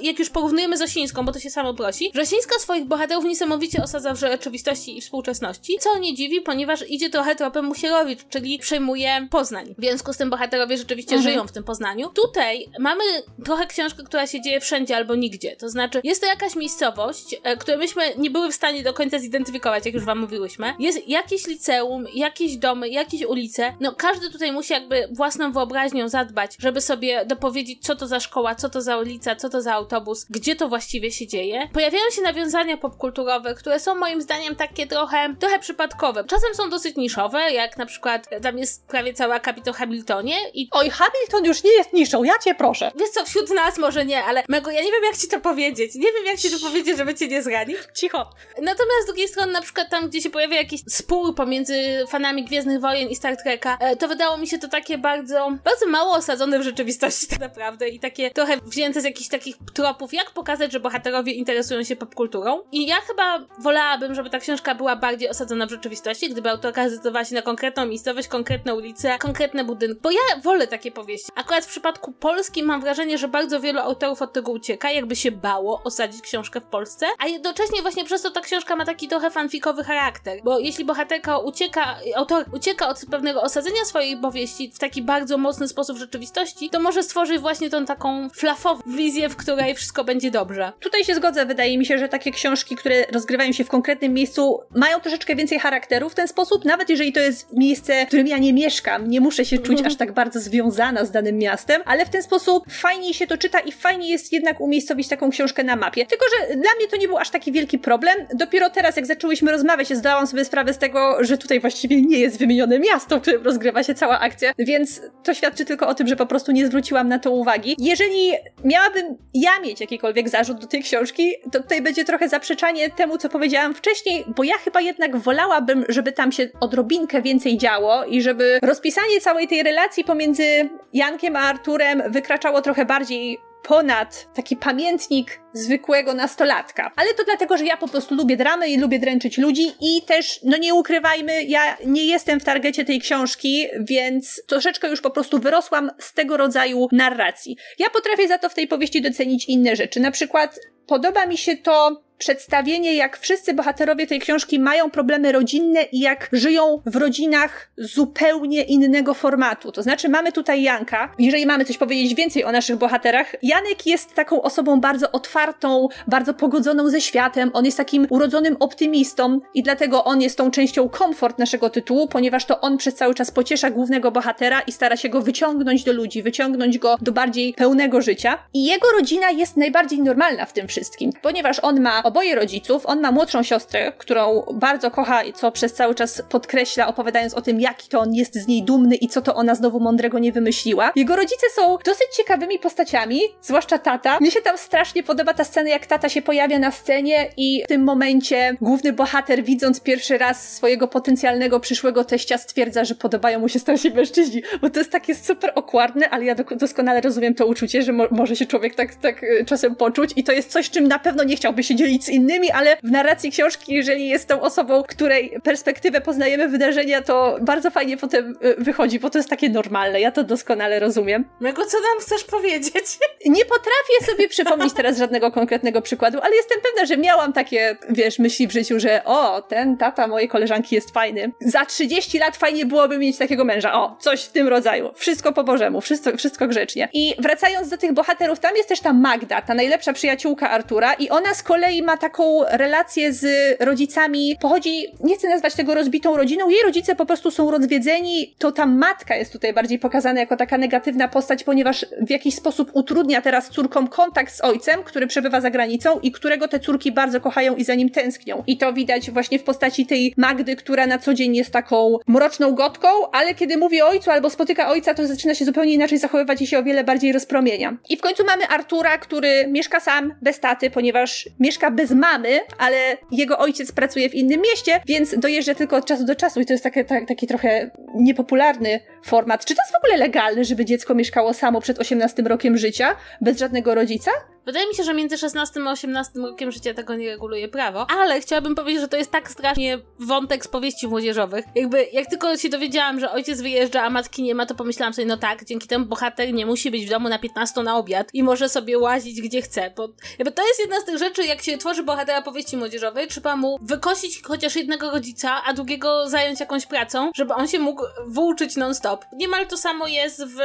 jak 0.00 0.18
już 0.18 0.30
porównujemy 0.30 0.76
z 0.76 0.82
Osińską, 0.82 1.24
bo 1.24 1.32
to 1.32 1.40
się 1.40 1.50
samo 1.50 1.74
prosi, 1.74 2.10
że 2.14 2.22
Osińska 2.22 2.58
swoich 2.58 2.84
bohaterów 2.84 3.24
niesamowicie 3.24 3.82
osadza 3.82 4.14
w 4.14 4.18
rzeczywistości 4.18 4.98
i 4.98 5.00
współczesności, 5.00 5.78
co 5.80 5.98
nie 5.98 6.14
dziwi, 6.14 6.40
ponieważ 6.40 6.84
idzie 6.88 7.10
trochę 7.10 7.36
tropem 7.36 7.64
Musierowicz, 7.64 8.20
czyli 8.30 8.58
przejmuje 8.58 9.28
Poznań. 9.30 9.74
W 9.78 9.80
związku 9.80 10.12
z 10.12 10.16
tym 10.16 10.30
bohaterowie 10.30 10.76
rzeczywiście 10.76 11.14
mhm. 11.14 11.32
żyją 11.32 11.46
w 11.46 11.52
tym 11.52 11.64
Poznaniu. 11.64 12.08
Tutaj 12.08 12.66
mamy 12.78 13.04
trochę 13.44 13.66
książkę, 13.66 14.02
która 14.04 14.26
się 14.26 14.40
dzieje 14.40 14.60
wszędzie 14.60 14.96
albo 14.96 15.14
nigdzie. 15.14 15.56
To 15.56 15.68
znaczy, 15.68 16.00
jest 16.04 16.20
to 16.20 16.26
jakaś 16.26 16.56
miejscowość, 16.56 17.36
e, 17.42 17.56
której 17.56 17.78
myśmy 17.78 18.02
nie 18.18 18.30
były 18.30 18.50
w 18.50 18.54
stanie 18.54 18.82
do 18.82 18.92
końca 18.92 19.18
zidentyfikować, 19.18 19.86
jak 19.86 19.94
już 19.94 20.04
wam 20.04 20.18
mówiłyśmy. 20.18 20.74
Jest 20.78 21.08
jakieś 21.08 21.46
liceum, 21.46 22.06
jakieś 22.14 22.56
domy, 22.56 22.88
jakieś 22.88 23.22
ulice. 23.22 23.74
No, 23.80 23.92
każdy 23.92 24.30
tutaj 24.30 24.52
musi 24.52 24.72
jakby 24.72 25.08
własną 25.12 25.52
wyobraźnią 25.52 26.08
zadbać, 26.08 26.56
żeby 26.58 26.80
sobie 26.80 27.24
dopowiedzieć, 27.24 27.82
co 27.82 27.96
to 27.96 28.06
za 28.06 28.20
szkoła, 28.20 28.54
co 28.54 28.68
to 28.68 28.82
za 28.82 28.98
ulica, 28.98 29.36
co 29.36 29.48
to 29.48 29.62
za 29.62 29.74
autobus, 29.74 30.26
gdzie 30.30 30.56
to 30.56 30.68
właściwie 30.68 31.12
się 31.12 31.26
dzieje. 31.26 31.68
Pojawiają 31.72 32.10
się 32.10 32.22
nawiązania 32.22 32.76
popkulturowe, 32.76 33.54
które 33.54 33.80
są 33.80 33.94
moim 33.94 34.22
zdaniem 34.22 34.56
takie 34.56 34.86
trochę, 34.86 35.34
trochę 35.40 35.58
przypadkowe. 35.58 36.24
Czasem 36.24 36.54
są 36.54 36.70
dosyć 36.70 36.96
niszowe, 36.96 37.52
jak 37.52 37.76
na 37.76 37.86
przykład 37.86 38.28
tam 38.42 38.58
jest 38.58 38.86
prawie 38.86 39.14
cała 39.14 39.40
kapitał 39.40 39.74
Hamiltonie 39.74 40.36
i... 40.54 40.68
Oj, 40.70 40.90
Hamilton 40.90 41.44
już 41.44 41.64
nie 41.64 41.70
jest 41.70 41.92
niszą, 41.92 42.24
ja 42.24 42.38
cię 42.38 42.54
proszę. 42.54 42.90
Wiesz 42.96 43.10
co, 43.10 43.24
wśród 43.24 43.50
nas 43.50 43.78
może 43.78 44.04
nie, 44.04 44.24
ale 44.24 44.42
Mego, 44.48 44.70
ja 44.70 44.82
nie 44.82 44.92
wiem 44.92 45.04
jak 45.04 45.16
ci 45.16 45.28
to 45.28 45.40
powiedzieć. 45.40 45.94
Nie 45.94 46.12
wiem 46.12 46.26
jak 46.26 46.38
ci 46.38 46.50
to 46.50 46.58
powiedzieć, 46.66 46.98
żeby 46.98 47.14
cię 47.14 47.28
nie 47.28 47.42
zranić. 47.42 47.78
Cicho. 47.94 48.30
Natomiast 48.56 49.02
z 49.02 49.06
drugiej 49.06 49.28
strony, 49.28 49.52
na 49.52 49.62
przykład 49.62 49.90
tam, 49.90 50.08
gdzie 50.08 50.20
się 50.20 50.30
pojawia 50.30 50.56
jakiś 50.56 50.80
spór 50.88 51.34
pomiędzy 51.34 52.04
fanami 52.08 52.44
Gwiezdnych 52.44 52.80
Wojen 52.80 53.08
i 53.08 53.16
Star 53.16 53.36
Treka, 53.42 53.78
e, 53.80 53.96
to 53.96 54.08
wydało 54.08 54.36
mi 54.36 54.46
się 54.46 54.58
to 54.58 54.68
takie 54.68 54.98
bardzo, 54.98 55.52
bardzo 55.64 55.86
mało 55.86 56.12
osadzone 56.12 56.47
w 56.58 56.62
rzeczywistości 56.62 57.26
tak 57.26 57.40
naprawdę 57.40 57.88
i 57.88 58.00
takie 58.00 58.30
trochę 58.30 58.56
wzięte 58.66 59.00
z 59.00 59.04
jakichś 59.04 59.28
takich 59.28 59.56
tropów, 59.74 60.12
jak 60.12 60.30
pokazać, 60.30 60.72
że 60.72 60.80
bohaterowie 60.80 61.32
interesują 61.32 61.82
się 61.84 61.96
popkulturą. 61.96 62.62
I 62.72 62.86
ja 62.86 62.96
chyba 62.96 63.46
wolałabym, 63.58 64.14
żeby 64.14 64.30
ta 64.30 64.38
książka 64.38 64.74
była 64.74 64.96
bardziej 64.96 65.28
osadzona 65.28 65.66
w 65.66 65.70
rzeczywistości, 65.70 66.30
gdyby 66.30 66.50
autorka 66.50 66.88
zdecydowała 66.88 67.24
się 67.24 67.34
na 67.34 67.42
konkretną 67.42 67.86
miejscowość, 67.86 68.28
konkretne 68.28 68.74
ulice, 68.74 69.18
konkretne 69.18 69.64
budynki, 69.64 70.00
bo 70.02 70.10
ja 70.10 70.18
wolę 70.42 70.66
takie 70.66 70.92
powieści. 70.92 71.32
Akurat 71.34 71.64
w 71.64 71.68
przypadku 71.68 72.12
polskim 72.12 72.66
mam 72.66 72.80
wrażenie, 72.80 73.18
że 73.18 73.28
bardzo 73.28 73.60
wielu 73.60 73.78
autorów 73.78 74.22
od 74.22 74.32
tego 74.32 74.52
ucieka, 74.52 74.90
jakby 74.90 75.16
się 75.16 75.32
bało 75.32 75.82
osadzić 75.84 76.22
książkę 76.22 76.60
w 76.60 76.64
Polsce, 76.64 77.06
a 77.18 77.26
jednocześnie 77.26 77.82
właśnie 77.82 78.04
przez 78.04 78.22
to 78.22 78.30
ta 78.30 78.40
książka 78.40 78.76
ma 78.76 78.84
taki 78.84 79.08
trochę 79.08 79.30
fanfikowy 79.30 79.84
charakter, 79.84 80.40
bo 80.44 80.58
jeśli 80.58 80.84
bohaterka 80.84 81.38
ucieka, 81.38 81.96
autor 82.16 82.44
ucieka 82.52 82.88
od 82.88 83.00
pewnego 83.10 83.42
osadzenia 83.42 83.84
swojej 83.84 84.16
powieści 84.16 84.70
w 84.74 84.78
taki 84.78 85.02
bardzo 85.02 85.38
mocny 85.38 85.68
sposób 85.68 85.96
w 85.96 86.00
rzeczywistości, 86.00 86.37
to 86.72 86.80
może 86.80 87.02
stworzyć 87.02 87.38
właśnie 87.38 87.70
tą 87.70 87.84
taką 87.84 88.28
flafową 88.30 88.82
wizję, 88.86 89.28
w 89.28 89.36
której 89.36 89.74
wszystko 89.74 90.04
będzie 90.04 90.30
dobrze. 90.30 90.72
Tutaj 90.80 91.04
się 91.04 91.14
zgodzę, 91.14 91.46
wydaje 91.46 91.78
mi 91.78 91.86
się, 91.86 91.98
że 91.98 92.08
takie 92.08 92.30
książki, 92.30 92.76
które 92.76 93.04
rozgrywają 93.12 93.52
się 93.52 93.64
w 93.64 93.68
konkretnym 93.68 94.14
miejscu, 94.14 94.60
mają 94.76 95.00
troszeczkę 95.00 95.36
więcej 95.36 95.58
charakteru 95.58 96.08
w 96.08 96.14
ten 96.14 96.28
sposób, 96.28 96.64
nawet 96.64 96.90
jeżeli 96.90 97.12
to 97.12 97.20
jest 97.20 97.52
miejsce, 97.52 98.04
w 98.04 98.06
którym 98.06 98.26
ja 98.26 98.38
nie 98.38 98.52
mieszkam, 98.52 99.08
nie 99.08 99.20
muszę 99.20 99.44
się 99.44 99.58
czuć 99.58 99.70
mhm. 99.70 99.86
aż 99.86 99.96
tak 99.96 100.12
bardzo 100.12 100.40
związana 100.40 101.04
z 101.04 101.10
danym 101.10 101.38
miastem, 101.38 101.82
ale 101.84 102.06
w 102.06 102.08
ten 102.08 102.22
sposób 102.22 102.64
fajniej 102.72 103.14
się 103.14 103.26
to 103.26 103.38
czyta 103.38 103.60
i 103.60 103.72
fajnie 103.72 104.10
jest 104.10 104.32
jednak 104.32 104.60
umiejscowić 104.60 105.08
taką 105.08 105.30
książkę 105.30 105.64
na 105.64 105.76
mapie. 105.76 106.06
Tylko, 106.06 106.24
że 106.38 106.56
dla 106.56 106.70
mnie 106.76 106.88
to 106.90 106.96
nie 106.96 107.08
był 107.08 107.18
aż 107.18 107.30
taki 107.30 107.52
wielki 107.52 107.78
problem. 107.78 108.26
Dopiero 108.34 108.70
teraz, 108.70 108.96
jak 108.96 109.06
zaczęłyśmy 109.06 109.52
rozmawiać, 109.52 109.88
zdałam 109.88 110.26
sobie 110.26 110.44
sprawę 110.44 110.74
z 110.74 110.78
tego, 110.78 111.24
że 111.24 111.38
tutaj 111.38 111.60
właściwie 111.60 112.02
nie 112.02 112.18
jest 112.18 112.38
wymienione 112.38 112.78
miasto, 112.78 113.18
w 113.18 113.22
którym 113.22 113.44
rozgrywa 113.44 113.82
się 113.82 113.94
cała 113.94 114.20
akcja, 114.20 114.52
więc 114.58 115.00
to 115.22 115.34
świadczy 115.34 115.64
tylko 115.64 115.88
o 115.88 115.94
tym, 115.94 116.06
że 116.06 116.16
po 116.16 116.26
prostu 116.28 116.52
nie 116.52 116.66
zwróciłam 116.66 117.08
na 117.08 117.18
to 117.18 117.30
uwagi. 117.30 117.76
Jeżeli 117.78 118.32
miałabym 118.64 119.16
ja 119.34 119.60
mieć 119.60 119.80
jakikolwiek 119.80 120.28
zarzut 120.28 120.60
do 120.60 120.66
tej 120.66 120.82
książki, 120.82 121.34
to 121.52 121.62
tutaj 121.62 121.82
będzie 121.82 122.04
trochę 122.04 122.28
zaprzeczanie 122.28 122.90
temu, 122.90 123.18
co 123.18 123.28
powiedziałam 123.28 123.74
wcześniej, 123.74 124.24
bo 124.36 124.44
ja 124.44 124.54
chyba 124.64 124.80
jednak 124.80 125.16
wolałabym, 125.16 125.84
żeby 125.88 126.12
tam 126.12 126.32
się 126.32 126.48
odrobinkę 126.60 127.22
więcej 127.22 127.58
działo 127.58 128.04
i 128.04 128.22
żeby 128.22 128.58
rozpisanie 128.62 129.20
całej 129.20 129.48
tej 129.48 129.62
relacji 129.62 130.04
pomiędzy 130.04 130.68
Jankiem 130.92 131.36
a 131.36 131.40
Arturem 131.40 132.02
wykraczało 132.08 132.62
trochę 132.62 132.84
bardziej 132.84 133.38
ponad 133.68 134.28
taki 134.34 134.56
pamiętnik 134.56 135.40
zwykłego 135.52 136.14
nastolatka. 136.14 136.92
Ale 136.96 137.14
to 137.14 137.24
dlatego, 137.24 137.56
że 137.56 137.64
ja 137.64 137.76
po 137.76 137.88
prostu 137.88 138.14
lubię 138.14 138.36
dramy 138.36 138.68
i 138.68 138.78
lubię 138.78 138.98
dręczyć 138.98 139.38
ludzi 139.38 139.72
i 139.80 140.02
też, 140.02 140.40
no 140.44 140.56
nie 140.56 140.74
ukrywajmy, 140.74 141.44
ja 141.44 141.76
nie 141.86 142.04
jestem 142.04 142.40
w 142.40 142.44
targecie 142.44 142.84
tej 142.84 143.00
książki, 143.00 143.66
więc 143.80 144.42
troszeczkę 144.46 144.88
już 144.88 145.00
po 145.00 145.10
prostu 145.10 145.38
wyrosłam 145.38 145.90
z 145.98 146.14
tego 146.14 146.36
rodzaju 146.36 146.88
narracji. 146.92 147.56
Ja 147.78 147.90
potrafię 147.90 148.28
za 148.28 148.38
to 148.38 148.48
w 148.48 148.54
tej 148.54 148.68
powieści 148.68 149.02
docenić 149.02 149.48
inne 149.48 149.76
rzeczy. 149.76 150.00
Na 150.00 150.10
przykład 150.10 150.60
podoba 150.86 151.26
mi 151.26 151.38
się 151.38 151.56
to, 151.56 152.02
przedstawienie, 152.18 152.94
jak 152.94 153.18
wszyscy 153.18 153.54
bohaterowie 153.54 154.06
tej 154.06 154.20
książki 154.20 154.60
mają 154.60 154.90
problemy 154.90 155.32
rodzinne 155.32 155.82
i 155.82 156.00
jak 156.00 156.28
żyją 156.32 156.82
w 156.86 156.96
rodzinach 156.96 157.70
zupełnie 157.76 158.62
innego 158.62 159.14
formatu. 159.14 159.72
To 159.72 159.82
znaczy, 159.82 160.08
mamy 160.08 160.32
tutaj 160.32 160.62
Janka. 160.62 161.14
Jeżeli 161.18 161.46
mamy 161.46 161.64
coś 161.64 161.78
powiedzieć 161.78 162.14
więcej 162.14 162.44
o 162.44 162.52
naszych 162.52 162.76
bohaterach, 162.76 163.34
Janek 163.42 163.86
jest 163.86 164.14
taką 164.14 164.42
osobą 164.42 164.80
bardzo 164.80 165.12
otwartą, 165.12 165.88
bardzo 166.06 166.34
pogodzoną 166.34 166.88
ze 166.88 167.00
światem. 167.00 167.50
On 167.52 167.64
jest 167.64 167.76
takim 167.76 168.06
urodzonym 168.10 168.56
optymistą 168.60 169.40
i 169.54 169.62
dlatego 169.62 170.04
on 170.04 170.20
jest 170.20 170.38
tą 170.38 170.50
częścią 170.50 170.88
komfort 170.88 171.38
naszego 171.38 171.70
tytułu, 171.70 172.08
ponieważ 172.08 172.44
to 172.44 172.60
on 172.60 172.78
przez 172.78 172.94
cały 172.94 173.14
czas 173.14 173.30
pociesza 173.30 173.70
głównego 173.70 174.10
bohatera 174.10 174.60
i 174.60 174.72
stara 174.72 174.96
się 174.96 175.08
go 175.08 175.22
wyciągnąć 175.22 175.84
do 175.84 175.92
ludzi, 175.92 176.22
wyciągnąć 176.22 176.78
go 176.78 176.96
do 177.00 177.12
bardziej 177.12 177.54
pełnego 177.54 178.02
życia. 178.02 178.38
I 178.54 178.64
jego 178.64 178.88
rodzina 178.90 179.30
jest 179.30 179.56
najbardziej 179.56 180.02
normalna 180.02 180.46
w 180.46 180.52
tym 180.52 180.68
wszystkim, 180.68 181.12
ponieważ 181.22 181.60
on 181.62 181.80
ma 181.80 182.02
oboje 182.08 182.34
rodziców. 182.34 182.86
On 182.86 183.00
ma 183.00 183.12
młodszą 183.12 183.42
siostrę, 183.42 183.92
którą 183.98 184.42
bardzo 184.54 184.90
kocha 184.90 185.22
i 185.22 185.32
co 185.32 185.52
przez 185.52 185.74
cały 185.74 185.94
czas 185.94 186.22
podkreśla, 186.28 186.86
opowiadając 186.86 187.34
o 187.34 187.42
tym, 187.42 187.60
jaki 187.60 187.88
to 187.88 188.00
on 188.00 188.14
jest 188.14 188.34
z 188.34 188.46
niej 188.46 188.62
dumny 188.62 188.96
i 188.96 189.08
co 189.08 189.22
to 189.22 189.34
ona 189.34 189.54
znowu 189.54 189.80
mądrego 189.80 190.18
nie 190.18 190.32
wymyśliła. 190.32 190.92
Jego 190.96 191.16
rodzice 191.16 191.46
są 191.56 191.78
dosyć 191.84 192.06
ciekawymi 192.16 192.58
postaciami, 192.58 193.20
zwłaszcza 193.42 193.78
tata. 193.78 194.18
Mnie 194.20 194.30
się 194.30 194.40
tam 194.40 194.58
strasznie 194.58 195.02
podoba 195.02 195.34
ta 195.34 195.44
scena, 195.44 195.68
jak 195.68 195.86
tata 195.86 196.08
się 196.08 196.22
pojawia 196.22 196.58
na 196.58 196.70
scenie 196.70 197.28
i 197.36 197.62
w 197.64 197.68
tym 197.68 197.84
momencie 197.84 198.56
główny 198.60 198.92
bohater, 198.92 199.44
widząc 199.44 199.80
pierwszy 199.80 200.18
raz 200.18 200.52
swojego 200.56 200.88
potencjalnego 200.88 201.60
przyszłego 201.60 202.04
teścia, 202.04 202.38
stwierdza, 202.38 202.84
że 202.84 202.94
podobają 202.94 203.38
mu 203.38 203.48
się 203.48 203.58
starsi 203.58 203.90
mężczyźni, 203.90 204.42
bo 204.60 204.70
to 204.70 204.80
jest 204.80 204.92
takie 204.92 205.14
super 205.14 205.52
okładne, 205.54 206.10
ale 206.10 206.24
ja 206.24 206.34
doskonale 206.34 207.00
rozumiem 207.00 207.34
to 207.34 207.46
uczucie, 207.46 207.82
że 207.82 207.92
mo 207.92 208.04
może 208.10 208.36
się 208.36 208.46
człowiek 208.46 208.74
tak, 208.74 208.94
tak 208.94 209.22
y, 209.22 209.44
czasem 209.46 209.76
poczuć 209.76 210.10
i 210.16 210.24
to 210.24 210.32
jest 210.32 210.50
coś, 210.50 210.70
czym 210.70 210.88
na 210.88 210.98
pewno 210.98 211.24
nie 211.24 211.36
chciałby 211.36 211.62
się 211.62 211.74
dzielić 211.74 211.97
z 212.04 212.08
innymi, 212.08 212.50
ale 212.50 212.76
w 212.76 212.90
narracji 212.90 213.30
książki, 213.30 213.74
jeżeli 213.74 214.08
jest 214.08 214.28
tą 214.28 214.40
osobą, 214.40 214.82
której 214.82 215.40
perspektywę 215.42 216.00
poznajemy 216.00 216.48
wydarzenia, 216.48 217.02
to 217.02 217.38
bardzo 217.40 217.70
fajnie 217.70 217.96
potem 217.96 218.36
y, 218.44 218.54
wychodzi, 218.58 218.98
bo 218.98 219.10
to 219.10 219.18
jest 219.18 219.30
takie 219.30 219.48
normalne. 219.48 220.00
Ja 220.00 220.10
to 220.10 220.24
doskonale 220.24 220.78
rozumiem. 220.78 221.24
Mego, 221.40 221.66
co 221.66 221.76
nam 221.76 222.00
chcesz 222.00 222.24
powiedzieć? 222.24 222.84
Nie 223.26 223.44
potrafię 223.44 224.06
sobie 224.12 224.28
przypomnieć 224.28 224.72
teraz 224.74 224.98
żadnego 224.98 225.32
konkretnego 225.32 225.82
przykładu, 225.82 226.18
ale 226.22 226.36
jestem 226.36 226.58
pewna, 226.62 226.86
że 226.86 226.96
miałam 226.96 227.32
takie, 227.32 227.76
wiesz, 227.90 228.18
myśli 228.18 228.48
w 228.48 228.52
życiu, 228.52 228.80
że 228.80 229.04
o, 229.04 229.42
ten 229.42 229.76
tata 229.76 230.06
mojej 230.06 230.28
koleżanki 230.28 230.74
jest 230.74 230.90
fajny. 230.90 231.32
Za 231.40 231.66
30 231.66 232.18
lat 232.18 232.36
fajnie 232.36 232.66
byłoby 232.66 232.98
mieć 232.98 233.18
takiego 233.18 233.44
męża. 233.44 233.74
O, 233.74 233.96
coś 234.00 234.24
w 234.24 234.32
tym 234.32 234.48
rodzaju. 234.48 234.90
Wszystko 234.94 235.32
po 235.32 235.44
Bożemu, 235.44 235.80
wszystko, 235.80 236.16
wszystko 236.16 236.46
grzecznie. 236.46 236.88
I 236.92 237.14
wracając 237.18 237.68
do 237.68 237.78
tych 237.78 237.92
bohaterów, 237.92 238.38
tam 238.38 238.56
jest 238.56 238.68
też 238.68 238.80
ta 238.80 238.92
Magda, 238.92 239.42
ta 239.42 239.54
najlepsza 239.54 239.92
przyjaciółka 239.92 240.50
Artura 240.50 240.94
i 240.94 241.08
ona 241.08 241.34
z 241.34 241.42
kolei 241.42 241.82
ma 241.88 241.96
taką 241.96 242.44
relację 242.50 243.12
z 243.12 243.26
rodzicami, 243.60 244.36
pochodzi, 244.40 244.86
nie 245.00 245.16
chcę 245.16 245.28
nazwać 245.28 245.54
tego 245.54 245.74
rozbitą 245.74 246.16
rodziną, 246.16 246.48
jej 246.48 246.62
rodzice 246.62 246.94
po 246.94 247.06
prostu 247.06 247.30
są 247.30 247.50
rozwiedzeni, 247.50 248.34
to 248.38 248.52
ta 248.52 248.66
matka 248.66 249.16
jest 249.16 249.32
tutaj 249.32 249.52
bardziej 249.52 249.78
pokazana 249.78 250.20
jako 250.20 250.36
taka 250.36 250.58
negatywna 250.58 251.08
postać, 251.08 251.44
ponieważ 251.44 251.86
w 252.00 252.10
jakiś 252.10 252.34
sposób 252.34 252.70
utrudnia 252.72 253.22
teraz 253.22 253.50
córkom 253.50 253.88
kontakt 253.88 254.34
z 254.34 254.40
ojcem, 254.40 254.82
który 254.84 255.06
przebywa 255.06 255.40
za 255.40 255.50
granicą 255.50 256.00
i 256.00 256.12
którego 256.12 256.48
te 256.48 256.60
córki 256.60 256.92
bardzo 256.92 257.20
kochają 257.20 257.56
i 257.56 257.64
za 257.64 257.74
nim 257.74 257.90
tęsknią. 257.90 258.42
I 258.46 258.58
to 258.58 258.72
widać 258.72 259.10
właśnie 259.10 259.38
w 259.38 259.42
postaci 259.42 259.86
tej 259.86 260.14
Magdy, 260.16 260.56
która 260.56 260.86
na 260.86 260.98
co 260.98 261.14
dzień 261.14 261.36
jest 261.36 261.50
taką 261.50 261.96
mroczną 262.06 262.52
gotką, 262.52 262.88
ale 263.12 263.34
kiedy 263.34 263.56
mówi 263.56 263.82
ojcu 263.82 264.10
albo 264.10 264.30
spotyka 264.30 264.68
ojca, 264.68 264.94
to 264.94 265.06
zaczyna 265.06 265.34
się 265.34 265.44
zupełnie 265.44 265.72
inaczej 265.72 265.98
zachowywać 265.98 266.42
i 266.42 266.46
się 266.46 266.58
o 266.58 266.62
wiele 266.62 266.84
bardziej 266.84 267.12
rozpromienia. 267.12 267.76
I 267.88 267.96
w 267.96 268.00
końcu 268.00 268.24
mamy 268.24 268.48
Artura, 268.48 268.98
który 268.98 269.46
mieszka 269.46 269.80
sam, 269.80 270.14
bez 270.22 270.40
taty, 270.40 270.70
ponieważ 270.70 271.28
mieszka 271.40 271.77
bez 271.78 271.90
mamy, 271.90 272.40
ale 272.58 272.76
jego 273.12 273.38
ojciec 273.38 273.72
pracuje 273.72 274.10
w 274.10 274.14
innym 274.14 274.40
mieście, 274.40 274.80
więc 274.86 275.18
dojeżdża 275.18 275.54
tylko 275.54 275.76
od 275.76 275.86
czasu 275.86 276.04
do 276.04 276.14
czasu 276.14 276.40
i 276.40 276.46
to 276.46 276.52
jest 276.52 276.64
taki, 276.64 276.84
taki 276.84 277.26
trochę 277.26 277.70
niepopularny 277.94 278.80
format. 279.04 279.44
Czy 279.44 279.54
to 279.54 279.62
jest 279.62 279.72
w 279.72 279.84
ogóle 279.84 279.96
legalne, 279.96 280.44
żeby 280.44 280.64
dziecko 280.64 280.94
mieszkało 280.94 281.34
samo 281.34 281.60
przed 281.60 281.78
18 281.78 282.22
rokiem 282.22 282.56
życia, 282.56 282.96
bez 283.20 283.38
żadnego 283.38 283.74
rodzica? 283.74 284.10
Wydaje 284.48 284.68
mi 284.68 284.74
się, 284.74 284.84
że 284.84 284.94
między 284.94 285.18
16 285.18 285.60
a 285.66 285.70
18 285.70 286.20
rokiem 286.20 286.52
życia 286.52 286.74
tego 286.74 286.94
nie 286.94 287.10
reguluje 287.10 287.48
prawo, 287.48 287.86
ale 287.90 288.20
chciałabym 288.20 288.54
powiedzieć, 288.54 288.80
że 288.80 288.88
to 288.88 288.96
jest 288.96 289.10
tak 289.10 289.30
strasznie 289.30 289.78
wątek 289.98 290.44
z 290.44 290.48
powieści 290.48 290.88
młodzieżowych. 290.88 291.44
Jakby, 291.54 291.88
jak 291.92 292.06
tylko 292.06 292.36
się 292.36 292.48
dowiedziałam, 292.48 293.00
że 293.00 293.12
ojciec 293.12 293.40
wyjeżdża, 293.40 293.82
a 293.82 293.90
matki 293.90 294.22
nie 294.22 294.34
ma, 294.34 294.46
to 294.46 294.54
pomyślałam 294.54 294.94
sobie, 294.94 295.06
no 295.06 295.16
tak, 295.16 295.44
dzięki 295.44 295.68
temu 295.68 295.86
bohater 295.86 296.32
nie 296.32 296.46
musi 296.46 296.70
być 296.70 296.86
w 296.86 296.88
domu 296.88 297.08
na 297.08 297.18
15 297.18 297.62
na 297.62 297.76
obiad 297.76 298.08
i 298.12 298.22
może 298.22 298.48
sobie 298.48 298.78
łazić 298.78 299.20
gdzie 299.20 299.42
chce, 299.42 299.72
bo 299.76 299.88
jakby 300.18 300.32
to 300.32 300.46
jest 300.46 300.60
jedna 300.60 300.80
z 300.80 300.84
tych 300.84 300.98
rzeczy, 300.98 301.24
jak 301.24 301.42
się 301.42 301.58
tworzy 301.58 301.82
bohatera 301.82 302.22
powieści 302.22 302.56
młodzieżowej, 302.56 303.08
trzeba 303.08 303.36
mu 303.36 303.58
wykosić 303.62 304.22
chociaż 304.22 304.56
jednego 304.56 304.90
rodzica, 304.90 305.42
a 305.46 305.52
drugiego 305.52 306.08
zająć 306.08 306.40
jakąś 306.40 306.66
pracą, 306.66 307.10
żeby 307.14 307.34
on 307.34 307.48
się 307.48 307.58
mógł 307.58 307.82
włóczyć 308.06 308.56
non-stop. 308.56 309.04
Niemal 309.12 309.46
to 309.46 309.56
samo 309.56 309.86
jest 309.86 310.24
w, 310.24 310.36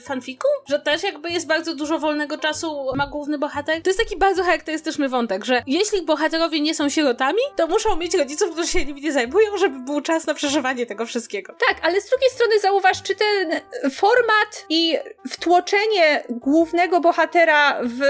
w 0.00 0.04
fanfiku, 0.04 0.48
że 0.68 0.78
też 0.78 1.02
jakby 1.02 1.30
jest 1.30 1.46
bardzo 1.46 1.74
dużo 1.74 1.98
wolnego 1.98 2.38
czasu, 2.38 2.86
ma 2.96 3.06
główny 3.06 3.39
bohater. 3.40 3.82
To 3.82 3.90
jest 3.90 4.00
taki 4.00 4.16
bardzo 4.16 4.44
charakterystyczny 4.44 5.08
wątek, 5.08 5.44
że 5.44 5.62
jeśli 5.66 6.02
bohaterowie 6.02 6.60
nie 6.60 6.74
są 6.74 6.88
sierotami, 6.88 7.38
to 7.56 7.66
muszą 7.66 7.96
mieć 7.96 8.14
rodziców, 8.14 8.50
którzy 8.50 8.68
się 8.68 8.84
nimi 8.84 9.00
nie 9.00 9.12
zajmują, 9.12 9.56
żeby 9.58 9.78
był 9.78 10.00
czas 10.00 10.26
na 10.26 10.34
przeżywanie 10.34 10.86
tego 10.86 11.06
wszystkiego. 11.06 11.54
Tak, 11.68 11.78
ale 11.82 12.00
z 12.00 12.08
drugiej 12.10 12.30
strony 12.30 12.60
zauważ, 12.60 13.02
czy 13.02 13.14
ten 13.14 13.60
format 13.90 14.66
i 14.68 14.96
wtłoczenie 15.30 16.22
głównego 16.28 17.00
bohatera 17.00 17.80
w 17.82 18.00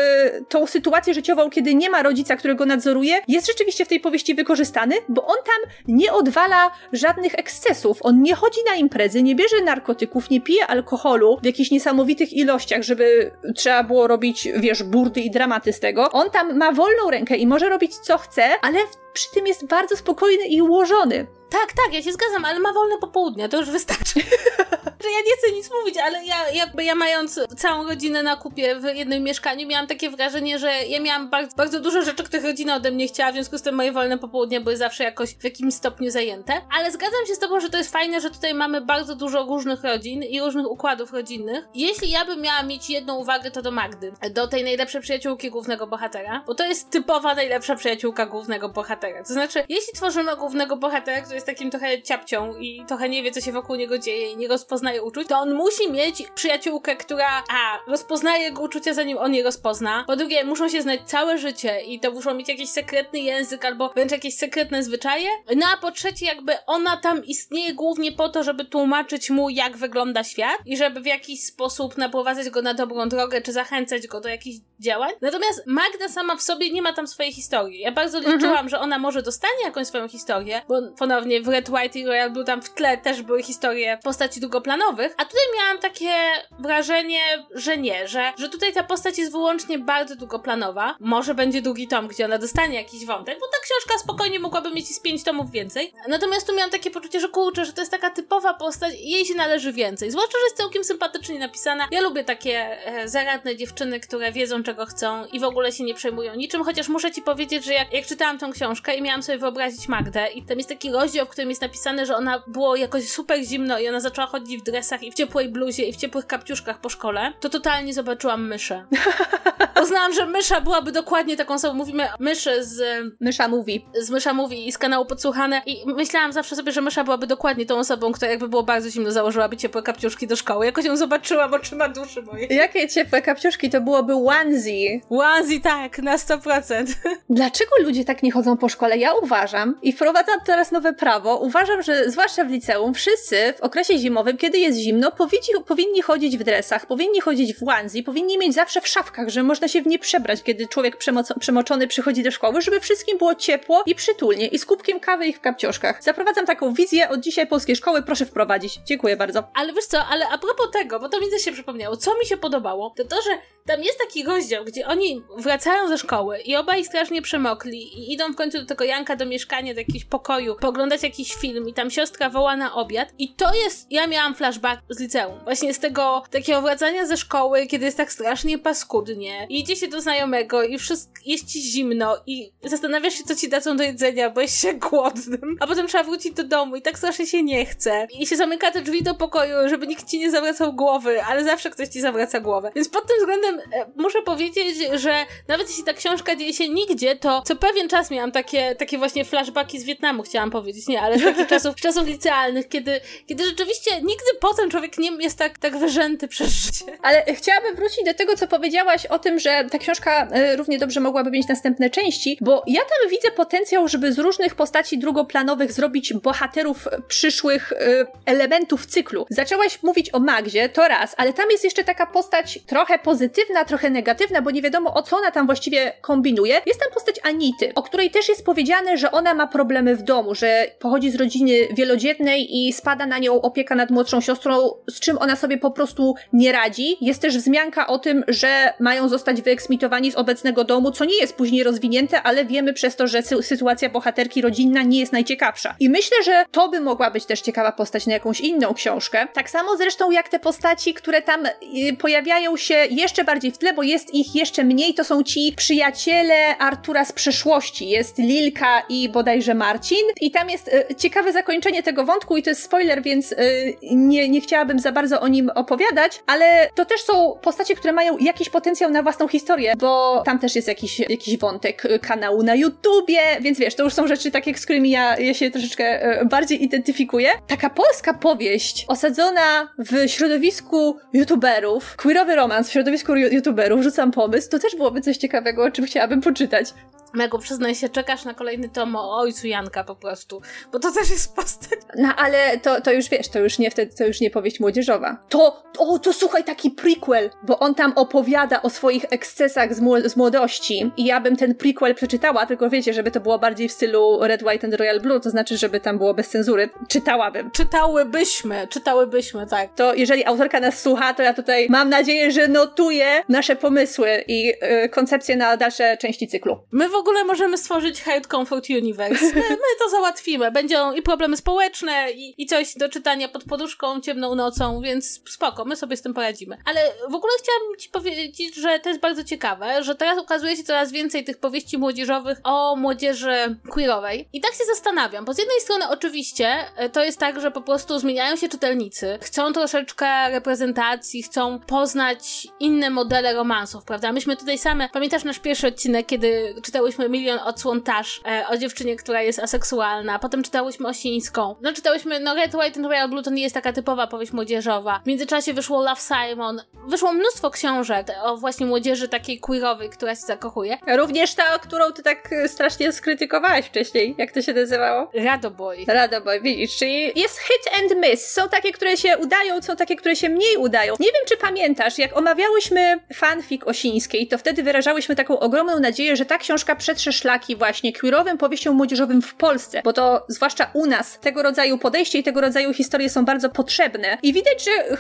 tą 0.49 0.66
sytuację 0.66 1.14
życiową, 1.14 1.51
kiedy 1.51 1.75
nie 1.75 1.90
ma 1.90 2.03
rodzica, 2.03 2.37
którego 2.37 2.66
nadzoruje, 2.66 3.21
jest 3.29 3.47
rzeczywiście 3.47 3.85
w 3.85 3.88
tej 3.88 4.01
powieści 4.01 4.35
wykorzystany, 4.35 4.95
bo 5.09 5.27
on 5.27 5.37
tam 5.37 5.73
nie 5.88 6.12
odwala 6.12 6.71
żadnych 6.93 7.35
ekscesów. 7.35 7.99
On 8.01 8.23
nie 8.23 8.35
chodzi 8.35 8.61
na 8.66 8.75
imprezy, 8.75 9.23
nie 9.23 9.35
bierze 9.35 9.61
narkotyków, 9.64 10.31
nie 10.31 10.40
pije 10.40 10.66
alkoholu 10.66 11.38
w 11.43 11.47
jakichś 11.47 11.71
niesamowitych 11.71 12.33
ilościach, 12.33 12.83
żeby 12.83 13.31
trzeba 13.57 13.83
było 13.83 14.07
robić, 14.07 14.49
wiesz, 14.57 14.83
burdy 14.83 15.19
i 15.20 15.30
dramaty 15.30 15.72
z 15.72 15.80
tego. 15.80 16.11
On 16.11 16.30
tam 16.30 16.56
ma 16.56 16.72
wolną 16.72 17.11
rękę 17.11 17.37
i 17.37 17.46
może 17.46 17.68
robić 17.68 17.96
co 17.96 18.18
chce, 18.18 18.42
ale 18.62 18.78
przy 19.12 19.31
tym 19.31 19.46
jest 19.46 19.66
bardzo 19.66 19.96
spokojny 19.96 20.46
i 20.46 20.62
ułożony. 20.62 21.27
Tak, 21.51 21.73
tak, 21.73 21.94
ja 21.94 22.03
się 22.03 22.12
zgadzam, 22.12 22.44
ale 22.44 22.61
ma 22.61 22.73
wolne 22.73 22.99
popołudnie, 22.99 23.49
to 23.49 23.57
już 23.57 23.70
wystarczy. 23.70 24.20
że 25.03 25.11
ja 25.11 25.18
nie 25.27 25.37
chcę 25.38 25.53
nic 25.53 25.70
mówić, 25.81 25.96
ale 25.99 26.25
ja, 26.25 26.51
jakby 26.51 26.85
ja 26.85 26.94
mając 26.94 27.40
całą 27.57 27.88
rodzinę 27.88 28.23
na 28.23 28.37
kupie 28.37 28.77
w 28.81 28.85
jednym 28.85 29.23
mieszkaniu, 29.23 29.68
miałam 29.68 29.87
takie 29.87 30.11
wrażenie, 30.11 30.59
że 30.59 30.73
ja 30.73 31.01
miałam 31.01 31.31
bardzo, 31.31 31.57
bardzo 31.57 31.81
dużo 31.81 32.03
rzeczy, 32.03 32.25
których 32.25 32.44
rodzina 32.44 32.77
ode 32.77 32.90
mnie 32.90 33.09
chciała, 33.09 33.31
w 33.31 33.35
związku 33.35 33.59
z 33.59 33.62
tym 33.62 33.75
moje 33.75 33.92
wolne 33.92 34.18
popołudnie 34.18 34.61
były 34.61 34.77
zawsze 34.77 35.05
jakoś 35.05 35.35
w 35.35 35.44
jakimś 35.44 35.75
stopniu 35.75 36.11
zajęte. 36.11 36.53
Ale 36.79 36.92
zgadzam 36.92 37.27
się 37.27 37.35
z 37.35 37.38
tobą, 37.38 37.61
że 37.61 37.70
to 37.70 37.79
jest 37.79 37.92
fajne, 37.92 38.20
że 38.20 38.31
tutaj 38.31 38.55
mamy 38.55 38.81
bardzo 38.81 39.16
dużo 39.16 39.42
różnych 39.44 39.85
rodzin 39.85 40.23
i 40.23 40.40
różnych 40.40 40.70
układów 40.70 41.12
rodzinnych. 41.12 41.68
Jeśli 41.75 42.11
ja 42.11 42.25
bym 42.25 42.40
miała 42.40 42.62
mieć 42.62 42.90
jedną 42.90 43.16
uwagę, 43.16 43.51
to 43.51 43.62
do 43.62 43.70
Magdy, 43.70 44.12
do 44.31 44.49
tej 44.49 44.64
najlepszej 44.64 45.01
przyjaciółki 45.01 45.51
głównego 45.51 45.87
bohatera, 45.87 46.44
bo 46.46 46.55
to 46.55 46.66
jest 46.66 46.90
typowa 46.90 47.35
najlepsza 47.35 47.77
przyjaciółka 47.77 48.27
głównego 48.27 48.68
bohatera. 48.68 48.99
To 49.28 49.32
znaczy, 49.32 49.64
jeśli 49.68 49.92
tworzymy 49.92 50.36
głównego 50.36 50.76
bohatera, 50.76 51.20
który 51.20 51.34
jest 51.34 51.46
takim 51.46 51.70
trochę 51.70 52.02
ciapcią 52.02 52.56
i 52.56 52.84
trochę 52.88 53.08
nie 53.08 53.22
wie, 53.22 53.30
co 53.30 53.40
się 53.40 53.52
wokół 53.52 53.76
niego 53.76 53.98
dzieje 53.98 54.32
i 54.32 54.36
nie 54.36 54.48
rozpoznaje 54.48 55.02
uczuć, 55.02 55.28
to 55.28 55.38
on 55.38 55.54
musi 55.54 55.92
mieć 55.92 56.22
przyjaciółkę, 56.34 56.96
która 56.96 57.42
a, 57.50 57.90
rozpoznaje 57.90 58.42
jego 58.42 58.62
uczucia 58.62 58.94
zanim 58.94 59.18
on 59.18 59.34
je 59.34 59.42
rozpozna. 59.42 60.04
Po 60.06 60.16
drugie, 60.16 60.44
muszą 60.44 60.68
się 60.68 60.82
znać 60.82 61.00
całe 61.04 61.38
życie 61.38 61.80
i 61.80 62.00
to 62.00 62.10
muszą 62.10 62.34
mieć 62.34 62.48
jakiś 62.48 62.70
sekretny 62.70 63.20
język 63.20 63.64
albo 63.64 63.88
wręcz 63.88 64.12
jakieś 64.12 64.34
sekretne 64.34 64.82
zwyczaje. 64.82 65.28
No 65.56 65.66
a 65.74 65.76
po 65.76 65.92
trzecie, 65.92 66.26
jakby 66.26 66.52
ona 66.66 66.96
tam 66.96 67.24
istnieje 67.24 67.74
głównie 67.74 68.12
po 68.12 68.28
to, 68.28 68.42
żeby 68.42 68.64
tłumaczyć 68.64 69.30
mu, 69.30 69.50
jak 69.50 69.76
wygląda 69.76 70.24
świat 70.24 70.58
i 70.66 70.76
żeby 70.76 71.00
w 71.00 71.06
jakiś 71.06 71.44
sposób 71.44 71.98
naprowadzać 71.98 72.50
go 72.50 72.62
na 72.62 72.74
dobrą 72.74 73.08
drogę, 73.08 73.42
czy 73.42 73.52
zachęcać 73.52 74.06
go 74.06 74.20
do 74.20 74.28
jakichś 74.28 74.58
działań. 74.80 75.10
Natomiast 75.20 75.66
Magda 75.66 76.08
sama 76.08 76.36
w 76.36 76.42
sobie 76.42 76.70
nie 76.70 76.82
ma 76.82 76.92
tam 76.92 77.06
swojej 77.06 77.32
historii. 77.32 77.80
Ja 77.80 77.92
bardzo 77.92 78.18
liczyłam, 78.18 78.44
mhm. 78.44 78.68
że 78.68 78.80
ona 78.80 78.89
może 78.98 79.22
dostanie 79.22 79.64
jakąś 79.64 79.87
swoją 79.87 80.09
historię, 80.09 80.62
bo 80.68 80.83
ponownie 80.98 81.42
w 81.42 81.48
Red, 81.48 81.68
White 81.68 81.98
i 81.98 82.07
Royal 82.07 82.31
Blue 82.31 82.44
tam 82.44 82.62
w 82.62 82.70
tle 82.70 82.98
też 82.98 83.22
były 83.22 83.42
historie 83.42 83.98
postaci 84.05 84.40
drugoplanowych, 84.40 85.14
a 85.16 85.24
tutaj 85.24 85.44
miałam 85.59 85.79
takie 85.79 86.12
wrażenie, 86.59 87.20
że 87.55 87.79
nie, 87.79 88.09
że, 88.09 88.33
że 88.38 88.48
tutaj 88.48 88.72
ta 88.72 88.83
postać 88.83 89.18
jest 89.18 89.33
wyłącznie 89.33 89.79
bardzo 89.79 90.16
długoplanowa. 90.16 90.96
Może 91.00 91.35
będzie 91.35 91.62
drugi 91.62 91.88
tom, 91.88 92.09
gdzie 92.09 92.24
ona 92.24 92.38
dostanie 92.38 92.74
jakiś 92.74 93.07
wątek, 93.07 93.38
bo 93.40 93.46
ta 93.46 93.59
książka 93.62 93.98
spokojnie 93.98 94.40
mogłaby 94.40 94.70
mieć 94.70 94.96
z 94.96 95.00
pięć 95.00 95.24
tomów 95.24 95.50
więcej. 95.50 95.92
Natomiast 96.09 96.46
tu 96.46 96.55
miałam 96.55 96.70
takie 96.70 96.90
poczucie, 96.90 97.20
że 97.20 97.29
kurczę, 97.29 97.64
że 97.64 97.72
to 97.72 97.81
jest 97.81 97.90
taka 97.90 98.11
typowa 98.11 98.55
postać 98.55 98.94
i 99.00 99.11
jej 99.11 99.24
się 99.26 99.35
należy 99.35 99.72
więcej. 99.72 100.11
Zwłaszcza, 100.11 100.38
że 100.38 100.44
jest 100.44 100.57
całkiem 100.57 100.85
sympatycznie 100.85 101.38
napisana. 101.38 101.88
Ja 101.90 102.00
lubię 102.00 102.24
takie 102.24 102.87
e, 102.87 103.09
zaradne 103.09 103.57
dziewczyny, 103.57 104.00
które 104.00 104.33
wiedzą, 104.33 104.62
czego 104.62 104.87
chcą 104.87 105.26
i 105.26 105.40
w 105.40 105.44
ogóle 105.44 105.72
się 105.72 105.85
nie 105.85 105.94
przejmują 105.94 106.35
niczym, 106.35 106.64
chociaż 106.64 106.88
muszę 106.88 107.12
ci 107.12 107.22
powiedzieć, 107.22 107.64
że 107.64 107.72
jak, 107.72 107.92
jak 107.92 108.07
czytałam 108.07 108.38
tą 108.38 108.53
książkę 108.53 108.80
i 108.97 109.03
miałam 109.03 109.23
sobie 109.23 109.38
wyobrazić 109.38 109.88
Magdę 109.88 110.27
i 110.35 110.43
tam 110.43 110.59
jest 110.59 110.69
taki 110.69 110.90
rozdział, 110.90 111.27
w 111.27 111.29
którym 111.29 111.51
jest 111.51 111.62
napisane, 111.62 112.07
że 112.07 112.16
ona 112.16 112.43
było 112.47 112.77
jakoś 112.77 113.09
super 113.09 113.45
zimno 113.45 113.79
i 113.79 113.88
ona 113.88 114.01
zaczęła 114.01 114.27
chodzić 114.27 114.61
w 114.61 114.64
dresach 114.64 115.03
i 115.03 115.11
w 115.12 115.14
ciepłej 115.14 115.49
bluzie 115.49 115.85
i 115.85 115.93
w 115.93 115.97
ciepłych 115.97 116.27
kapciuszkach 116.27 116.81
po 116.81 116.88
szkole, 116.88 117.33
to 117.40 117.49
totalnie 117.49 117.95
zobaczyłam 117.95 118.49
myszę. 118.49 118.85
Uznałam, 119.83 120.12
że 120.12 120.27
mysza 120.27 120.61
byłaby 120.61 120.93
dokładnie 120.93 121.37
taką 121.37 121.55
osobą. 121.55 121.75
Mówimy 121.75 122.09
myszy 122.19 122.64
z... 122.64 122.83
Mysza 123.21 123.49
mówi. 123.49 123.87
Z 123.95 124.11
mysza 124.11 124.35
mówi 124.35 124.69
i 124.69 124.73
z 124.73 124.79
kanału 124.79 125.07
Podsłuchane 125.07 125.62
i 125.66 125.83
myślałam 125.87 126.33
zawsze 126.33 126.57
sobie, 126.57 126.73
że 126.73 126.81
mysza 126.81 127.05
byłaby 127.05 127.27
dokładnie 127.27 127.66
tą 127.66 127.79
osobą, 127.79 128.12
która 128.12 128.31
jakby 128.31 128.49
było 128.49 128.62
bardzo 128.62 128.90
zimno, 128.90 129.12
założyłaby 129.12 129.57
ciepłe 129.57 129.83
kapciuszki 129.83 130.27
do 130.27 130.37
szkoły. 130.37 130.66
Jakoś 130.66 130.85
ją 130.85 130.97
zobaczyłam 130.97 131.55
oczyma 131.55 131.88
duszy 131.88 132.23
mojej. 132.23 132.49
Jakie 132.57 132.88
ciepłe 132.88 133.23
kapciuszki? 133.23 133.71
To 133.71 133.81
byłoby 133.81 134.14
onesie. 134.14 135.01
Onesie, 135.11 135.61
tak, 135.61 135.99
na 135.99 136.16
100%. 136.16 136.85
Dlaczego 137.31 137.71
ludzie 137.83 138.05
tak 138.05 138.23
nie 138.23 138.33
chodzą 138.33 138.57
po 138.57 138.69
szkole? 138.70 138.98
Ja 138.98 139.14
uważam 139.14 139.78
i 139.83 139.92
wprowadzam 139.92 140.40
teraz 140.46 140.72
nowe 140.72 140.92
prawo. 140.92 141.37
Uważam, 141.37 141.83
że 141.83 142.11
zwłaszcza 142.11 142.44
w 142.44 142.50
liceum 142.50 142.94
wszyscy 142.94 143.54
w 143.59 143.61
okresie 143.61 143.98
zimowym, 143.98 144.37
kiedy 144.37 144.59
jest 144.59 144.78
zimno, 144.78 145.12
powinni, 145.12 145.64
powinni 145.66 146.02
chodzić 146.02 146.38
w 146.38 146.44
dresach, 146.44 146.87
powinni 146.87 147.20
chodzić 147.20 147.54
w 147.54 147.62
onesie, 147.62 148.02
powinni 148.02 148.38
mieć 148.38 148.54
zawsze 148.54 148.80
w 148.80 148.88
szafkach, 148.88 149.28
że 149.28 149.42
można 149.42 149.68
się 149.68 149.83
w 149.83 149.87
nie 149.87 149.98
przebrać, 149.98 150.42
kiedy 150.42 150.68
człowiek 150.68 150.96
przemoczony 151.40 151.88
przychodzi 151.88 152.22
do 152.22 152.30
szkoły, 152.30 152.62
żeby 152.62 152.80
wszystkim 152.80 153.18
było 153.18 153.35
ciepło 153.35 153.83
i 153.87 153.94
przytulnie 153.94 154.46
i 154.46 154.59
z 154.59 154.66
kubkiem 154.66 155.00
kawy 155.00 155.26
i 155.26 155.33
w 155.33 155.40
kapcioszkach. 155.40 156.02
Zaprowadzam 156.02 156.46
taką 156.46 156.74
wizję 156.74 157.09
od 157.09 157.20
dzisiaj 157.20 157.46
polskiej 157.46 157.76
szkoły, 157.76 158.02
proszę 158.02 158.26
wprowadzić. 158.26 158.80
Dziękuję 158.87 159.16
bardzo. 159.16 159.44
Ale 159.54 159.72
wiesz 159.72 159.87
co, 159.87 160.04
ale 160.11 160.28
a 160.28 160.38
propos 160.38 160.70
tego, 160.72 161.00
bo 161.00 161.09
to 161.09 161.18
też 161.30 161.42
się 161.42 161.52
przypomniało, 161.52 161.96
co 161.96 162.18
mi 162.18 162.26
się 162.26 162.37
podobało, 162.37 162.94
to 162.96 163.04
to, 163.04 163.16
że 163.22 163.30
tam 163.66 163.83
jest 163.83 163.98
taki 163.98 164.24
rozdział, 164.24 164.64
gdzie 164.64 164.87
oni 164.87 165.22
wracają 165.38 165.88
ze 165.88 165.98
szkoły 165.98 166.38
i 166.38 166.56
obaj 166.56 166.85
strasznie 166.85 167.22
przemokli 167.22 167.98
i 167.98 168.12
idą 168.12 168.33
w 168.33 168.37
końcu 168.37 168.60
do 168.61 168.66
tego 168.66 168.85
Janka 168.85 169.16
do 169.16 169.27
mieszkania, 169.27 169.75
do 169.75 169.81
jakiegoś 169.81 170.05
pokoju, 170.05 170.57
poglądać 170.61 171.03
jakiś 171.03 171.35
film 171.35 171.68
i 171.68 171.75
tam 171.75 171.90
siostra 171.90 172.31
woła 172.31 172.57
na 172.57 172.75
obiad 172.75 173.09
i 173.18 173.29
to 173.29 173.55
jest, 173.55 173.87
ja 173.92 174.07
miałam 174.07 174.35
flashback 174.35 174.83
z 174.88 175.01
liceum. 175.01 175.40
Właśnie 175.44 175.75
z 175.75 175.79
tego 175.79 176.23
takiego 176.31 176.62
wracania 176.62 177.07
ze 177.07 177.16
szkoły, 177.16 177.66
kiedy 177.66 177.85
jest 177.85 177.96
tak 177.96 178.12
strasznie 178.12 178.59
paskudnie 178.59 179.46
i 179.49 179.61
idzie 179.61 179.77
się 179.77 179.88
do 179.88 180.01
znajomego 180.01 180.62
i 180.62 180.79
wszystko, 180.79 181.12
jest 181.27 181.53
ci 181.53 181.62
zimno 181.62 182.16
i 182.27 182.53
zastanawiasz 182.64 183.14
się, 183.14 183.25
co 183.25 183.35
ci 183.35 183.49
dadzą 183.49 183.77
do 183.77 183.83
jedzenia, 183.83 184.31
bo 184.31 184.40
jest 184.40 184.61
się 184.62 184.75
głodnym, 184.75 185.57
a 185.61 185.66
potem 185.66 185.87
trzeba 185.87 186.05
wrócić 186.05 186.33
do 186.33 186.44
domu 186.44 186.77
i 186.77 186.83
tak 186.83 186.99
strasznie 186.99 187.27
się 187.27 187.42
nie 187.42 187.66
chce. 187.66 188.07
I 188.18 188.27
się 188.27 188.37
zamyka 188.37 188.70
te 188.70 188.83
drzwi 188.83 189.03
do 189.03 189.14
pokoju, 189.14 189.68
żeby 189.68 189.87
nikt 189.87 190.09
ci 190.09 190.18
nie 190.18 190.31
zawracał 190.31 190.73
głowy, 190.73 191.23
ale 191.23 191.44
zawsze 191.44 191.70
ktoś 191.70 191.88
ci 191.88 192.01
zawraca 192.01 192.40
głowę. 192.40 192.73
Więc 192.75 192.88
pod 192.88 193.07
tym 193.07 193.16
względem 193.18 193.61
e, 193.73 193.87
muszę 193.96 194.23
powiedzieć, 194.23 194.77
że 194.92 195.27
nawet 195.49 195.68
jeśli 195.68 195.85
ta 195.85 195.92
książka 195.92 196.37
dzieje 196.37 196.53
się 196.53 196.68
nigdzie, 196.68 197.16
to 197.16 197.42
co 197.42 197.57
pewien 197.57 197.88
czas 197.88 198.11
miałam 198.11 198.33
takie, 198.33 198.49
takie 198.78 198.98
właśnie 198.98 199.24
flashbacki 199.24 199.78
z 199.78 199.84
Wietnamu, 199.84 200.22
chciałam 200.22 200.50
powiedzieć, 200.50 200.88
nie, 200.88 201.00
ale 201.00 201.18
z 201.18 201.22
takich 201.22 201.46
czasów, 201.54 201.74
czasów 201.74 202.06
licealnych, 202.06 202.68
kiedy, 202.68 203.00
kiedy 203.26 203.44
rzeczywiście 203.44 203.94
nigdy 203.94 204.24
potem 204.40 204.70
człowiek 204.70 204.98
nie 204.98 205.10
jest 205.20 205.38
tak, 205.38 205.58
tak 205.58 205.78
wyrzęty 205.78 206.28
przez 206.28 206.48
życie. 206.48 206.84
Ale 207.02 207.24
chciałabym 207.34 207.76
wrócić 207.76 208.04
do 208.04 208.14
tego, 208.14 208.36
co 208.36 208.46
powiedziałaś 208.46 209.06
o 209.06 209.18
tym, 209.18 209.38
że 209.38 209.64
ta 209.70 209.78
książka 209.78 210.28
e, 210.32 210.56
równie 210.56 210.78
dobrze 210.78 211.00
mogłaby 211.00 211.30
mieć 211.30 211.48
następne 211.48 211.90
części, 211.90 212.38
bo 212.40 212.62
ja 212.66 212.80
tam 212.80 213.10
widzę 213.10 213.30
potencjał, 213.30 213.88
żeby 213.88 214.12
z 214.12 214.18
różnych 214.18 214.54
postaci 214.54 214.98
drugoplanowych 214.98 215.72
zrobić 215.72 216.14
bohaterów 216.14 216.88
przyszłych 217.08 217.72
e, 217.72 218.06
elementów 218.26 218.86
cyklu. 218.86 219.26
Zaczęłaś 219.30 219.82
mówić 219.82 220.14
o 220.14 220.20
Magdzie, 220.20 220.68
to 220.68 220.88
raz, 220.88 221.14
ale 221.16 221.32
tam 221.32 221.50
jest 221.50 221.64
jeszcze 221.64 221.84
taka 221.84 222.06
postać 222.06 222.58
trochę 222.66 222.98
pozytywna, 222.98 223.64
trochę 223.64 223.90
negatywna, 223.90 224.42
bo 224.42 224.50
nie 224.50 224.62
wiadomo 224.62 224.94
o 224.94 225.02
co 225.02 225.16
ona 225.16 225.30
tam 225.30 225.46
właściwie 225.46 225.92
kombinuje. 226.00 226.60
Jest 226.66 226.80
tam 226.80 226.90
postać 226.94 227.16
Anity, 227.22 227.72
o 227.74 227.82
której 227.82 228.10
też 228.10 228.28
jest 228.28 228.39
powiedziane, 228.44 228.98
że 228.98 229.11
ona 229.11 229.35
ma 229.35 229.46
problemy 229.46 229.96
w 229.96 230.03
domu, 230.03 230.35
że 230.35 230.66
pochodzi 230.79 231.11
z 231.11 231.16
rodziny 231.16 231.53
wielodzietnej 231.72 232.57
i 232.57 232.72
spada 232.72 233.07
na 233.07 233.18
nią 233.18 233.40
opieka 233.40 233.74
nad 233.74 233.90
młodszą 233.90 234.20
siostrą, 234.20 234.70
z 234.90 235.00
czym 235.00 235.18
ona 235.18 235.37
sobie 235.37 235.59
po 235.59 235.70
prostu 235.70 236.14
nie 236.33 236.53
radzi. 236.53 236.96
Jest 237.00 237.22
też 237.22 237.37
wzmianka 237.37 237.87
o 237.87 237.98
tym, 237.98 238.24
że 238.29 238.72
mają 238.81 239.09
zostać 239.09 239.42
wyeksmitowani 239.42 240.12
z 240.12 240.16
obecnego 240.16 240.64
domu, 240.64 240.90
co 240.90 241.05
nie 241.05 241.16
jest 241.20 241.37
później 241.37 241.62
rozwinięte, 241.62 242.22
ale 242.22 242.44
wiemy 242.44 242.72
przez 242.72 242.96
to, 242.96 243.07
że 243.07 243.22
sy 243.22 243.42
sytuacja 243.42 243.88
bohaterki 243.88 244.42
rodzinna 244.42 244.83
nie 244.83 245.00
jest 245.00 245.12
najciekawsza. 245.12 245.76
I 245.81 245.90
myślę, 245.90 246.16
że 246.24 246.44
to 246.50 246.68
by 246.68 246.81
mogła 246.81 247.11
być 247.11 247.26
też 247.26 247.40
ciekawa 247.40 247.72
postać 247.72 248.07
na 248.07 248.12
jakąś 248.12 248.40
inną 248.40 248.74
książkę. 248.74 249.26
Tak 249.33 249.50
samo 249.50 249.76
zresztą 249.76 250.11
jak 250.11 250.29
te 250.29 250.38
postaci, 250.38 250.94
które 250.94 251.22
tam 251.22 251.46
y, 251.46 251.50
pojawiają 251.98 252.57
się 252.57 252.74
jeszcze 252.74 253.24
bardziej 253.24 253.53
w 253.53 253.59
tle, 253.59 253.72
bo 253.72 253.83
jest 253.83 254.14
ich 254.14 254.35
jeszcze 254.35 254.64
mniej, 254.64 254.94
to 254.94 255.05
są 255.05 255.22
ci 255.22 255.53
przyjaciele 255.57 256.59
Artura 256.59 257.05
z 257.05 257.12
przeszłości. 257.12 257.88
Jest 257.88 258.18
Lilka 258.31 258.83
i 258.88 259.09
bodajże 259.09 259.55
Marcin. 259.55 260.07
I 260.21 260.31
tam 260.31 260.51
jest 260.51 260.69
y, 260.69 260.95
ciekawe 260.95 261.33
zakończenie 261.33 261.83
tego 261.83 262.05
wątku 262.05 262.37
i 262.37 262.43
to 262.43 262.51
jest 262.51 262.62
spoiler, 262.62 263.03
więc 263.03 263.33
y, 263.33 263.37
nie, 263.83 264.29
nie 264.29 264.40
chciałabym 264.40 264.79
za 264.79 264.93
bardzo 264.93 265.21
o 265.21 265.29
nim 265.29 265.51
opowiadać, 265.55 266.23
ale 266.27 266.69
to 266.75 266.85
też 266.85 267.01
są 267.01 267.38
postacie, 267.43 267.75
które 267.75 267.93
mają 267.93 268.19
jakiś 268.19 268.49
potencjał 268.49 268.90
na 268.90 269.03
własną 269.03 269.29
historię, 269.29 269.73
bo 269.79 270.23
tam 270.27 270.38
też 270.38 270.57
jest 270.57 270.69
jakiś, 270.69 271.01
jakiś 271.01 271.38
wątek 271.38 271.83
kanału 272.03 272.43
na 272.43 272.55
YouTubie, 272.55 273.21
więc 273.40 273.59
wiesz, 273.59 273.75
to 273.75 273.85
już 273.85 273.95
są 273.95 274.07
rzeczy 274.07 274.31
takie, 274.31 274.55
z 274.55 274.64
którymi 274.64 274.90
ja, 274.90 275.19
ja 275.19 275.35
się 275.35 275.51
troszeczkę 275.51 276.21
y, 276.23 276.25
bardziej 276.25 276.64
identyfikuję. 276.64 277.31
Taka 277.47 277.71
polska 277.71 278.14
powieść 278.14 278.85
osadzona 278.88 279.73
w 279.79 280.09
środowisku 280.09 280.97
youtuberów, 281.12 281.97
queerowy 281.97 282.35
romans 282.37 282.69
w 282.69 282.73
środowisku 282.73 283.16
youtuberów, 283.16 283.83
rzucam 283.83 284.11
pomysł, 284.11 284.51
to 284.51 284.59
też 284.59 284.77
byłoby 284.77 285.01
coś 285.01 285.16
ciekawego, 285.16 285.64
o 285.64 285.71
czym 285.71 285.85
chciałabym 285.85 286.21
poczytać. 286.21 286.66
Mego, 287.12 287.38
przyznaj 287.38 287.75
się, 287.75 287.88
czekasz 287.88 288.25
na 288.25 288.35
kolejny 288.35 288.68
tom 288.68 288.96
o 288.96 289.18
ojcu 289.18 289.46
Janka 289.46 289.85
po 289.85 289.96
prostu, 289.96 290.42
bo 290.73 290.79
to 290.79 290.92
też 290.92 291.11
jest 291.11 291.37
postać. 291.37 291.79
No 291.96 292.09
ale 292.16 292.59
to, 292.59 292.81
to 292.81 292.92
już 292.92 293.09
wiesz, 293.09 293.29
to 293.29 293.38
już 293.38 293.59
nie 293.59 293.70
wtedy, 293.70 293.96
to 293.96 294.05
już 294.05 294.20
nie 294.20 294.31
powieść 294.31 294.61
młodzieżowa. 294.61 295.16
To, 295.29 295.62
o, 295.79 295.99
to 295.99 296.12
słuchaj, 296.12 296.44
taki 296.44 296.70
prequel, 296.70 297.31
bo 297.42 297.59
on 297.59 297.75
tam 297.75 297.92
opowiada 297.96 298.62
o 298.62 298.70
swoich 298.70 299.05
ekscesach 299.11 299.75
z, 299.75 299.81
mł- 299.81 300.09
z 300.09 300.16
młodości 300.16 300.90
i 300.96 301.05
ja 301.05 301.20
bym 301.20 301.37
ten 301.37 301.55
prequel 301.55 301.94
przeczytała, 301.94 302.46
tylko 302.46 302.70
wiecie, 302.70 302.92
żeby 302.92 303.11
to 303.11 303.20
było 303.20 303.38
bardziej 303.38 303.68
w 303.68 303.73
stylu 303.73 304.18
Red, 304.23 304.42
White 304.42 304.66
and 304.66 304.75
Royal 304.75 305.01
Blue, 305.01 305.20
to 305.20 305.31
znaczy, 305.31 305.59
żeby 305.59 305.81
tam 305.81 305.99
było 305.99 306.14
bez 306.14 306.29
cenzury. 306.29 306.68
Czytałabym. 306.88 307.51
Czytałybyśmy, 307.51 308.68
czytałybyśmy, 308.70 309.46
tak. 309.46 309.75
To 309.75 309.94
jeżeli 309.94 310.25
autorka 310.25 310.61
nas 310.61 310.81
słucha, 310.81 311.14
to 311.14 311.23
ja 311.23 311.35
tutaj 311.35 311.66
mam 311.70 311.88
nadzieję, 311.88 312.31
że 312.31 312.49
notuje 312.49 313.23
nasze 313.29 313.57
pomysły 313.57 314.25
i 314.29 314.44
yy, 314.44 314.88
koncepcje 314.88 315.37
na 315.37 315.57
dalsze 315.57 315.96
części 315.96 316.29
cyklu. 316.29 316.59
My 316.73 316.88
w 316.88 316.94
ogóle 317.00 317.24
możemy 317.24 317.58
stworzyć 317.58 318.02
Hate 318.02 318.28
Comfort 318.28 318.70
Universe. 318.70 319.24
My, 319.34 319.42
my 319.50 319.78
to 319.78 319.90
załatwimy. 319.90 320.50
Będą 320.50 320.92
i 320.92 321.02
problemy 321.02 321.36
społeczne, 321.36 322.12
i, 322.12 322.42
i 322.42 322.46
coś 322.46 322.74
do 322.76 322.88
czytania 322.88 323.28
pod 323.28 323.44
poduszką 323.44 324.00
ciemną 324.00 324.34
nocą, 324.34 324.80
więc 324.80 325.20
spoko, 325.30 325.64
my 325.64 325.76
sobie 325.76 325.96
z 325.96 326.02
tym 326.02 326.14
poradzimy. 326.14 326.56
Ale 326.64 326.80
w 327.10 327.14
ogóle 327.14 327.32
chciałabym 327.42 327.78
ci 327.78 327.88
powiedzieć, 327.88 328.54
że 328.54 328.78
to 328.78 328.88
jest 328.88 329.00
bardzo 329.00 329.24
ciekawe, 329.24 329.82
że 329.82 329.94
teraz 329.94 330.18
ukazuje 330.18 330.56
się 330.56 330.62
coraz 330.62 330.92
więcej 330.92 331.24
tych 331.24 331.38
powieści 331.38 331.78
młodzieżowych 331.78 332.38
o 332.44 332.76
młodzieży 332.76 333.56
queerowej. 333.70 334.28
I 334.32 334.40
tak 334.40 334.52
się 334.54 334.64
zastanawiam, 334.64 335.24
bo 335.24 335.34
z 335.34 335.38
jednej 335.38 335.60
strony 335.60 335.88
oczywiście 335.88 336.56
e, 336.76 336.88
to 336.88 337.04
jest 337.04 337.18
tak, 337.18 337.40
że 337.40 337.50
po 337.50 337.60
prostu 337.60 337.98
zmieniają 337.98 338.36
się 338.36 338.48
czytelnicy, 338.48 339.18
chcą 339.22 339.52
troszeczkę 339.52 340.30
reprezentacji, 340.30 341.22
chcą 341.22 341.60
poznać 341.60 342.48
inne 342.60 342.90
modele 342.90 343.34
romansów, 343.34 343.84
prawda? 343.84 344.12
Myśmy 344.12 344.36
tutaj 344.36 344.58
same, 344.58 344.88
pamiętasz 344.88 345.24
nasz 345.24 345.38
pierwszy 345.38 345.66
odcinek, 345.66 346.06
kiedy 346.06 346.54
czytałyśmy 346.90 347.18
Milion 347.18 347.38
odsłon 347.44 347.83
Tash 347.83 348.20
e, 348.26 348.44
o 348.48 348.57
dziewczynie, 348.57 348.96
która 348.96 349.22
jest 349.22 349.38
aseksualna, 349.38 350.18
potem 350.18 350.42
czytałyśmy 350.42 350.88
Osińską, 350.88 351.57
no 351.61 351.72
czytałyśmy, 351.72 352.20
no 352.20 352.35
Red, 352.35 352.55
White 352.55 352.81
and 352.81 352.87
Royal 352.87 353.09
Blue 353.09 353.22
to 353.22 353.31
nie 353.31 353.42
jest 353.42 353.55
taka 353.55 353.72
typowa 353.72 354.07
powieść 354.07 354.33
młodzieżowa. 354.33 355.00
W 355.05 355.07
międzyczasie 355.07 355.53
wyszło 355.53 355.83
Love 355.83 356.00
Simon, 356.00 356.62
wyszło 356.88 357.12
mnóstwo 357.12 357.50
książek 357.50 358.07
o 358.22 358.37
właśnie 358.37 358.66
młodzieży 358.66 359.09
takiej 359.09 359.40
queerowej, 359.40 359.90
która 359.90 360.14
się 360.14 360.20
zakochuje. 360.20 360.79
Również 360.96 361.35
ta, 361.35 361.59
którą 361.59 361.92
ty 361.92 362.03
tak 362.03 362.33
e, 362.33 362.48
strasznie 362.48 362.92
skrytykowałaś 362.92 363.66
wcześniej, 363.66 364.14
jak 364.18 364.33
to 364.33 364.42
się 364.42 364.53
nazywało? 364.53 365.11
Radoboy. 365.14 365.85
Radoboy, 365.87 366.40
widzisz, 366.40 366.76
czyli 366.76 367.12
jest 367.20 367.38
hit 367.38 367.79
and 367.79 368.00
miss. 368.03 368.33
Są 368.33 368.48
takie, 368.48 368.72
które 368.72 368.96
się 368.96 369.18
udają, 369.18 369.62
są 369.62 369.76
takie, 369.76 369.96
które 369.96 370.16
się 370.16 370.29
mniej 370.29 370.57
udają. 370.57 370.94
Nie 371.00 371.12
wiem, 371.12 371.22
czy 371.29 371.37
pamiętasz, 371.37 371.98
jak 371.98 372.16
omawiałyśmy 372.16 373.00
fanfic 373.14 373.62
Osińskiej, 373.66 374.29
to 374.29 374.38
wtedy 374.38 374.62
wyrażałyśmy 374.62 375.16
taką 375.16 375.38
ogromną 375.38 375.81
nadzieję, 375.81 376.16
że 376.16 376.24
ta 376.24 376.38
książka 376.38 376.76
przetrze 376.81 377.12
szlaki 377.12 377.57
właśnie 377.57 377.93
queerowym 377.93 378.38
powieściom 378.38 378.77
młodzieżowym 378.77 379.23
w 379.23 379.35
Polsce, 379.35 379.83
bo 379.85 379.93
to 379.93 380.25
zwłaszcza 380.29 380.71
u 380.75 380.87
nas 380.87 381.19
tego 381.21 381.43
rodzaju 381.43 381.79
podejście 381.79 382.19
i 382.19 382.23
tego 382.23 382.40
rodzaju 382.40 382.75
historie 382.75 383.11
są 383.11 383.25
bardzo 383.25 383.51
potrzebne. 383.51 384.19
I 384.23 384.33
widać, 384.33 384.64
że 384.64 384.97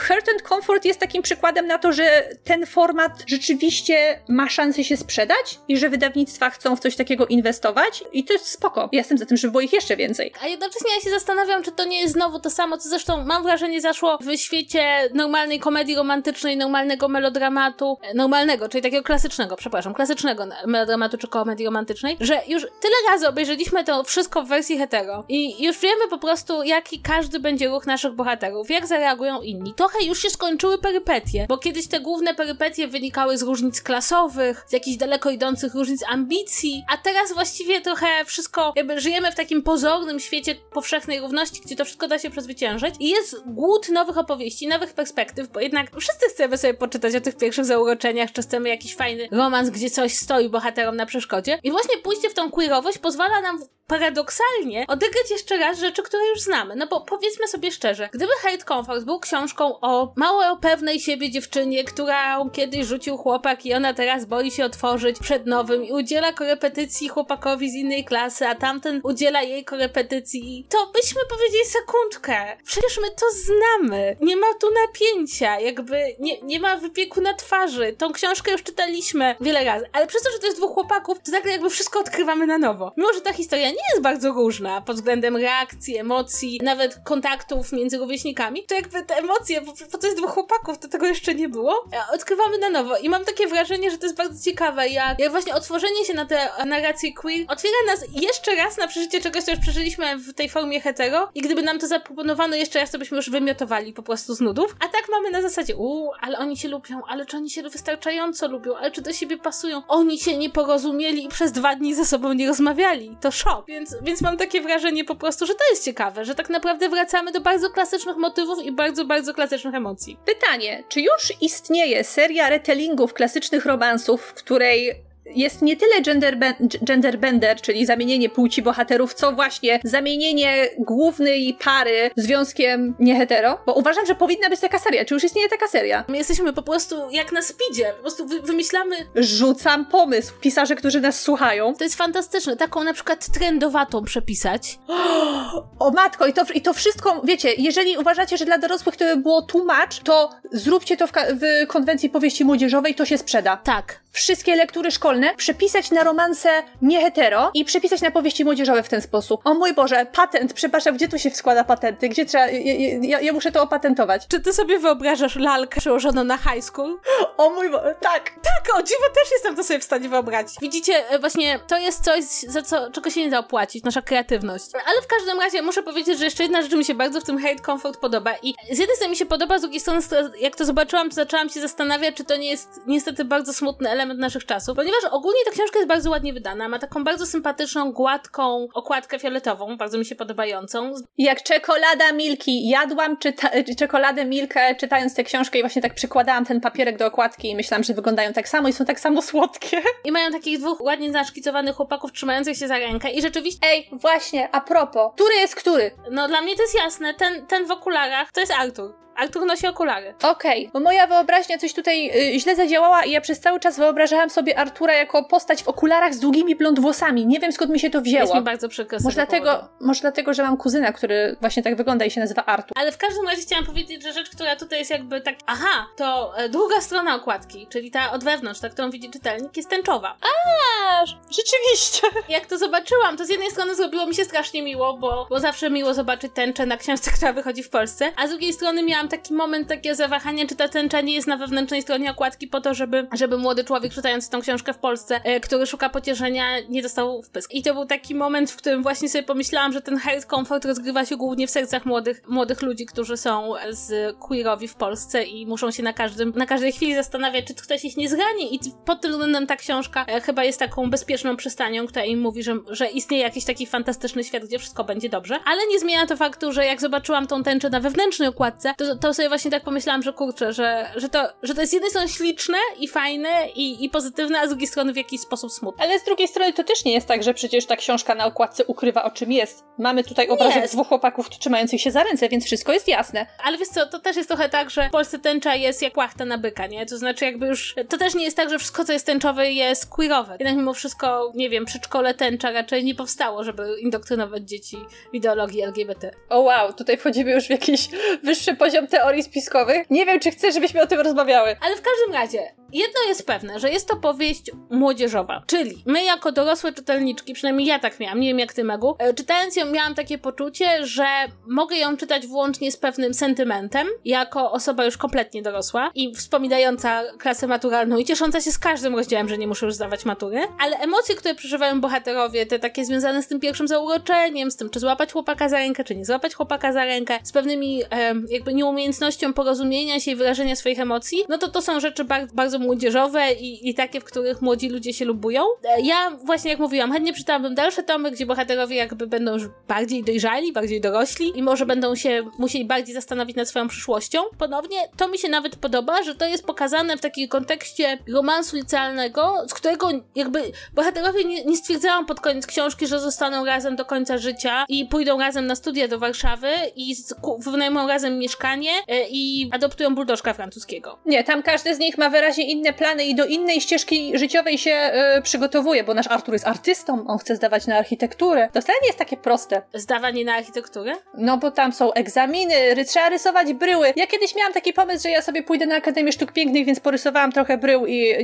Hurt 0.00 0.28
and 0.28 0.42
Comfort 0.48 0.84
jest 0.84 1.00
takim 1.00 1.22
przykładem 1.22 1.66
na 1.66 1.78
to, 1.78 1.92
że 1.92 2.28
ten 2.44 2.66
format 2.66 3.12
rzeczywiście 3.26 4.20
ma 4.28 4.48
szansę 4.48 4.84
się 4.84 4.96
sprzedać 4.96 5.58
i 5.68 5.76
że 5.76 5.88
wydawnictwa 5.88 6.50
chcą 6.50 6.76
w 6.76 6.80
coś 6.80 6.96
takiego 6.96 7.26
inwestować 7.26 8.04
i 8.12 8.24
to 8.24 8.32
jest 8.32 8.46
spoko. 8.46 8.88
Ja 8.92 8.98
jestem 8.98 9.18
za 9.18 9.26
tym, 9.26 9.36
żeby 9.36 9.50
było 9.50 9.60
ich 9.60 9.72
jeszcze 9.72 9.96
więcej. 9.96 10.32
A 10.42 10.46
jednocześnie 10.46 10.94
ja 10.94 11.00
się 11.00 11.10
zastanawiam, 11.10 11.62
czy 11.62 11.72
to 11.72 11.84
nie 11.84 12.00
jest 12.00 12.14
znowu 12.14 12.40
to 12.40 12.50
samo, 12.50 12.78
co 12.78 12.88
zresztą 12.88 13.24
mam 13.24 13.42
wrażenie 13.42 13.80
zaszło 13.80 14.18
w 14.18 14.36
świecie 14.36 15.08
normalnej 15.14 15.60
komedii 15.60 15.96
romantycznej, 15.96 16.56
normalnego 16.56 17.08
melodramatu, 17.08 17.98
e, 18.02 18.14
normalnego, 18.14 18.68
czyli 18.68 18.82
takiego 18.82 19.02
klasycznego, 19.02 19.56
przepraszam, 19.56 19.94
klasycznego 19.94 20.46
melodramatu 20.66 21.18
czy 21.20 21.28
komedii 21.28 21.66
romantycznej, 21.66 22.16
że 22.20 22.40
już 22.48 22.62
tyle 22.62 22.94
razy 23.08 23.28
obejrzeliśmy 23.28 23.84
to 23.84 24.04
wszystko 24.04 24.42
w 24.42 24.48
wersji 24.48 24.78
hetero 24.78 25.24
i 25.28 25.64
już 25.64 25.78
wiemy 25.78 26.08
po 26.08 26.18
prostu, 26.18 26.62
jaki 26.62 27.00
każdy 27.00 27.40
będzie 27.40 27.68
ruch 27.68 27.86
naszych 27.86 28.12
bohaterów, 28.12 28.70
jak 28.70 28.86
zareagują 28.86 29.40
inni. 29.40 29.74
Trochę 29.74 30.04
już 30.04 30.22
się 30.22 30.30
skończyły 30.30 30.78
perypetie, 30.78 31.46
bo 31.48 31.58
kiedyś 31.58 31.88
te 31.88 32.00
główne 32.00 32.34
perypetie 32.34 32.88
wynikały 32.88 33.38
z 33.38 33.42
różnic 33.42 33.82
klasowych, 33.82 34.64
z 34.68 34.72
jakichś 34.72 34.96
daleko 34.96 35.30
idących 35.30 35.74
różnic 35.74 36.04
ambicji, 36.08 36.84
a 36.88 36.96
teraz 36.96 37.32
właściwie 37.32 37.80
trochę 37.80 38.06
wszystko, 38.26 38.72
jakby 38.76 39.00
żyjemy 39.00 39.32
w 39.32 39.34
takim 39.34 39.62
pozornym 39.62 40.20
świecie 40.20 40.54
powszechnej 40.54 41.20
równości, 41.20 41.60
gdzie 41.64 41.76
to 41.76 41.84
wszystko 41.84 42.08
da 42.08 42.18
się 42.18 42.30
przezwyciężyć 42.30 42.94
i 43.00 43.08
jest 43.08 43.36
głód 43.46 43.88
nowych 43.88 44.18
opowieści, 44.18 44.68
nowych 44.68 44.92
perspektyw, 44.92 45.48
bo 45.48 45.60
jednak 45.60 45.90
wszyscy 46.00 46.28
chcemy 46.28 46.58
sobie 46.58 46.74
poczytać 46.74 47.14
o 47.14 47.20
tych 47.20 47.36
pierwszych 47.36 47.64
zauroczeniach, 47.64 48.32
czy 48.32 48.42
chcemy 48.42 48.68
jakiś 48.68 48.96
fajny 48.96 49.28
romans, 49.30 49.70
gdzie 49.70 49.90
coś 49.90 50.14
stoi 50.14 50.48
bohaterom 50.48 50.96
na 50.96 51.06
przeszkodzie. 51.10 51.58
I 51.62 51.70
właśnie 51.70 51.98
pójście 51.98 52.30
w 52.30 52.34
tą 52.34 52.50
queerowość 52.50 52.98
pozwala 52.98 53.40
nam 53.40 53.58
paradoksalnie 53.90 54.84
odegrać 54.88 55.30
jeszcze 55.30 55.58
raz 55.58 55.78
rzeczy, 55.78 56.02
które 56.02 56.28
już 56.28 56.40
znamy. 56.40 56.76
No 56.76 56.86
bo 56.86 57.00
powiedzmy 57.00 57.48
sobie 57.48 57.72
szczerze, 57.72 58.08
gdyby 58.12 58.32
Hate 58.42 58.64
Comfort 58.64 59.04
był 59.04 59.20
książką 59.20 59.80
o 59.80 60.12
mało 60.16 60.56
pewnej 60.56 61.00
siebie 61.00 61.30
dziewczynie, 61.30 61.84
którą 61.84 62.50
kiedyś 62.52 62.86
rzucił 62.86 63.16
chłopak 63.16 63.66
i 63.66 63.74
ona 63.74 63.94
teraz 63.94 64.24
boi 64.24 64.50
się 64.50 64.64
otworzyć 64.64 65.18
przed 65.18 65.46
nowym 65.46 65.84
i 65.84 65.92
udziela 65.92 66.32
korepetycji 66.32 67.08
chłopakowi 67.08 67.70
z 67.70 67.74
innej 67.74 68.04
klasy, 68.04 68.46
a 68.46 68.54
tamten 68.54 69.00
udziela 69.04 69.42
jej 69.42 69.64
korepetycji, 69.64 70.66
to 70.68 70.90
byśmy 70.94 71.20
powiedzieli 71.30 71.64
sekundkę. 71.64 72.56
Przecież 72.64 72.98
my 73.02 73.08
to 73.08 73.26
znamy. 73.32 74.16
Nie 74.20 74.36
ma 74.36 74.54
tu 74.60 74.66
napięcia, 74.86 75.60
jakby 75.60 76.16
nie, 76.18 76.42
nie 76.42 76.60
ma 76.60 76.76
wypieku 76.76 77.20
na 77.20 77.34
twarzy. 77.34 77.94
Tą 77.98 78.12
książkę 78.12 78.52
już 78.52 78.62
czytaliśmy 78.62 79.36
wiele 79.40 79.64
razy, 79.64 79.86
ale 79.92 80.06
przez 80.06 80.22
to, 80.22 80.30
że 80.30 80.38
to 80.38 80.46
jest 80.46 80.58
dwóch 80.58 80.74
chłopaków, 80.74 80.89
to 80.98 81.32
nagle 81.32 81.52
jakby 81.52 81.70
wszystko 81.70 82.00
odkrywamy 82.00 82.46
na 82.46 82.58
nowo. 82.58 82.92
Mimo, 82.96 83.12
że 83.12 83.20
ta 83.20 83.32
historia 83.32 83.68
nie 83.68 83.84
jest 83.92 84.02
bardzo 84.02 84.32
różna 84.32 84.80
pod 84.80 84.96
względem 84.96 85.36
reakcji, 85.36 85.98
emocji, 85.98 86.60
nawet 86.62 87.00
kontaktów 87.04 87.72
między 87.72 87.98
rówieśnikami, 87.98 88.64
to 88.64 88.74
jakby 88.74 89.02
te 89.02 89.16
emocje, 89.16 89.60
bo, 89.60 89.72
bo 89.92 89.98
to 89.98 90.06
jest 90.06 90.18
dwóch 90.18 90.30
chłopaków, 90.30 90.78
to 90.78 90.88
tego 90.88 91.06
jeszcze 91.06 91.34
nie 91.34 91.48
było, 91.48 91.84
odkrywamy 92.14 92.58
na 92.58 92.70
nowo. 92.70 92.96
I 92.96 93.08
mam 93.08 93.24
takie 93.24 93.46
wrażenie, 93.46 93.90
że 93.90 93.98
to 93.98 94.06
jest 94.06 94.16
bardzo 94.16 94.44
ciekawe, 94.44 94.88
jak, 94.88 95.18
jak 95.18 95.30
właśnie 95.30 95.54
otworzenie 95.54 96.04
się 96.04 96.14
na 96.14 96.26
te 96.26 96.48
narracje 96.66 97.14
queer 97.14 97.40
otwiera 97.48 97.76
nas 97.86 98.04
jeszcze 98.22 98.54
raz 98.54 98.78
na 98.78 98.86
przeżycie 98.86 99.20
czegoś, 99.20 99.44
co 99.44 99.50
już 99.50 99.60
przeżyliśmy 99.60 100.16
w 100.16 100.34
tej 100.34 100.48
formie 100.48 100.80
hetero 100.80 101.28
i 101.34 101.40
gdyby 101.40 101.62
nam 101.62 101.78
to 101.78 101.86
zaproponowano 101.86 102.56
jeszcze 102.56 102.80
raz, 102.80 102.90
to 102.90 102.98
byśmy 102.98 103.16
już 103.16 103.30
wymiotowali 103.30 103.92
po 103.92 104.02
prostu 104.02 104.34
z 104.34 104.40
nudów. 104.40 104.76
A 104.80 104.88
tak 104.88 105.02
mamy 105.10 105.30
na 105.30 105.42
zasadzie, 105.42 105.76
uuu, 105.76 106.10
ale 106.20 106.38
oni 106.38 106.56
się 106.56 106.68
lubią, 106.68 107.02
ale 107.08 107.26
czy 107.26 107.36
oni 107.36 107.50
się 107.50 107.62
wystarczająco 107.62 108.48
lubią, 108.48 108.76
ale 108.76 108.90
czy 108.90 109.02
do 109.02 109.12
siebie 109.12 109.38
pasują? 109.38 109.82
Oni 109.88 110.18
się 110.18 110.36
nie 110.36 110.50
porozumieli 110.80 111.24
i 111.24 111.28
przez 111.28 111.52
dwa 111.52 111.76
dni 111.76 111.94
ze 111.94 112.04
sobą 112.04 112.32
nie 112.32 112.46
rozmawiali. 112.46 113.16
To 113.20 113.30
szok. 113.30 113.66
Więc, 113.66 113.96
więc 114.02 114.20
mam 114.20 114.36
takie 114.36 114.60
wrażenie 114.60 115.04
po 115.04 115.14
prostu, 115.14 115.46
że 115.46 115.54
to 115.54 115.64
jest 115.70 115.84
ciekawe, 115.84 116.24
że 116.24 116.34
tak 116.34 116.50
naprawdę 116.50 116.88
wracamy 116.88 117.32
do 117.32 117.40
bardzo 117.40 117.70
klasycznych 117.70 118.16
motywów 118.16 118.64
i 118.64 118.72
bardzo, 118.72 119.04
bardzo 119.04 119.34
klasycznych 119.34 119.74
emocji. 119.74 120.16
Pytanie, 120.24 120.84
czy 120.88 121.00
już 121.00 121.32
istnieje 121.40 122.04
seria 122.04 122.50
retellingów 122.50 123.14
klasycznych 123.14 123.66
romansów, 123.66 124.22
w 124.22 124.34
której 124.34 125.09
jest 125.34 125.62
nie 125.62 125.76
tyle 125.76 126.02
gender, 126.02 126.38
gender 126.82 127.60
czyli 127.62 127.86
zamienienie 127.86 128.28
płci 128.28 128.62
bohaterów, 128.62 129.14
co 129.14 129.32
właśnie 129.32 129.80
zamienienie 129.84 130.68
głównej 130.78 131.56
pary 131.64 132.10
związkiem 132.16 132.94
niehetero, 132.98 133.58
bo 133.66 133.74
uważam, 133.74 134.06
że 134.06 134.14
powinna 134.14 134.48
być 134.48 134.60
taka 134.60 134.78
seria. 134.78 135.04
Czy 135.04 135.14
już 135.14 135.24
istnieje 135.24 135.48
taka 135.48 135.68
seria? 135.68 136.04
My 136.08 136.16
jesteśmy 136.16 136.52
po 136.52 136.62
prostu 136.62 137.10
jak 137.10 137.32
na 137.32 137.42
speedzie, 137.42 137.92
po 137.96 138.00
prostu 138.02 138.26
wy 138.26 138.40
wymyślamy... 138.40 138.96
Rzucam 139.14 139.86
pomysł, 139.86 140.32
pisarze, 140.40 140.76
którzy 140.76 141.00
nas 141.00 141.20
słuchają. 141.20 141.74
To 141.74 141.84
jest 141.84 141.96
fantastyczne, 141.96 142.56
taką 142.56 142.84
na 142.84 142.92
przykład 142.92 143.26
trendowatą 143.32 144.04
przepisać. 144.04 144.78
O 145.78 145.90
matko, 145.90 146.26
i 146.26 146.32
to, 146.32 146.44
i 146.54 146.60
to 146.60 146.74
wszystko, 146.74 147.22
wiecie, 147.24 147.48
jeżeli 147.58 147.98
uważacie, 147.98 148.36
że 148.36 148.44
dla 148.44 148.58
dorosłych 148.58 148.96
to 148.96 149.04
by 149.04 149.16
było 149.16 149.42
tłumacz, 149.42 150.00
to 150.00 150.30
zróbcie 150.52 150.96
to 150.96 151.06
w, 151.06 151.10
w 151.12 151.66
konwencji 151.66 152.10
powieści 152.10 152.44
młodzieżowej, 152.44 152.94
to 152.94 153.04
się 153.04 153.18
sprzeda. 153.18 153.56
Tak. 153.56 154.00
Wszystkie 154.12 154.56
lektury 154.56 154.90
szkolne 154.90 155.19
przepisać 155.36 155.90
na 155.90 156.04
romanse 156.04 156.48
nie 156.82 157.00
hetero 157.00 157.50
i 157.54 157.64
przepisać 157.64 158.00
na 158.00 158.10
powieści 158.10 158.44
młodzieżowe 158.44 158.82
w 158.82 158.88
ten 158.88 159.02
sposób. 159.02 159.40
O 159.44 159.54
mój 159.54 159.74
Boże, 159.74 160.06
patent, 160.12 160.52
przepraszam, 160.52 160.96
gdzie 160.96 161.08
tu 161.08 161.18
się 161.18 161.30
składa 161.30 161.64
patenty? 161.64 162.08
Gdzie 162.08 162.26
trzeba, 162.26 162.46
ja, 162.46 162.98
ja, 163.02 163.20
ja 163.20 163.32
muszę 163.32 163.52
to 163.52 163.62
opatentować. 163.62 164.26
Czy 164.28 164.40
ty 164.40 164.52
sobie 164.52 164.78
wyobrażasz 164.78 165.36
lalkę 165.36 165.80
przełożoną 165.80 166.24
na 166.24 166.38
high 166.38 166.64
school? 166.64 166.98
O 167.36 167.50
mój 167.50 167.70
Boże, 167.70 167.94
tak. 168.00 168.30
Tak, 168.30 168.78
o 168.78 168.82
dziwo 168.82 169.04
też 169.14 169.30
jestem 169.32 169.56
to 169.56 169.64
sobie 169.64 169.80
w 169.80 169.84
stanie 169.84 170.08
wyobrazić. 170.08 170.56
Widzicie, 170.60 171.10
e, 171.10 171.18
właśnie 171.18 171.58
to 171.68 171.78
jest 171.78 172.04
coś, 172.04 172.24
za 172.24 172.62
co, 172.62 172.90
czego 172.90 173.10
się 173.10 173.20
nie 173.20 173.30
da 173.30 173.38
opłacić, 173.38 173.84
nasza 173.84 174.02
kreatywność. 174.02 174.66
Ale 174.86 175.02
w 175.02 175.06
każdym 175.06 175.40
razie 175.40 175.62
muszę 175.62 175.82
powiedzieć, 175.82 176.18
że 176.18 176.24
jeszcze 176.24 176.42
jedna 176.42 176.62
rzecz 176.62 176.72
mi 176.72 176.84
się 176.84 176.94
bardzo 176.94 177.20
w 177.20 177.24
tym 177.24 177.38
hate 177.42 177.62
comfort 177.66 178.00
podoba 178.00 178.34
i 178.42 178.54
z 178.72 178.78
jednej 178.78 178.96
strony 178.96 179.10
mi 179.10 179.16
się 179.16 179.26
podoba, 179.26 179.58
z 179.58 179.60
drugiej 179.60 179.80
strony 179.80 180.00
jak 180.40 180.56
to 180.56 180.64
zobaczyłam, 180.64 181.08
to 181.08 181.14
zaczęłam 181.14 181.48
się 181.48 181.60
zastanawiać, 181.60 182.14
czy 182.14 182.24
to 182.24 182.36
nie 182.36 182.50
jest 182.50 182.80
niestety 182.86 183.24
bardzo 183.24 183.52
smutny 183.52 183.90
element 183.90 184.20
naszych 184.20 184.46
czasów, 184.46 184.76
ponieważ 184.76 184.99
ogólnie 185.10 185.44
ta 185.44 185.50
książka 185.50 185.78
jest 185.78 185.88
bardzo 185.88 186.10
ładnie 186.10 186.32
wydana, 186.32 186.68
ma 186.68 186.78
taką 186.78 187.04
bardzo 187.04 187.26
sympatyczną, 187.26 187.92
gładką 187.92 188.68
okładkę 188.74 189.18
fioletową, 189.18 189.76
bardzo 189.76 189.98
mi 189.98 190.04
się 190.04 190.14
podobającą. 190.14 190.92
Jak 191.18 191.42
czekolada 191.42 192.12
Milki. 192.12 192.68
Jadłam 192.68 193.16
czyta- 193.16 193.50
czekoladę 193.78 194.24
Milkę 194.24 194.74
czytając 194.74 195.14
tę 195.14 195.24
książkę 195.24 195.58
i 195.58 195.62
właśnie 195.62 195.82
tak 195.82 195.94
przykładałam 195.94 196.44
ten 196.44 196.60
papierek 196.60 196.98
do 196.98 197.06
okładki 197.06 197.50
i 197.50 197.56
myślałam, 197.56 197.84
że 197.84 197.94
wyglądają 197.94 198.32
tak 198.32 198.48
samo 198.48 198.68
i 198.68 198.72
są 198.72 198.84
tak 198.84 199.00
samo 199.00 199.22
słodkie. 199.22 199.82
I 200.04 200.12
mają 200.12 200.30
takich 200.30 200.58
dwóch 200.58 200.80
ładnie 200.80 201.12
zaszkicowanych 201.12 201.76
chłopaków 201.76 202.12
trzymających 202.12 202.56
się 202.56 202.68
za 202.68 202.78
rękę 202.78 203.10
i 203.10 203.22
rzeczywiście... 203.22 203.66
Ej, 203.66 203.88
właśnie, 203.92 204.48
a 204.52 204.60
propos, 204.60 205.12
który 205.14 205.34
jest 205.34 205.54
który? 205.54 205.90
No 206.10 206.28
dla 206.28 206.42
mnie 206.42 206.56
to 206.56 206.62
jest 206.62 206.74
jasne, 206.74 207.14
ten, 207.14 207.46
ten 207.46 207.66
w 207.66 207.70
okularach 207.70 208.32
to 208.32 208.40
jest 208.40 208.52
Artur. 208.52 209.00
Artur 209.20 209.46
nosi 209.46 209.66
okulary. 209.66 210.14
Okej, 210.22 210.60
okay. 210.66 210.70
bo 210.72 210.80
moja 210.80 211.06
wyobraźnia 211.06 211.58
coś 211.58 211.74
tutaj 211.74 212.10
y, 212.34 212.40
źle 212.40 212.56
zadziałała 212.56 213.04
i 213.04 213.10
ja 213.10 213.20
przez 213.20 213.40
cały 213.40 213.60
czas 213.60 213.76
wyobrażałam 213.76 214.30
sobie 214.30 214.58
Artura 214.58 214.94
jako 214.94 215.24
postać 215.24 215.62
w 215.62 215.68
okularach 215.68 216.14
z 216.14 216.20
długimi 216.20 216.56
blond 216.56 216.80
włosami. 216.80 217.26
Nie 217.26 217.40
wiem 217.40 217.52
skąd 217.52 217.70
mi 217.70 217.80
się 217.80 217.90
to 217.90 218.00
wzięło. 218.00 218.20
Jest 218.20 218.34
mi 218.34 218.40
bardzo 218.40 218.68
przykro 218.68 218.98
może 219.04 219.14
dlatego, 219.14 219.68
może 219.80 220.00
dlatego, 220.00 220.34
że 220.34 220.42
mam 220.42 220.56
kuzyna, 220.56 220.92
który 220.92 221.36
właśnie 221.40 221.62
tak 221.62 221.76
wygląda 221.76 222.04
i 222.04 222.10
się 222.10 222.20
nazywa 222.20 222.44
Artur. 222.44 222.72
Ale 222.76 222.92
w 222.92 222.98
każdym 222.98 223.26
razie 223.26 223.42
chciałam 223.42 223.66
powiedzieć, 223.66 224.02
że 224.02 224.12
rzecz, 224.12 224.30
która 224.30 224.56
tutaj 224.56 224.78
jest 224.78 224.90
jakby 224.90 225.20
tak, 225.20 225.34
aha, 225.46 225.86
to 225.96 226.32
e, 226.36 226.48
druga 226.48 226.80
strona 226.80 227.14
okładki, 227.14 227.66
czyli 227.70 227.90
ta 227.90 228.12
od 228.12 228.24
wewnątrz, 228.24 228.60
ta, 228.60 228.68
którą 228.68 228.90
widzi 228.90 229.10
czytelnik, 229.10 229.56
jest 229.56 229.68
tęczowa. 229.68 230.16
A, 230.22 231.06
rzeczywiście. 231.06 232.06
Jak 232.28 232.46
to 232.46 232.58
zobaczyłam, 232.58 233.16
to 233.16 233.24
z 233.24 233.28
jednej 233.28 233.50
strony 233.50 233.74
zrobiło 233.74 234.06
mi 234.06 234.14
się 234.14 234.24
strasznie 234.24 234.62
miło, 234.62 234.96
bo, 234.96 235.26
bo 235.30 235.40
zawsze 235.40 235.70
miło 235.70 235.94
zobaczyć 235.94 236.32
tęczę 236.34 236.66
na 236.66 236.76
książce, 236.76 237.10
która 237.16 237.32
wychodzi 237.32 237.62
w 237.62 237.70
Polsce, 237.70 238.12
a 238.16 238.26
z 238.26 238.30
drugiej 238.30 238.52
strony 238.52 238.82
miałam 238.82 239.08
taki 239.10 239.34
moment 239.34 239.68
takie 239.68 239.94
zawahanie, 239.94 240.46
czy 240.46 240.56
ta 240.56 240.68
tęcza 240.68 241.00
nie 241.00 241.14
jest 241.14 241.28
na 241.28 241.36
wewnętrznej 241.36 241.82
stronie 241.82 242.10
okładki 242.10 242.48
po 242.48 242.60
to, 242.60 242.74
żeby, 242.74 243.08
żeby 243.12 243.38
młody 243.38 243.64
człowiek 243.64 243.94
czytający 243.94 244.30
tą 244.30 244.40
książkę 244.40 244.72
w 244.72 244.78
Polsce, 244.78 245.20
e, 245.24 245.40
który 245.40 245.66
szuka 245.66 245.88
pocieszenia, 245.88 246.44
nie 246.68 246.82
dostał 246.82 247.22
wpysk. 247.22 247.54
I 247.54 247.62
to 247.62 247.74
był 247.74 247.86
taki 247.86 248.14
moment, 248.14 248.50
w 248.50 248.56
którym 248.56 248.82
właśnie 248.82 249.08
sobie 249.08 249.24
pomyślałam, 249.24 249.72
że 249.72 249.80
ten 249.80 249.98
hate 249.98 250.22
comfort 250.22 250.64
rozgrywa 250.64 251.04
się 251.04 251.16
głównie 251.16 251.46
w 251.46 251.50
sercach 251.50 251.86
młodych, 251.86 252.22
młodych 252.28 252.62
ludzi, 252.62 252.86
którzy 252.86 253.16
są 253.16 253.52
z 253.70 254.16
queerowi 254.18 254.68
w 254.68 254.74
Polsce 254.74 255.22
i 255.22 255.46
muszą 255.46 255.70
się 255.70 255.82
na 255.82 255.92
każdym, 255.92 256.32
na 256.36 256.46
każdej 256.46 256.72
chwili 256.72 256.94
zastanawiać, 256.94 257.44
czy 257.44 257.54
ktoś 257.54 257.84
ich 257.84 257.96
nie 257.96 258.08
zrani 258.08 258.54
i 258.54 258.60
pod 258.86 259.00
tym 259.00 259.10
względem 259.10 259.46
ta 259.46 259.56
książka 259.56 260.04
e, 260.04 260.20
chyba 260.20 260.44
jest 260.44 260.58
taką 260.58 260.90
bezpieczną 260.90 261.36
przystanią, 261.36 261.86
która 261.86 262.04
im 262.04 262.20
mówi, 262.20 262.42
że, 262.42 262.56
że 262.70 262.86
istnieje 262.86 263.22
jakiś 263.22 263.44
taki 263.44 263.66
fantastyczny 263.66 264.24
świat, 264.24 264.44
gdzie 264.44 264.58
wszystko 264.58 264.84
będzie 264.84 265.08
dobrze, 265.08 265.38
ale 265.44 265.66
nie 265.66 265.78
zmienia 265.78 266.06
to 266.06 266.16
faktu, 266.16 266.52
że 266.52 266.64
jak 266.66 266.80
zobaczyłam 266.80 267.26
tą 267.26 267.42
tęczę 267.42 267.70
na 267.70 267.80
wewnętrznej 267.80 268.28
okładce, 268.28 268.74
to, 268.76 268.89
to 268.96 269.14
sobie 269.14 269.28
właśnie 269.28 269.50
tak 269.50 269.62
pomyślałam, 269.62 270.02
że 270.02 270.12
kurczę, 270.12 270.52
że, 270.52 270.90
że, 270.96 271.08
to, 271.08 271.28
że 271.42 271.54
to 271.54 271.60
jest 271.60 271.70
z 271.70 271.74
jednej 271.74 271.90
strony 271.90 272.08
śliczne 272.08 272.58
i 272.78 272.88
fajne 272.88 273.28
i, 273.54 273.84
i 273.84 273.90
pozytywne, 273.90 274.40
a 274.40 274.46
z 274.46 274.48
drugiej 274.48 274.66
strony 274.66 274.92
w 274.92 274.96
jakiś 274.96 275.20
sposób 275.20 275.52
smutne. 275.52 275.84
Ale 275.84 275.98
z 275.98 276.04
drugiej 276.04 276.28
strony 276.28 276.52
to 276.52 276.64
też 276.64 276.84
nie 276.84 276.92
jest 276.92 277.06
tak, 277.06 277.22
że 277.22 277.34
przecież 277.34 277.66
ta 277.66 277.76
książka 277.76 278.14
na 278.14 278.26
okładce 278.26 278.64
ukrywa 278.64 279.04
o 279.04 279.10
czym 279.10 279.32
jest. 279.32 279.64
Mamy 279.78 280.04
tutaj 280.04 280.28
obrazek 280.28 280.70
dwóch 280.70 280.88
chłopaków 280.88 281.30
trzymających 281.30 281.80
się 281.80 281.90
za 281.90 282.02
ręce, 282.02 282.28
więc 282.28 282.44
wszystko 282.44 282.72
jest 282.72 282.88
jasne. 282.88 283.26
Ale 283.44 283.58
wiesz 283.58 283.68
co, 283.68 283.86
to 283.86 283.98
też 283.98 284.16
jest 284.16 284.28
trochę 284.28 284.48
tak, 284.48 284.70
że 284.70 284.88
w 284.88 284.92
Polsce 284.92 285.18
tęcza 285.18 285.54
jest 285.54 285.82
jak 285.82 285.92
płachta 285.92 286.24
na 286.24 286.38
byka, 286.38 286.66
nie? 286.66 286.86
To 286.86 286.98
znaczy 286.98 287.24
jakby 287.24 287.46
już, 287.46 287.74
to 287.88 287.98
też 287.98 288.14
nie 288.14 288.24
jest 288.24 288.36
tak, 288.36 288.50
że 288.50 288.58
wszystko 288.58 288.84
co 288.84 288.92
jest 288.92 289.06
tęczowe 289.06 289.52
jest 289.52 289.90
queerowe. 289.90 290.36
Jednak 290.40 290.56
mimo 290.56 290.74
wszystko, 290.74 291.32
nie 291.34 291.50
wiem, 291.50 291.64
przedszkole 291.64 292.14
tęcza 292.14 292.50
raczej 292.50 292.84
nie 292.84 292.94
powstało, 292.94 293.44
żeby 293.44 293.80
indoktrynować 293.80 294.42
dzieci 294.42 294.76
w 295.12 295.14
ideologii 295.14 295.62
LGBT. 295.62 296.10
O 296.28 296.40
wow, 296.40 296.72
tutaj 296.72 296.96
wchodzimy 296.96 297.30
już 297.30 297.46
w 297.46 297.50
jakiś 297.50 297.88
wyższy 298.22 298.54
poziom 298.54 298.79
teorii 298.86 299.22
spiskowych. 299.22 299.90
Nie 299.90 300.06
wiem, 300.06 300.20
czy 300.20 300.30
chcę, 300.30 300.52
żebyśmy 300.52 300.82
o 300.82 300.86
tym 300.86 301.00
rozmawiały. 301.00 301.56
Ale 301.60 301.76
w 301.76 301.82
każdym 301.82 302.12
razie, 302.12 302.60
jedno 302.72 303.00
jest 303.08 303.26
pewne, 303.26 303.60
że 303.60 303.70
jest 303.70 303.88
to 303.88 303.96
powieść 303.96 304.50
młodzieżowa, 304.70 305.42
czyli 305.46 305.82
my 305.86 306.04
jako 306.04 306.32
dorosłe 306.32 306.72
czytelniczki, 306.72 307.32
przynajmniej 307.32 307.66
ja 307.66 307.78
tak 307.78 308.00
miałam, 308.00 308.20
nie 308.20 308.28
wiem 308.28 308.38
jak 308.38 308.52
ty 308.52 308.64
Megu, 308.64 308.96
e, 308.98 309.14
czytając 309.14 309.56
ją 309.56 309.66
miałam 309.66 309.94
takie 309.94 310.18
poczucie, 310.18 310.86
że 310.86 311.06
mogę 311.46 311.76
ją 311.76 311.96
czytać 311.96 312.26
wyłącznie 312.26 312.72
z 312.72 312.76
pewnym 312.76 313.14
sentymentem, 313.14 313.86
jako 314.04 314.52
osoba 314.52 314.84
już 314.84 314.96
kompletnie 314.96 315.42
dorosła 315.42 315.90
i 315.94 316.14
wspominająca 316.14 317.02
klasę 317.18 317.46
maturalną 317.46 317.96
i 317.96 318.04
ciesząca 318.04 318.40
się 318.40 318.52
z 318.52 318.58
każdym 318.58 318.96
rozdziałem, 318.96 319.28
że 319.28 319.38
nie 319.38 319.46
muszę 319.46 319.66
już 319.66 319.74
zdawać 319.74 320.04
matury, 320.04 320.40
ale 320.58 320.76
emocje, 320.76 321.14
które 321.14 321.34
przeżywają 321.34 321.80
bohaterowie, 321.80 322.46
te 322.46 322.58
takie 322.58 322.84
związane 322.84 323.22
z 323.22 323.28
tym 323.28 323.40
pierwszym 323.40 323.68
zauroczeniem, 323.68 324.50
z 324.50 324.56
tym 324.56 324.70
czy 324.70 324.80
złapać 324.80 325.12
chłopaka 325.12 325.48
za 325.48 325.58
rękę, 325.58 325.84
czy 325.84 325.96
nie 325.96 326.04
złapać 326.04 326.34
chłopaka 326.34 326.72
za 326.72 326.84
rękę, 326.84 327.18
z 327.22 327.32
pewnymi 327.32 327.82
e, 327.82 328.14
jakby 328.28 328.54
nieumiejętnością 328.70 329.32
porozumienia 329.32 330.00
się 330.00 330.10
i 330.10 330.16
wyrażenia 330.16 330.56
swoich 330.56 330.80
emocji, 330.80 331.24
no 331.28 331.38
to 331.38 331.48
to 331.48 331.62
są 331.62 331.80
rzeczy 331.80 332.04
bardzo, 332.04 332.34
bardzo 332.34 332.58
młodzieżowe 332.58 333.32
i, 333.32 333.68
i 333.68 333.74
takie, 333.74 334.00
w 334.00 334.04
których 334.04 334.42
młodzi 334.42 334.68
ludzie 334.68 334.92
się 334.92 335.04
lubują. 335.04 335.42
E, 335.64 335.80
ja 335.80 336.10
właśnie, 336.24 336.50
jak 336.50 336.60
mówiłam, 336.60 336.92
chętnie 336.92 337.12
czytałabym 337.12 337.54
dalsze 337.54 337.82
tomy, 337.82 338.10
gdzie 338.10 338.26
bohaterowie 338.26 338.76
jakby 338.76 339.06
będą 339.06 339.32
już 339.32 339.42
bardziej 339.68 340.04
dojrzali, 340.04 340.52
bardziej 340.52 340.80
dorośli 340.80 341.38
i 341.38 341.42
może 341.42 341.66
będą 341.66 341.94
się 341.94 342.30
musieli 342.38 342.64
bardziej 342.64 342.94
zastanowić 342.94 343.36
nad 343.36 343.48
swoją 343.48 343.68
przyszłością. 343.68 344.22
Ponownie, 344.38 344.76
to 344.96 345.08
mi 345.08 345.18
się 345.18 345.28
nawet 345.28 345.56
podoba, 345.56 346.02
że 346.02 346.14
to 346.14 346.26
jest 346.26 346.46
pokazane 346.46 346.96
w 346.96 347.00
takim 347.00 347.28
kontekście 347.28 347.98
romansu 348.12 348.56
licealnego, 348.56 349.34
z 349.48 349.54
którego 349.54 349.90
jakby 350.14 350.42
bohaterowie 350.74 351.24
nie, 351.24 351.44
nie 351.44 351.56
stwierdzają 351.56 352.04
pod 352.04 352.20
koniec 352.20 352.46
książki, 352.46 352.86
że 352.86 353.00
zostaną 353.00 353.44
razem 353.44 353.76
do 353.76 353.84
końca 353.84 354.18
życia 354.18 354.64
i 354.68 354.86
pójdą 354.86 355.18
razem 355.18 355.46
na 355.46 355.54
studia 355.54 355.88
do 355.88 355.98
Warszawy 355.98 356.48
i 356.76 356.96
wynajmują 357.38 357.88
razem 357.88 358.18
mieszkanie 358.18 358.59
e, 358.68 359.08
i 359.10 359.50
adoptują 359.52 359.94
buldożka 359.94 360.34
francuskiego. 360.34 360.98
Nie, 361.06 361.24
tam 361.24 361.42
każdy 361.42 361.74
z 361.74 361.78
nich 361.78 361.98
ma 361.98 362.10
wyraźnie 362.10 362.50
inne 362.50 362.72
plany 362.72 363.04
i 363.04 363.14
do 363.14 363.26
innej 363.26 363.60
ścieżki 363.60 364.18
życiowej 364.18 364.58
się 364.58 364.90
y, 365.18 365.22
przygotowuje, 365.22 365.84
bo 365.84 365.94
nasz 365.94 366.06
Artur 366.06 366.34
jest 366.34 366.46
artystą, 366.46 367.04
on 367.06 367.18
chce 367.18 367.36
zdawać 367.36 367.66
na 367.66 367.76
architekturę. 367.76 368.48
To 368.52 368.60
wcale 368.60 368.78
nie 368.82 368.86
jest 368.86 368.98
takie 368.98 369.16
proste. 369.16 369.62
Zdawanie 369.74 370.24
na 370.24 370.34
architekturę? 370.34 370.92
No 371.14 371.36
bo 371.38 371.50
tam 371.50 371.72
są 371.72 371.92
egzaminy, 371.92 372.54
trzeba 372.86 373.08
rysować 373.08 373.52
bryły. 373.52 373.92
Ja 373.96 374.06
kiedyś 374.06 374.34
miałam 374.34 374.52
taki 374.52 374.72
pomysł, 374.72 375.02
że 375.02 375.10
ja 375.10 375.22
sobie 375.22 375.42
pójdę 375.42 375.66
na 375.66 375.76
Akademię 375.76 376.12
Sztuk 376.12 376.32
Pięknych, 376.32 376.66
więc 376.66 376.80
porysowałam 376.80 377.32
trochę 377.32 377.58
brył 377.58 377.86
i 377.86 378.14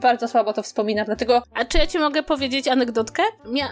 bardzo 0.00 0.28
słabo 0.28 0.52
to 0.52 0.62
wspominam, 0.62 1.06
dlatego... 1.06 1.42
A 1.54 1.64
czy 1.64 1.78
ja 1.78 1.86
ci 1.86 1.98
mogę 1.98 2.22
powiedzieć 2.22 2.68
anegdotkę? 2.68 3.22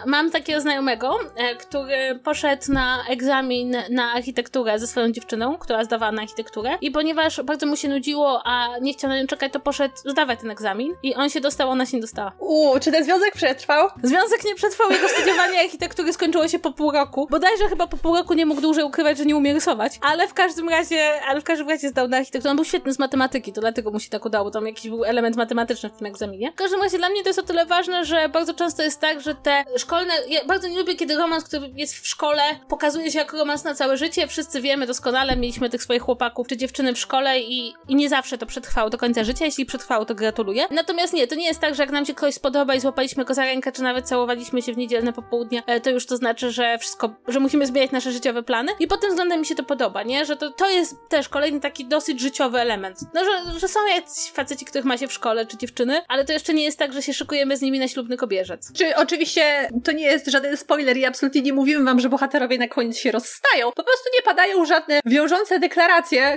Mam 0.07 0.31
takiego 0.31 0.61
znajomego, 0.61 1.19
e, 1.37 1.55
który 1.55 2.21
poszedł 2.25 2.73
na 2.73 3.05
egzamin 3.09 3.77
na 3.91 4.13
architekturę 4.13 4.79
ze 4.79 4.87
swoją 4.87 5.13
dziewczyną, 5.13 5.59
która 5.59 5.85
zdawała 5.85 6.10
na 6.13 6.23
architekturę 6.23 6.79
i 6.81 6.91
ponieważ 6.91 7.43
bardzo 7.43 7.67
mu 7.67 7.77
się 7.77 7.89
nudziło, 7.89 8.43
a 8.45 8.79
nie 8.81 8.93
chciał 8.93 9.11
na 9.11 9.21
nią 9.21 9.27
czekać, 9.27 9.53
to 9.53 9.61
poszedł 9.61 9.95
zdawać 9.97 10.41
ten 10.41 10.51
egzamin 10.51 10.95
i 11.03 11.15
on 11.15 11.31
się 11.31 11.41
dostał, 11.41 11.71
ona 11.71 11.87
się 11.87 11.97
nie 11.97 12.01
dostała. 12.01 12.33
Uuu, 12.39 12.81
czy 12.81 12.93
ten 12.93 13.05
związek 13.05 13.35
przetrwał? 13.35 13.89
Związek 14.03 14.45
nie 14.45 14.55
przetrwał, 14.55 14.91
jego 14.91 15.09
studiowanie 15.09 15.61
architektury 15.65 16.13
skończyło 16.13 16.49
się 16.49 16.59
po 16.59 16.73
pół 16.73 16.91
roku. 16.91 17.27
Bodajże 17.31 17.69
chyba 17.69 17.87
po 17.87 17.97
pół 17.97 18.17
roku 18.17 18.35
nie 18.35 18.47
mógł 18.47 18.61
dłużej 18.61 18.85
ukrywać, 18.85 19.19
że 19.19 19.25
nie 19.25 19.37
umie 19.37 19.53
rysować, 19.53 19.99
ale 20.01 20.29
w 20.29 20.35
każdym 20.35 20.69
razie, 20.69 21.21
ale 21.29 21.41
w 21.41 21.45
każdym 21.45 21.69
razie 21.69 21.89
zdał 21.89 22.09
na 22.09 22.17
architekturę. 22.17 22.51
On 22.51 22.57
był 22.57 22.65
świetny 22.65 22.93
z 22.93 22.99
matematyki, 22.99 23.53
to 23.53 23.61
dlatego 23.61 23.91
mu 23.91 24.01
się 24.01 24.11
tak 24.11 24.25
udało, 24.25 24.51
tam 24.51 24.67
jakiś 24.67 24.91
był 24.91 25.05
element 25.05 25.37
matematyczny 25.37 25.89
w 25.89 25.97
tym 25.97 26.07
egzaminie. 26.07 26.53
W 26.53 26.55
każdym 26.55 26.83
razie 26.83 26.99
dla 26.99 27.09
mnie 27.09 27.23
to 27.23 27.29
jest 27.29 27.39
o 27.39 27.43
tyle 27.43 27.67
ważne, 27.67 28.05
że 28.05 28.29
bardzo 28.29 28.55
często 28.55 28.83
jest 28.83 29.01
tak, 29.01 29.21
że 29.21 29.35
te 29.35 29.65
szkolne, 29.77 30.13
ja 30.29 30.45
bardzo 30.45 30.69
nie 30.69 30.79
lubię, 30.79 30.97
kiedy 30.97 31.17
romans, 31.17 31.45
który 31.45 31.71
jest 31.77 31.95
w 31.95 32.07
szkole, 32.07 32.43
pokazuje 32.69 33.11
się 33.11 33.19
jako 33.19 33.37
romans 33.37 33.65
na 33.65 33.75
całe 33.75 33.97
życie. 33.97 34.27
Wszyscy 34.27 34.61
wiemy 34.61 34.87
doskonale, 34.87 35.37
mieliśmy 35.37 35.71
tych 35.71 35.83
swoich 35.83 36.00
chłopaków 36.01 36.49
czy 36.49 36.57
dziewczyny 36.57 36.95
w 36.95 36.99
szkole 36.99 37.41
i, 37.41 37.75
i 37.89 37.95
nie 37.95 38.09
zawsze 38.09 38.39
to 38.39 38.47
przetrwało 38.47 38.91
do 38.91 38.99
końca 38.99 39.25
życia. 39.25 39.45
Jeśli 39.45 39.67
przetrwało, 39.67 40.05
to 40.05 40.15
gratuluję. 40.15 40.67
Natomiast 40.71 41.13
nie, 41.13 41.27
to 41.27 41.35
nie 41.35 41.47
jest 41.47 41.61
tak, 41.61 41.75
że 41.75 41.83
jak 41.83 41.93
nam 41.93 42.07
się 42.07 42.15
ktoś 42.15 42.35
spodoba 42.35 42.75
i 42.75 42.81
złapaliśmy 42.81 43.25
go 43.25 43.35
za 43.35 43.45
rękę, 43.45 43.73
czy 43.73 43.83
nawet 43.83 44.09
całowaliśmy 44.09 44.63
się 44.63 44.73
w 44.73 44.77
niedzielne 44.77 45.13
popołudnie, 45.13 45.63
e, 45.67 45.81
to 45.81 45.91
już 45.91 46.07
to 46.07 46.17
znaczy, 46.17 46.51
że 46.51 46.79
wszystko, 46.79 47.15
że 47.29 47.41
musimy 47.41 47.67
zmieniać 47.67 47.91
nasze 47.91 48.13
życiowe 48.13 48.43
plany. 48.43 48.73
I 48.81 48.87
pod 48.87 49.01
tym 49.01 49.11
względem 49.11 49.41
mi 49.41 49.47
się 49.47 49.55
to 49.55 49.63
podoba, 49.63 50.03
nie? 50.03 50.25
Że 50.25 50.37
to, 50.37 50.51
to 50.51 50.71
jest 50.71 50.97
też 51.09 51.29
kolejny 51.29 51.61
taki 51.61 51.85
dosyć 51.85 52.21
życiowy 52.21 52.61
element. 52.61 52.99
No, 53.15 53.25
że, 53.25 53.61
że 53.61 53.69
są 53.69 53.87
jacyś 53.87 54.31
faceci, 54.31 54.65
których 54.65 54.85
ma 54.85 54.99
się 54.99 55.09
w 55.09 55.13
szkole, 55.13 55.47
czy 55.47 55.57
dziewczyny, 55.57 56.03
ale 56.09 56.25
to 56.25 56.33
jeszcze 56.33 56.55
nie 56.55 56.65
jest 56.65 56.79
tak, 56.79 56.93
że 56.93 57.03
się 57.03 57.15
szykujemy 57.15 57.57
z 57.57 57.63
nimi 57.63 57.79
na 57.79 57.89
ślubny 57.89 58.17
kobierzec. 58.17 58.73
Czy 58.73 58.97
oczywiście 58.97 59.69
to 59.85 59.93
nie 59.93 60.05
jest 60.05 60.27
żaden 60.27 60.57
spoiler 60.57 60.97
i 60.97 61.05
absolutnie 61.05 61.43
nie 61.43 61.53
mówimy 61.53 61.85
wam, 61.85 62.01
że 62.01 62.09
bohaterowie 62.09 62.59
na 62.59 62.69
koniec 62.69 62.99
się 62.99 63.11
rozstają. 63.11 63.73
Po 63.77 63.85
prostu 63.85 64.09
nie 64.15 64.23
padają 64.23 64.65
żadne 64.65 65.01
wiążące 65.07 65.59
deklaracje, 65.59 65.90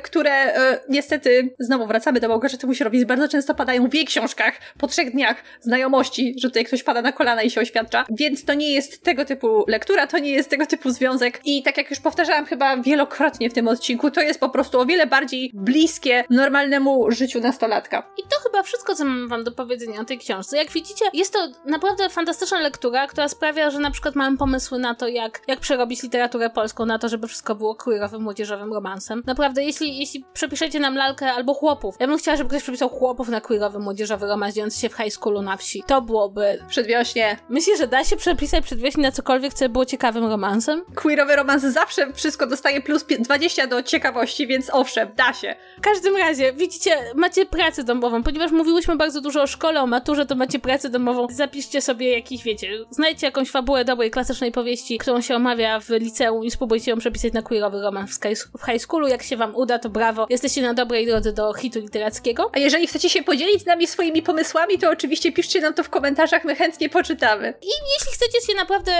które 0.03 0.31
e, 0.31 0.79
niestety, 0.89 1.55
znowu 1.59 1.87
wracamy 1.87 2.19
do 2.19 2.27
Małgorzaty 2.27 2.67
robić 2.83 3.05
bardzo 3.05 3.27
często 3.27 3.55
padają 3.55 3.89
w 3.89 3.93
jej 3.93 4.05
książkach 4.05 4.53
po 4.77 4.87
trzech 4.87 5.11
dniach 5.11 5.43
znajomości, 5.61 6.35
że 6.37 6.47
tutaj 6.47 6.65
ktoś 6.65 6.83
pada 6.83 7.01
na 7.01 7.11
kolana 7.11 7.41
i 7.41 7.49
się 7.49 7.61
oświadcza. 7.61 8.05
Więc 8.09 8.45
to 8.45 8.53
nie 8.53 8.73
jest 8.73 9.03
tego 9.03 9.25
typu 9.25 9.65
lektura, 9.67 10.07
to 10.07 10.19
nie 10.19 10.31
jest 10.31 10.49
tego 10.49 10.65
typu 10.65 10.89
związek. 10.89 11.39
I 11.45 11.63
tak 11.63 11.77
jak 11.77 11.89
już 11.89 11.99
powtarzałam 11.99 12.45
chyba 12.45 12.77
wielokrotnie 12.77 13.49
w 13.49 13.53
tym 13.53 13.67
odcinku, 13.67 14.11
to 14.11 14.21
jest 14.21 14.39
po 14.39 14.49
prostu 14.49 14.79
o 14.79 14.85
wiele 14.85 15.07
bardziej 15.07 15.51
bliskie 15.53 16.23
normalnemu 16.29 17.11
życiu 17.11 17.39
nastolatka. 17.39 18.09
I 18.17 18.21
to 18.21 18.35
chyba 18.43 18.63
wszystko, 18.63 18.95
co 18.95 19.05
mam 19.05 19.27
wam 19.27 19.43
do 19.43 19.51
powiedzenia 19.51 19.99
o 19.99 20.05
tej 20.05 20.17
książce. 20.17 20.57
Jak 20.57 20.71
widzicie, 20.71 21.05
jest 21.13 21.33
to 21.33 21.47
naprawdę 21.65 22.09
fantastyczna 22.09 22.59
lektura, 22.59 23.07
która 23.07 23.27
sprawia, 23.27 23.69
że 23.71 23.79
na 23.79 23.91
przykład 23.91 24.15
mam 24.15 24.37
pomysły 24.37 24.79
na 24.79 24.95
to, 24.95 25.07
jak, 25.07 25.41
jak 25.47 25.59
przerobić 25.59 26.03
literaturę 26.03 26.49
polską 26.49 26.85
na 26.85 26.99
to, 26.99 27.09
żeby 27.09 27.27
wszystko 27.27 27.55
było 27.55 27.75
queerowym, 27.75 28.21
młodzieżowym 28.21 28.73
romansem. 28.73 29.23
Naprawdę, 29.25 29.42
jeśli, 29.57 29.99
jeśli 29.99 30.25
przepiszecie 30.33 30.79
nam 30.79 30.95
lalkę 30.95 31.31
albo 31.31 31.53
chłopów, 31.53 31.95
ja 31.99 32.07
bym 32.07 32.17
chciała, 32.17 32.37
żeby 32.37 32.49
ktoś 32.49 32.63
przepisał 32.63 32.89
chłopów 32.89 33.29
na 33.29 33.41
queerowy, 33.41 33.79
młodzieżowy 33.79 34.27
romans 34.27 34.55
dziejący 34.55 34.79
się 34.79 34.89
w 34.89 34.93
high 34.93 35.13
schoolu 35.13 35.41
na 35.41 35.57
wsi. 35.57 35.83
To 35.87 36.01
byłoby... 36.01 36.63
Przedwiośnie. 36.67 37.37
Myślisz, 37.49 37.77
że 37.77 37.87
da 37.87 38.03
się 38.03 38.15
przepisać 38.15 38.63
przedwiośnie 38.63 39.03
na 39.03 39.11
cokolwiek, 39.11 39.53
co 39.53 39.69
było 39.69 39.85
ciekawym 39.85 40.25
romansem? 40.25 40.81
Queerowy 40.95 41.35
romans 41.35 41.63
zawsze 41.63 42.13
wszystko 42.13 42.47
dostaje 42.47 42.81
plus 42.81 43.05
20 43.19 43.67
do 43.67 43.83
ciekawości, 43.83 44.47
więc 44.47 44.69
owszem, 44.73 45.09
da 45.15 45.33
się. 45.33 45.55
W 45.77 45.81
każdym 45.81 46.17
razie, 46.17 46.53
widzicie, 46.53 46.97
macie 47.15 47.45
pracę 47.45 47.83
domową, 47.83 48.23
ponieważ 48.23 48.51
mówiłyśmy 48.51 48.95
bardzo 48.95 49.21
dużo 49.21 49.41
o 49.41 49.47
szkole, 49.47 49.81
o 49.81 49.87
maturze, 49.87 50.25
to 50.25 50.35
macie 50.35 50.59
pracę 50.59 50.89
domową. 50.89 51.27
Zapiszcie 51.31 51.81
sobie 51.81 52.11
jakiś, 52.11 52.43
wiecie, 52.43 52.69
znajdźcie 52.89 53.27
jakąś 53.27 53.51
fabułę 53.51 53.85
dobrej, 53.85 54.11
klasycznej 54.11 54.51
powieści, 54.51 54.97
którą 54.97 55.21
się 55.21 55.35
omawia 55.35 55.79
w 55.79 55.89
liceum 55.89 56.43
i 56.45 56.51
spróbujcie 56.51 56.91
ją 56.91 56.97
przepisać 56.97 57.33
na 57.33 57.41
queerowy 57.41 57.81
romans 57.81 58.19
w 58.59 58.65
high 58.65 58.81
schoolu. 58.81 59.07
Jak 59.07 59.23
się 59.23 59.32
wam 59.37 59.55
uda, 59.55 59.79
to 59.79 59.89
brawo. 59.89 60.27
Jesteście 60.29 60.61
na 60.61 60.73
dobrej 60.73 61.05
drodze 61.05 61.33
do 61.33 61.53
hitu 61.53 61.79
literackiego. 61.79 62.51
A 62.53 62.59
jeżeli 62.59 62.87
chcecie 62.87 63.09
się 63.09 63.23
podzielić 63.23 63.61
z 63.61 63.65
nami 63.65 63.87
swoimi 63.87 64.21
pomysłami, 64.21 64.79
to 64.79 64.89
oczywiście 64.89 65.31
piszcie 65.31 65.61
nam 65.61 65.73
to 65.73 65.83
w 65.83 65.89
komentarzach, 65.89 66.45
my 66.45 66.55
chętnie 66.55 66.89
poczytamy. 66.89 67.53
I 67.61 67.67
jeśli 67.93 68.13
chcecie 68.13 68.47
się 68.47 68.53
naprawdę 68.57 68.91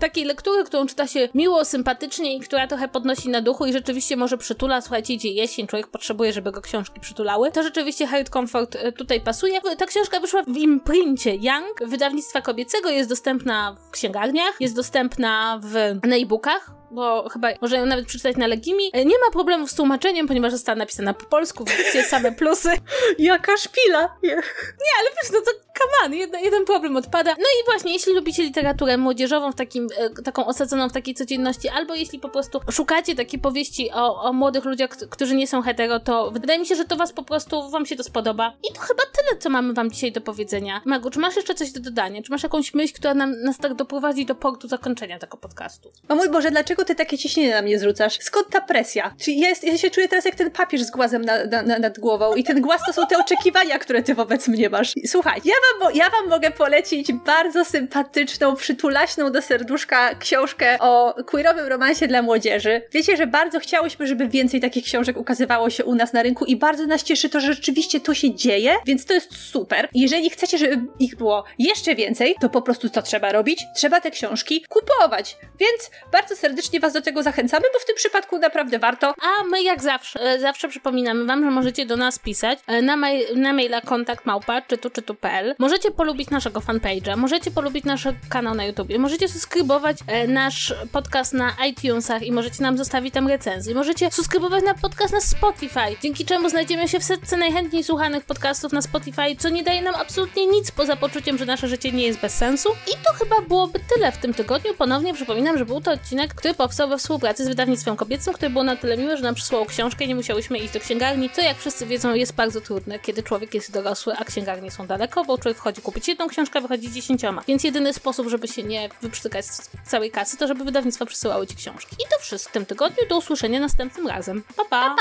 takiej 0.00 0.24
lektury, 0.24 0.64
którą 0.64 0.86
czyta 0.86 1.06
się 1.06 1.28
miło, 1.34 1.64
sympatycznie 1.64 2.36
i 2.36 2.40
która 2.40 2.66
trochę 2.66 2.88
podnosi 2.88 3.28
na 3.28 3.40
duchu 3.40 3.66
i 3.66 3.72
rzeczywiście 3.72 4.16
może 4.16 4.38
przytula, 4.38 4.80
słuchajcie, 4.80 5.14
idzie 5.14 5.28
jesień, 5.28 5.66
człowiek 5.66 5.86
potrzebuje, 5.86 6.32
żeby 6.32 6.52
go 6.52 6.60
książki 6.60 7.00
przytulały, 7.00 7.52
to 7.52 7.62
rzeczywiście 7.62 8.06
Hard 8.06 8.28
Comfort 8.28 8.76
e, 8.76 8.92
tutaj 8.92 9.20
pasuje. 9.20 9.60
Ta 9.78 9.86
książka 9.86 10.20
wyszła 10.20 10.42
w 10.42 10.56
imprincie 10.56 11.34
Young, 11.34 11.90
wydawnictwa 11.90 12.40
kobiecego, 12.40 12.90
jest 12.90 13.08
dostępna 13.08 13.76
w 13.88 13.90
księgarniach, 13.90 14.60
jest 14.60 14.76
dostępna 14.76 15.60
w 15.62 15.76
e-bookach, 16.12 16.79
bo 16.90 17.28
chyba 17.28 17.48
można 17.60 17.78
ją 17.78 17.86
nawet 17.86 18.06
przeczytać 18.06 18.36
na 18.36 18.46
Legimi. 18.46 18.90
E, 18.92 19.04
nie 19.04 19.18
ma 19.18 19.30
problemów 19.32 19.70
z 19.70 19.74
tłumaczeniem, 19.74 20.28
ponieważ 20.28 20.52
została 20.52 20.76
napisana 20.76 21.14
po 21.14 21.24
polsku, 21.24 21.64
widzicie 21.64 22.02
same 22.02 22.32
plusy. 22.32 22.70
Jaka 23.18 23.56
szpila! 23.56 24.16
Nie. 24.22 24.34
nie, 24.34 24.92
ale 24.98 25.10
wiesz, 25.22 25.32
no 25.32 25.40
to 25.40 25.69
come 25.82 26.06
on, 26.06 26.14
jeden, 26.14 26.40
jeden 26.40 26.64
problem 26.64 26.96
odpada. 26.96 27.30
No 27.30 27.44
i 27.60 27.64
właśnie, 27.64 27.92
jeśli 27.92 28.14
lubicie 28.14 28.42
literaturę 28.42 28.96
młodzieżową 28.96 29.52
w 29.52 29.54
takim, 29.54 29.88
e, 29.96 30.22
taką 30.22 30.46
osadzoną 30.46 30.88
w 30.88 30.92
takiej 30.92 31.14
codzienności, 31.14 31.68
albo 31.68 31.94
jeśli 31.94 32.18
po 32.18 32.28
prostu 32.28 32.60
szukacie 32.70 33.14
takiej 33.14 33.40
powieści 33.40 33.90
o, 33.92 34.22
o 34.22 34.32
młodych 34.32 34.64
ludziach, 34.64 34.90
którzy 34.90 35.34
nie 35.34 35.46
są 35.46 35.62
hetero, 35.62 36.00
to 36.00 36.30
wydaje 36.30 36.58
mi 36.58 36.66
się, 36.66 36.76
że 36.76 36.84
to 36.84 36.96
was 36.96 37.12
po 37.12 37.22
prostu, 37.22 37.70
wam 37.70 37.86
się 37.86 37.96
to 37.96 38.02
spodoba. 38.02 38.52
I 38.70 38.74
to 38.74 38.80
chyba 38.80 39.02
tyle, 39.02 39.40
co 39.40 39.50
mamy 39.50 39.72
wam 39.72 39.90
dzisiaj 39.90 40.12
do 40.12 40.20
powiedzenia. 40.20 40.80
Magu, 40.84 41.10
czy 41.10 41.18
masz 41.18 41.36
jeszcze 41.36 41.54
coś 41.54 41.72
do 41.72 41.80
dodania? 41.80 42.22
Czy 42.22 42.30
masz 42.30 42.42
jakąś 42.42 42.74
myśl, 42.74 42.94
która 42.94 43.14
nam, 43.14 43.42
nas 43.42 43.58
tak 43.58 43.74
doprowadzi 43.74 44.26
do 44.26 44.34
portu 44.34 44.68
zakończenia 44.68 45.18
tego 45.18 45.36
podcastu? 45.36 45.90
O 46.08 46.14
mój 46.14 46.28
Boże, 46.28 46.50
dlaczego 46.50 46.84
ty 46.84 46.94
takie 46.94 47.18
ciśnienie 47.18 47.54
na 47.54 47.62
mnie 47.62 47.78
zrzucasz? 47.78 48.18
Skąd 48.20 48.48
ta 48.50 48.60
presja? 48.60 49.14
Ja, 49.26 49.48
jest, 49.48 49.64
ja 49.64 49.78
się 49.78 49.90
czuję 49.90 50.08
teraz 50.08 50.24
jak 50.24 50.34
ten 50.34 50.50
papież 50.50 50.82
z 50.82 50.90
głazem 50.90 51.22
na, 51.22 51.44
na, 51.44 51.62
na, 51.62 51.78
nad 51.78 51.98
głową 51.98 52.34
i 52.34 52.44
ten 52.44 52.60
głaz 52.60 52.80
to 52.86 52.92
są 52.92 53.06
te 53.06 53.18
oczekiwania, 53.18 53.78
które 53.78 54.02
ty 54.02 54.14
wobec 54.14 54.48
mnie 54.48 54.70
masz. 54.70 54.92
Słuchaj, 55.06 55.40
ja 55.44 55.54
wam, 55.54 55.69
ja 55.94 56.10
wam 56.10 56.28
mogę 56.28 56.50
polecić 56.50 57.12
bardzo 57.12 57.64
sympatyczną, 57.64 58.56
przytulaśną 58.56 59.32
do 59.32 59.42
serduszka 59.42 60.14
książkę 60.14 60.76
o 60.80 61.14
queerowym 61.26 61.66
romansie 61.66 62.06
dla 62.08 62.22
młodzieży. 62.22 62.82
Wiecie, 62.92 63.16
że 63.16 63.26
bardzo 63.26 63.60
chciałyśmy, 63.60 64.06
żeby 64.06 64.28
więcej 64.28 64.60
takich 64.60 64.84
książek 64.84 65.16
ukazywało 65.16 65.70
się 65.70 65.84
u 65.84 65.94
nas 65.94 66.12
na 66.12 66.22
rynku 66.22 66.44
i 66.44 66.56
bardzo 66.56 66.86
nas 66.86 67.02
cieszy 67.02 67.28
to, 67.28 67.40
że 67.40 67.54
rzeczywiście 67.54 68.00
to 68.00 68.14
się 68.14 68.34
dzieje, 68.34 68.76
więc 68.86 69.04
to 69.04 69.14
jest 69.14 69.36
super. 69.36 69.88
Jeżeli 69.94 70.30
chcecie, 70.30 70.58
żeby 70.58 70.86
ich 70.98 71.16
było 71.16 71.44
jeszcze 71.58 71.94
więcej, 71.94 72.34
to 72.40 72.48
po 72.48 72.62
prostu 72.62 72.88
co 72.88 73.02
trzeba 73.02 73.32
robić? 73.32 73.64
Trzeba 73.76 74.00
te 74.00 74.10
książki 74.10 74.64
kupować. 74.68 75.36
Więc 75.60 75.90
bardzo 76.12 76.36
serdecznie 76.36 76.80
was 76.80 76.92
do 76.92 77.02
tego 77.02 77.22
zachęcamy, 77.22 77.64
bo 77.72 77.78
w 77.78 77.84
tym 77.84 77.96
przypadku 77.96 78.38
naprawdę 78.38 78.78
warto. 78.78 79.14
A 79.22 79.44
my 79.44 79.62
jak 79.62 79.82
zawsze, 79.82 80.20
e, 80.20 80.38
zawsze 80.38 80.68
przypominamy 80.68 81.24
wam, 81.24 81.44
że 81.44 81.50
możecie 81.50 81.86
do 81.86 81.96
nas 81.96 82.18
pisać 82.18 82.58
e, 82.66 82.82
na, 82.82 82.96
na 83.34 83.52
maila 83.52 83.80
kontakt 83.80 84.26
małpa 84.26 84.62
czytu 84.62 84.90
czytu.pl. 84.90 85.54
Możecie 85.60 85.90
polubić 85.90 86.30
naszego 86.30 86.60
fanpage'a, 86.60 87.16
możecie 87.16 87.50
polubić 87.50 87.84
nasz 87.84 88.08
kanał 88.28 88.54
na 88.54 88.64
YouTube, 88.64 88.98
możecie 88.98 89.28
subskrybować 89.28 89.96
e, 90.06 90.26
nasz 90.26 90.74
podcast 90.92 91.32
na 91.32 91.56
iTunesach 91.68 92.22
i 92.22 92.32
możecie 92.32 92.62
nam 92.62 92.78
zostawić 92.78 93.14
tam 93.14 93.28
recenzję. 93.28 93.74
Możecie 93.74 94.10
subskrybować 94.10 94.64
na 94.64 94.74
podcast 94.74 95.12
na 95.12 95.20
Spotify, 95.20 95.96
dzięki 96.02 96.24
czemu 96.24 96.50
znajdziemy 96.50 96.88
się 96.88 97.00
w 97.00 97.04
setce 97.04 97.36
najchętniej 97.36 97.84
słuchanych 97.84 98.24
podcastów 98.24 98.72
na 98.72 98.82
Spotify, 98.82 99.36
co 99.38 99.48
nie 99.48 99.62
daje 99.62 99.82
nam 99.82 99.94
absolutnie 99.94 100.46
nic 100.46 100.70
poza 100.70 100.96
poczuciem, 100.96 101.38
że 101.38 101.46
nasze 101.46 101.68
życie 101.68 101.92
nie 101.92 102.06
jest 102.06 102.20
bez 102.20 102.34
sensu. 102.34 102.68
I 102.86 102.90
to 103.04 103.12
chyba 103.12 103.36
byłoby 103.48 103.80
tyle 103.94 104.12
w 104.12 104.18
tym 104.18 104.34
tygodniu. 104.34 104.74
Ponownie 104.74 105.14
przypominam, 105.14 105.58
że 105.58 105.66
był 105.66 105.80
to 105.80 105.92
odcinek, 105.92 106.34
który 106.34 106.54
powstał 106.54 106.88
we 106.88 106.98
współpracy 106.98 107.44
z 107.44 107.48
wydawnictwem 107.48 107.96
kobiecym, 107.96 108.34
które 108.34 108.50
było 108.50 108.64
na 108.64 108.76
tyle 108.76 108.96
miłe, 108.96 109.16
że 109.16 109.22
nam 109.22 109.34
przysłało 109.34 109.66
książkę 109.66 110.04
i 110.04 110.08
nie 110.08 110.14
musiałyśmy 110.14 110.58
iść 110.58 110.72
do 110.72 110.80
księgarni, 110.80 111.30
co 111.30 111.40
jak 111.40 111.58
wszyscy 111.58 111.86
wiedzą 111.86 112.14
jest 112.14 112.34
bardzo 112.34 112.60
trudne, 112.60 112.98
kiedy 112.98 113.22
człowiek 113.22 113.54
jest 113.54 113.72
dorosły, 113.72 114.14
a 114.18 114.24
księgarnie 114.24 114.70
są 114.70 114.86
daleko, 114.86 115.24
bo 115.24 115.38
człowiek 115.40 115.58
wchodzi 115.58 115.82
kupić 115.82 116.08
jedną 116.08 116.28
książkę, 116.28 116.60
wychodzi 116.60 116.92
dziesięcioma. 116.92 117.42
Więc 117.48 117.64
jedyny 117.64 117.92
sposób, 117.92 118.28
żeby 118.28 118.48
się 118.48 118.62
nie 118.62 118.88
wyprztykać 119.02 119.46
z 119.46 119.70
całej 119.86 120.10
kasy, 120.10 120.36
to 120.36 120.46
żeby 120.46 120.64
wydawnictwa 120.64 121.06
przysyłały 121.06 121.46
ci 121.46 121.56
książki. 121.56 121.96
I 121.96 122.04
to 122.10 122.20
wszystko 122.20 122.50
w 122.50 122.52
tym 122.52 122.66
tygodniu. 122.66 123.08
Do 123.08 123.18
usłyszenia 123.18 123.60
następnym 123.60 124.06
razem. 124.06 124.42
Pa 124.56 124.64
pa! 124.64 124.70
pa, 124.70 124.96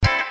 pa! 0.00 0.21